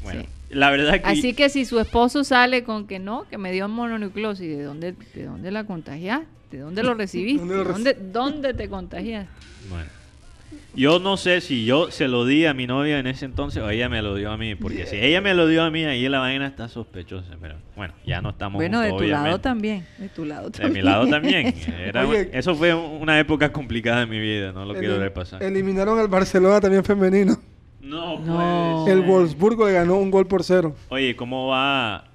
[0.04, 0.28] Bueno, Sí.
[0.54, 1.08] La verdad que...
[1.10, 4.94] Así que si su esposo sale con que no, que me dio mononucleosis, ¿de dónde,
[5.14, 6.28] de dónde la contagiaste?
[6.52, 7.40] ¿De dónde lo recibiste?
[7.40, 9.30] ¿Dónde lo ¿Dónde, dónde te contagiaste?
[9.70, 9.86] Bueno.
[10.74, 13.70] Yo no sé si yo se lo di a mi novia en ese entonces o
[13.70, 14.56] ella me lo dio a mí.
[14.56, 17.36] Porque si ella me lo dio a mí, ahí la vaina está sospechosa.
[17.42, 19.44] Pero bueno, ya no estamos Bueno, de tu juntos, lado obviamente.
[19.44, 19.86] también.
[19.98, 20.74] De tu lado De también.
[20.74, 21.54] mi lado también.
[21.86, 22.30] Era- Oye.
[22.34, 25.44] eso fue una época complicada en mi vida, no lo quiero elim- ver pasar.
[25.44, 27.38] eliminaron al Barcelona también femenino.
[27.82, 28.84] No, No.
[28.86, 29.02] puede El.
[29.06, 30.76] Wolfsburgo le ganó un gol por cero.
[30.90, 32.06] Oye, ¿cómo va,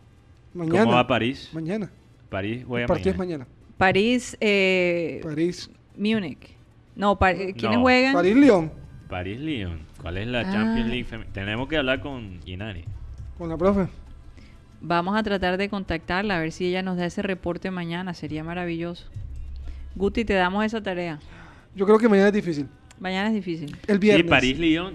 [0.55, 0.80] Mañana.
[0.80, 1.51] ¿cómo va París?
[1.52, 1.90] Mañana.
[2.28, 3.44] París juega El partido es mañana.
[3.44, 3.56] mañana.
[3.76, 5.70] París, eh, París.
[5.97, 6.55] Múnich.
[6.94, 7.82] No, pa- eh, ¿quiénes No.
[7.82, 8.14] juegan?
[8.14, 8.72] París-Lyon.
[9.09, 9.80] París-Lyon.
[10.01, 10.52] ¿Cuál es la Ah.
[10.52, 11.06] Champions League?
[11.06, 12.84] fem- Tenemos que hablar con Inari.
[13.38, 13.88] Con la profe.
[14.80, 18.14] Vamos a tratar de contactarla a ver si ella nos da ese reporte mañana.
[18.14, 19.06] Sería maravilloso.
[19.94, 21.18] Guti, te damos esa tarea.
[21.74, 22.66] Yo creo que mañana es difícil.
[22.98, 23.76] Mañana es difícil.
[23.86, 24.24] El viernes.
[24.26, 24.94] Sí, París-Lyon.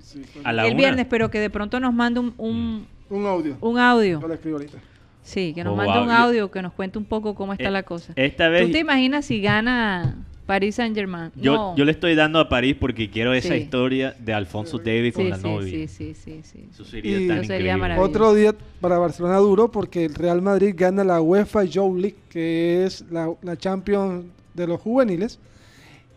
[0.00, 0.22] Sí.
[0.44, 0.78] A Y la el una.
[0.78, 3.56] viernes, pero que de pronto nos mande un, un, Un audio.
[3.60, 4.20] un audio.
[4.20, 4.78] Yo le escribo ahorita.
[5.22, 6.02] Sí, que nos Oh, mande wow.
[6.04, 8.12] un audio que nos cuente un poco cómo está Eh, la cosa.
[8.16, 10.16] Esta vez ¿Tú te imaginas si gana
[10.46, 11.30] París Saint Germain?
[11.36, 11.76] yo, no.
[11.76, 13.60] yo le estoy dando a París porque quiero esa Sí.
[13.60, 15.70] historia de Alfonso Davis con sí, la sí, novia.
[15.70, 16.68] sí, sí, sí, sí.
[16.72, 17.76] Eso sería Y- tan Eso sería increíble.
[17.80, 18.10] maravilloso.
[18.10, 22.84] Otro día para Barcelona duro porque el Real Madrid gana la UEFA Youth League, que
[22.84, 24.24] es la, la Champions
[24.54, 25.38] de los juveniles.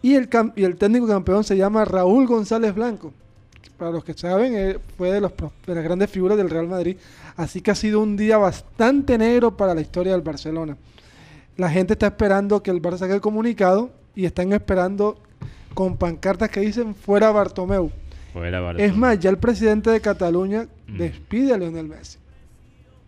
[0.04, 3.12] Y el, cam- y el técnico campeón se llama Raúl González Blanco.
[3.78, 6.98] Para los que saben, fue de, los, pro- de las grandes figuras del Real Madrid.
[7.36, 10.78] Así que ha sido un día bastante negro para la historia del Barcelona.
[11.58, 15.18] La gente está esperando que el Barça saque el comunicado y están esperando
[15.74, 17.90] con pancartas que dicen fuera Bartomeu.
[18.34, 18.92] Fuera Barcelona.
[18.92, 20.98] Es más, ya el presidente de Cataluña Mm.
[20.98, 22.18] despide a Lionel Messi.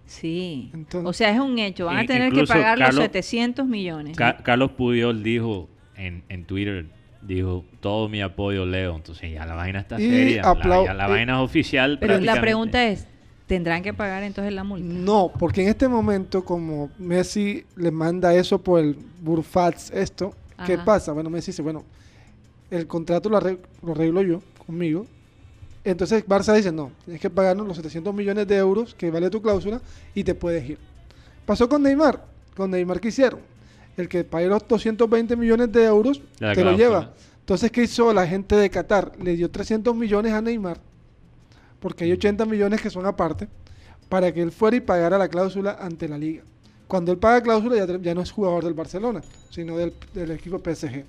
[0.08, 0.70] Sí.
[0.74, 1.86] Entonces- o sea, es un hecho.
[1.88, 4.16] Van a tener que pagar los Carlos- 700 millones.
[4.18, 5.68] Ca- Carlos Puyol dijo
[5.98, 6.86] en, en Twitter,
[7.22, 8.96] dijo, todo mi apoyo Leo.
[8.96, 10.42] Entonces ya la vaina está Y seria.
[10.54, 11.98] La, ya la y- vaina es oficial.
[12.00, 13.08] Pero la pregunta es,
[13.48, 14.86] ¿tendrán que pagar entonces la multa?
[14.86, 20.34] No, porque en este momento, como Messi le manda eso por el Burfats, esto,
[20.66, 20.86] ¿qué Ajá.
[20.86, 21.12] pasa?
[21.14, 21.84] Bueno, Messi dice, bueno,
[22.72, 25.06] el contrato lo arreglo, lo arreglo yo, conmigo.
[25.84, 29.40] Entonces Barça dice, no, tienes que pagarnos los 700 millones de euros que vale tu
[29.42, 29.80] cláusula
[30.16, 30.80] y te puedes ir.
[31.46, 32.24] Pasó con Neymar.
[32.58, 33.40] Con Neymar, ¿qué hicieron?
[33.98, 37.14] El que pague los 220 millones de euros, La te lo lleva.
[37.40, 39.12] Entonces, ¿qué hizo la gente de Qatar?
[39.22, 40.80] Le dio 300 millones a Neymar,
[41.80, 43.48] porque hay 80 millones que son aparte,
[44.10, 46.44] para que él fuera y pagara la cláusula ante la liga.
[46.88, 50.60] Cuando él paga cláusula ya, ya no es jugador del Barcelona, sino del, del equipo
[50.60, 51.04] PSG.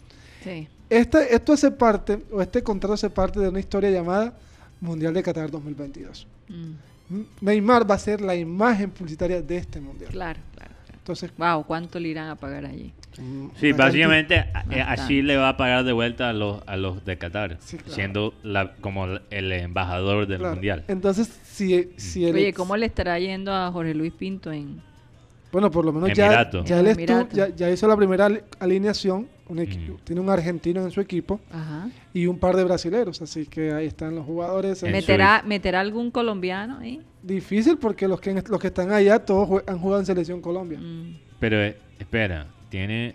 [0.45, 0.69] Sí.
[0.89, 4.35] Este, esto hace parte, o este contrato hace parte de una historia llamada
[4.81, 6.27] Mundial de Qatar 2022.
[6.49, 10.11] Mm, Neymar va a ser la imagen publicitaria de este Mundial.
[10.11, 10.76] claro, claro.
[11.07, 12.93] Entonces, Wow, ¿cuánto le irán a pagar allí?
[13.17, 17.05] mm, Sí, básicamente eh, así le va a pagar de vuelta a los, a los
[17.05, 17.95] de Qatar, Sí, claro.
[17.95, 20.55] siendo la, como el embajador del Claro.
[20.57, 20.83] mundial.
[20.89, 24.83] Entonces, si, si el Oye, ¿cómo le estará yendo a Jorge Luis Pinto en...
[25.53, 29.29] Bueno, por lo menos ya, ya, él estuvo- ya, ya hizo la primera ali- alineación.
[29.49, 29.97] Un Mm.
[30.05, 31.89] Tiene un argentino en su equipo Ajá.
[32.13, 33.21] y un par de brasileros.
[33.23, 34.83] Así que ahí están los jugadores.
[34.83, 37.01] ¿Meterá, ¿Meterá algún colombiano ahí?
[37.23, 40.79] Difícil porque los que, los que están allá todos jue- han jugado en Selección Colombia.
[40.79, 41.17] Mm.
[41.41, 43.13] Pero eh, espera, tiene.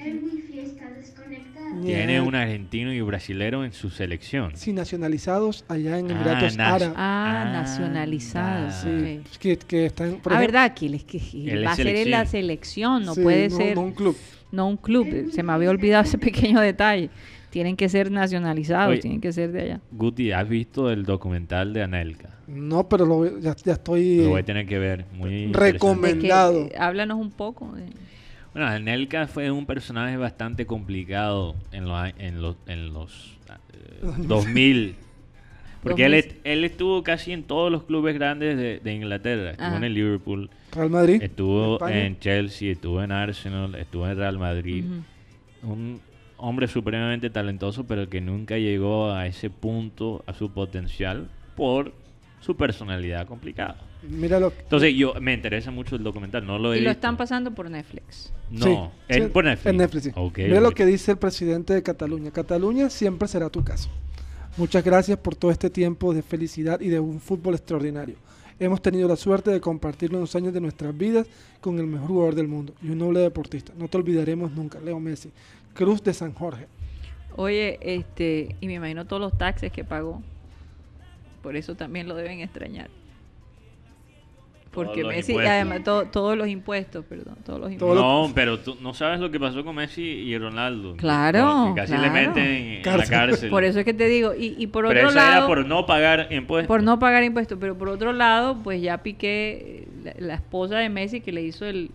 [1.83, 4.51] Tiene un argentino y un brasilero en su selección.
[4.55, 6.89] Sí, nacionalizados allá en Ah, Emiratos nas- Árabes.
[6.97, 8.73] Ah, Ah, nacionalizados.
[8.75, 9.19] sí.
[9.21, 9.37] ok.
[9.39, 11.17] Que, que están, por ah, ejemplo- verdad, que él, es que
[11.63, 12.27] va a ser en la selección.
[12.27, 14.17] selección, no Sí, puede no- ser no un club.
[14.52, 15.32] No un club.
[15.32, 17.10] Se me había olvidado ese pequeño detalle.
[17.49, 19.02] Tienen que ser nacionalizados, Oye.
[19.02, 19.80] tienen que ser de allá.
[19.91, 22.30] Guti, ¿has visto el documental de Anelka?
[22.48, 25.06] No, pero lo voy- ya, ya estoy Lo voy a eh, tener que ver.
[25.14, 26.61] Muy que, Recomendado.
[26.68, 27.72] eh, háblanos un poco.
[27.73, 27.84] de-
[28.53, 33.38] Bueno, Anelka fue un personaje bastante complicado en los, a- en los, en los
[33.73, 34.95] eh, 2000.
[35.84, 36.14] Porque él, 2000.
[36.32, 39.52] est- él estuvo casi en todos los clubes grandes de, de Inglaterra.
[39.52, 39.78] Estuvo Ajá.
[39.78, 41.22] en el Liverpool, Real Madrid.
[41.22, 42.06] estuvo España.
[42.06, 44.85] en Chelsea, estuvo en Arsenal, estuvo en Real Madrid.
[45.64, 45.99] Un
[46.38, 51.93] hombre supremamente talentoso, pero que nunca llegó a ese punto, a su potencial, por
[52.39, 53.77] su personalidad complicada.
[54.10, 56.91] Mira lo Entonces, yo me interesa mucho el documental, no lo he Y lo visto.
[56.93, 58.34] están pasando por Netflix.
[58.49, 58.77] No, Sí,
[59.10, 59.69] en, sí, por Netflix.
[59.69, 60.11] En Netflix, sí.
[60.15, 62.31] Ok, Mira lo que dice el presidente de Cataluña.
[62.31, 63.89] Cataluña siempre será tu casa.
[64.57, 68.15] Muchas gracias por todo este tiempo de felicidad y de un fútbol extraordinario.
[68.61, 71.25] Hemos tenido la suerte de compartir unos años de nuestras vidas
[71.61, 73.73] con el mejor jugador del mundo y un noble deportista.
[73.75, 75.31] No te olvidaremos nunca, Leo Messi.
[75.73, 76.67] Cruz de San Jorge.
[77.38, 80.21] Oye, este, y me imagino todos los taxes que pagó.
[81.41, 82.91] Por eso también lo deben extrañar.
[84.72, 85.53] Porque Messi, y impuestos.
[85.53, 87.99] además to- todos los impuestos, perdón, todos los impuestos.
[88.02, 90.95] No, pero tú no sabes lo que pasó con Messi y Ronaldo.
[90.95, 92.14] Claro, Que casi claro.
[92.14, 93.10] le meten en la Cárcel.
[93.10, 93.49] cárcel.
[93.49, 95.65] Por eso es que te digo, y, y por pero otro eso era lado, por
[95.65, 96.68] no pagar impuestos.
[96.68, 100.88] por no pagar impuestos, pero por otro lado, pues ya Piqué, la, la esposa de
[100.89, 101.91] Messi que le hizo el,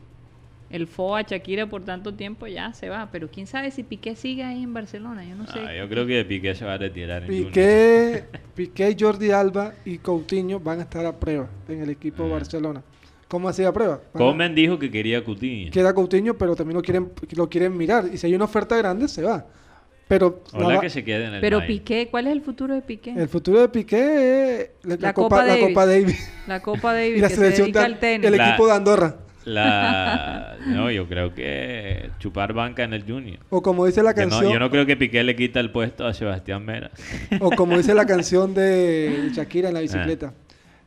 [0.77, 3.09] el fo a Shakira por tanto tiempo, ya se va.
[3.11, 5.59] Pero quién sabe si Piqué sigue ahí en Barcelona, yo no sé.
[5.59, 7.29] Ah, yo creo que Piqué se va a retirar en.
[7.29, 8.25] Piqué,
[8.55, 12.29] Piqué, Jordi Alba y Coutinho van a estar a prueba en el equipo Ah.
[12.29, 12.83] Barcelona.
[13.29, 14.01] ¿Cómo así a prueba?
[14.13, 15.73] Comen dijo que quería Coutinho.
[15.73, 18.05] Queda Coutinho, pero también lo quieren, lo quieren mirar.
[18.13, 19.45] Y si hay una oferta grande, se va.
[20.07, 21.79] Pero la Ojalá va- que se quede en el Pero Bayern.
[21.79, 23.11] Piqué, ¿cuál es el futuro de Piqué?
[23.11, 25.67] el futuro de Piqué es la, La la Copa Copa, la Davis.
[25.69, 26.33] Copa Davis.
[26.47, 28.31] La Copa Davis y la que se selección dedica de- al tenis.
[28.31, 29.17] el La- equipo de Andorra.
[29.47, 30.57] La...
[30.67, 33.39] No, yo creo que chupar banca en el Junior.
[33.51, 35.71] O como dice la Que no- canción, yo no creo que Piqué le quita el
[35.71, 36.91] puesto a Sebastián Mera.
[37.41, 39.83] o como dice la canción de Shakira en la Ah.
[39.83, 40.35] bicicleta.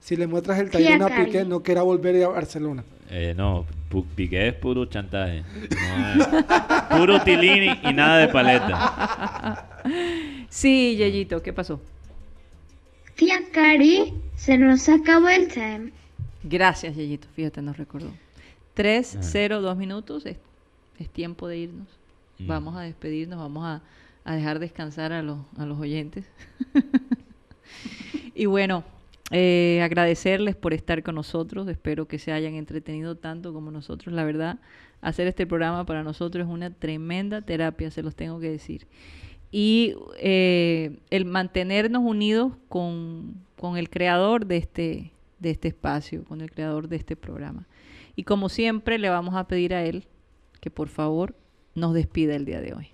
[0.01, 1.25] Si le muestras el taller a Cari.
[1.25, 2.83] Piqué, no quiera volver a Barcelona.
[3.09, 3.65] Eh, no,
[4.15, 5.43] Piqué es puro chantaje.
[5.69, 6.27] No es-
[6.99, 9.79] puro tilini y nada de paleta.
[10.49, 11.81] Sí, Yeyito, ¿qué pasó?
[13.15, 15.91] Tía Cari, se nos acabó el time.
[16.43, 18.11] Gracias, Yeyito, fíjate, nos recordó.
[18.79, 19.19] Tres, Ah.
[19.21, 20.37] cero, dos minutos, es,
[20.99, 21.89] es tiempo de irnos.
[22.37, 22.47] Mm.
[22.47, 23.81] Vamos a despedirnos, vamos a,
[24.23, 26.23] a dejar descansar a los, a los oyentes.
[28.35, 28.85] y bueno,
[29.31, 31.67] eh, agradecerles por estar con nosotros.
[31.67, 34.15] Espero que se hayan entretenido tanto como nosotros.
[34.15, 34.59] La verdad,
[35.01, 38.87] hacer este programa para nosotros es una tremenda terapia, se los tengo que decir.
[39.51, 46.39] Y eh, el mantenernos unidos con, con el creador de este, de este espacio, con
[46.39, 47.67] el creador de este programa.
[48.19, 50.03] Y como siempre, le vamos a pedir a él
[50.59, 51.35] que por favor
[51.73, 52.87] nos despida el día de hoy.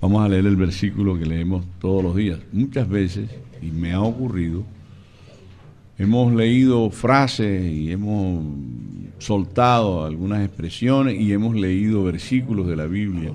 [0.00, 2.40] Vamos a leer el versículo que leemos todos los días.
[2.50, 3.30] Muchas veces,
[3.62, 4.64] y me ha ocurrido,
[5.96, 8.44] hemos leído frases y hemos
[9.20, 13.30] soltado algunas expresiones y hemos leído versículos de la Biblia.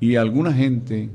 [0.00, 1.08] Y alguna gente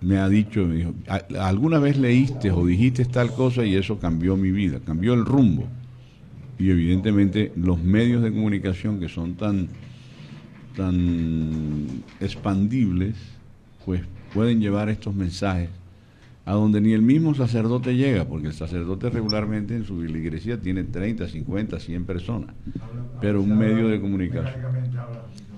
[0.00, 3.98] me ha dicho, me dijo, "¿A- ¿alguna vez leíste o dijiste tal cosa y eso
[3.98, 5.64] cambió mi vida, cambió el rumbo?
[6.58, 9.68] Y evidentemente los medios de comunicación que son tan
[10.76, 13.14] tan expandibles,
[13.84, 14.02] pues
[14.32, 15.70] pueden llevar estos mensajes
[16.46, 20.84] a donde ni el mismo sacerdote llega, porque el sacerdote regularmente en su iglesia tiene
[20.84, 22.50] 30, 50, 100 personas,
[23.20, 24.60] pero un medio de comunicación.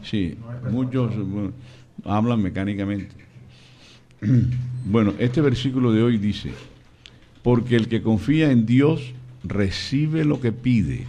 [0.03, 0.37] Sí,
[0.71, 1.13] muchos
[2.05, 3.15] hablan mecánicamente.
[4.89, 6.53] Bueno, este versículo de hoy dice,
[7.43, 9.13] porque el que confía en Dios
[9.49, 11.07] recibe lo que pide,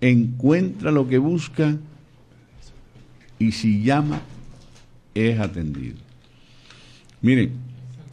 [0.00, 1.76] encuentra lo que busca
[3.38, 4.20] y si llama
[5.14, 5.96] es atendido.
[7.20, 7.52] Miren,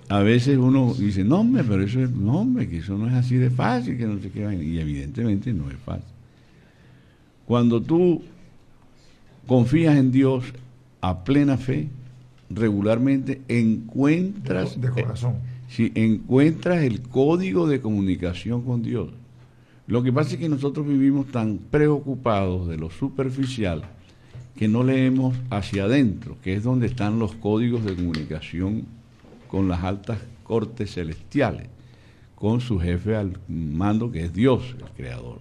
[0.09, 3.13] a veces uno dice, no hombre, pero eso es, no hombre, que eso no es
[3.13, 6.05] así de fácil, que no sé qué, vaina", y evidentemente no es fácil.
[7.45, 8.23] Cuando tú
[9.47, 10.45] confías en Dios
[11.01, 11.89] a plena fe,
[12.49, 15.35] regularmente encuentras De corazón.
[15.67, 19.09] Si encuentras el código de comunicación con Dios.
[19.87, 23.83] Lo que pasa es que nosotros vivimos tan preocupados de lo superficial
[24.55, 28.85] que no leemos hacia adentro, que es donde están los códigos de comunicación
[29.47, 31.67] con las altas cortes celestiales,
[32.35, 35.39] con su jefe al mando que es Dios, el creador.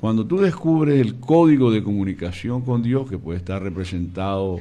[0.00, 4.60] Cuando tú descubres el código de comunicación con Dios, que puede estar representado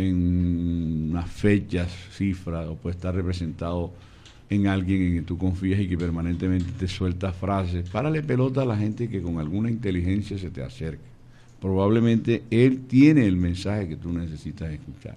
[0.00, 3.92] en unas fechas, cifras, o puede estar representado
[4.48, 8.64] en alguien en que tú confías y que permanentemente te suelta frases, párale pelota a
[8.64, 11.04] la gente que con alguna inteligencia se te acerca.
[11.60, 15.16] Probablemente él tiene el mensaje que tú necesitas escuchar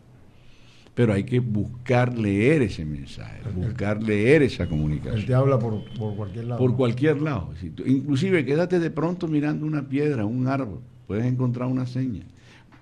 [0.95, 5.17] pero hay que buscar leer ese mensaje, buscar leer esa comunicación.
[5.17, 5.83] Él te habla por,
[6.15, 6.59] cualquier lado.
[6.59, 7.49] Por cualquier lado.
[7.85, 12.21] Inclusive quédate de pronto mirando una piedra, un árbol, puedes encontrar una seña.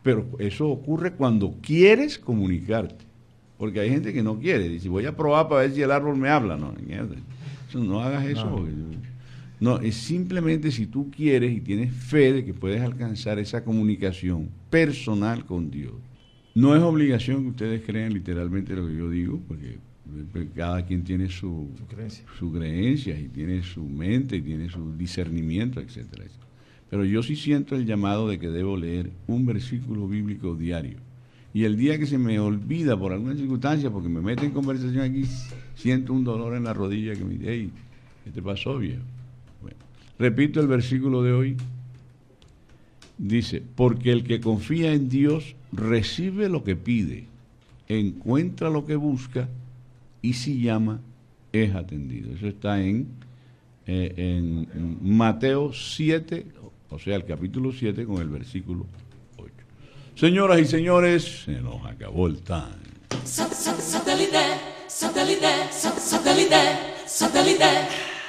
[0.04, 3.06] Pero eso ocurre cuando quieres comunicarte.
[3.58, 4.68] Porque hay gente que no quiere.
[4.68, 6.58] Dice, voy a probar para ver si el árbol me habla.
[6.58, 6.74] No,
[7.76, 8.66] no hagas eso.
[9.60, 9.80] No.
[9.80, 15.46] es simplemente si tú quieres y tienes fe de que puedes alcanzar esa comunicación personal
[15.46, 15.94] con Dios
[16.54, 19.78] no es obligación que ustedes crean literalmente lo que yo digo, porque
[20.54, 21.70] cada quien tiene su,
[22.38, 23.18] su, creencia.
[23.18, 26.26] y tiene su mente y tiene su discernimiento, etcétera,
[26.92, 30.98] Pero yo sí siento el llamado de que debo leer un versículo bíblico diario.
[31.52, 35.02] Y el día que se me olvida por alguna circunstancia, porque me mete en conversación
[35.02, 35.24] aquí,
[35.74, 37.72] siento un dolor en la rodilla que me dice, hey,
[38.24, 39.02] ¿qué te pasó, viejo?
[40.20, 41.58] repito el versículo de hoy,
[43.22, 47.26] Dice, porque el que confía en Dios recibe lo que pide,
[47.88, 49.48] encuentra lo que busca
[50.24, 51.02] y si llama
[51.54, 52.34] es atendido.
[52.34, 53.10] Eso está en,
[53.86, 56.48] eh, en Mateo 7,
[56.92, 58.86] o sea, el capítulo 7 con el versículo
[59.38, 59.52] 8.
[60.16, 62.82] Señoras y señores, se nos acabó el time.
[63.24, 64.40] Satélite,
[64.88, 68.21] satélite, satélite, satélite.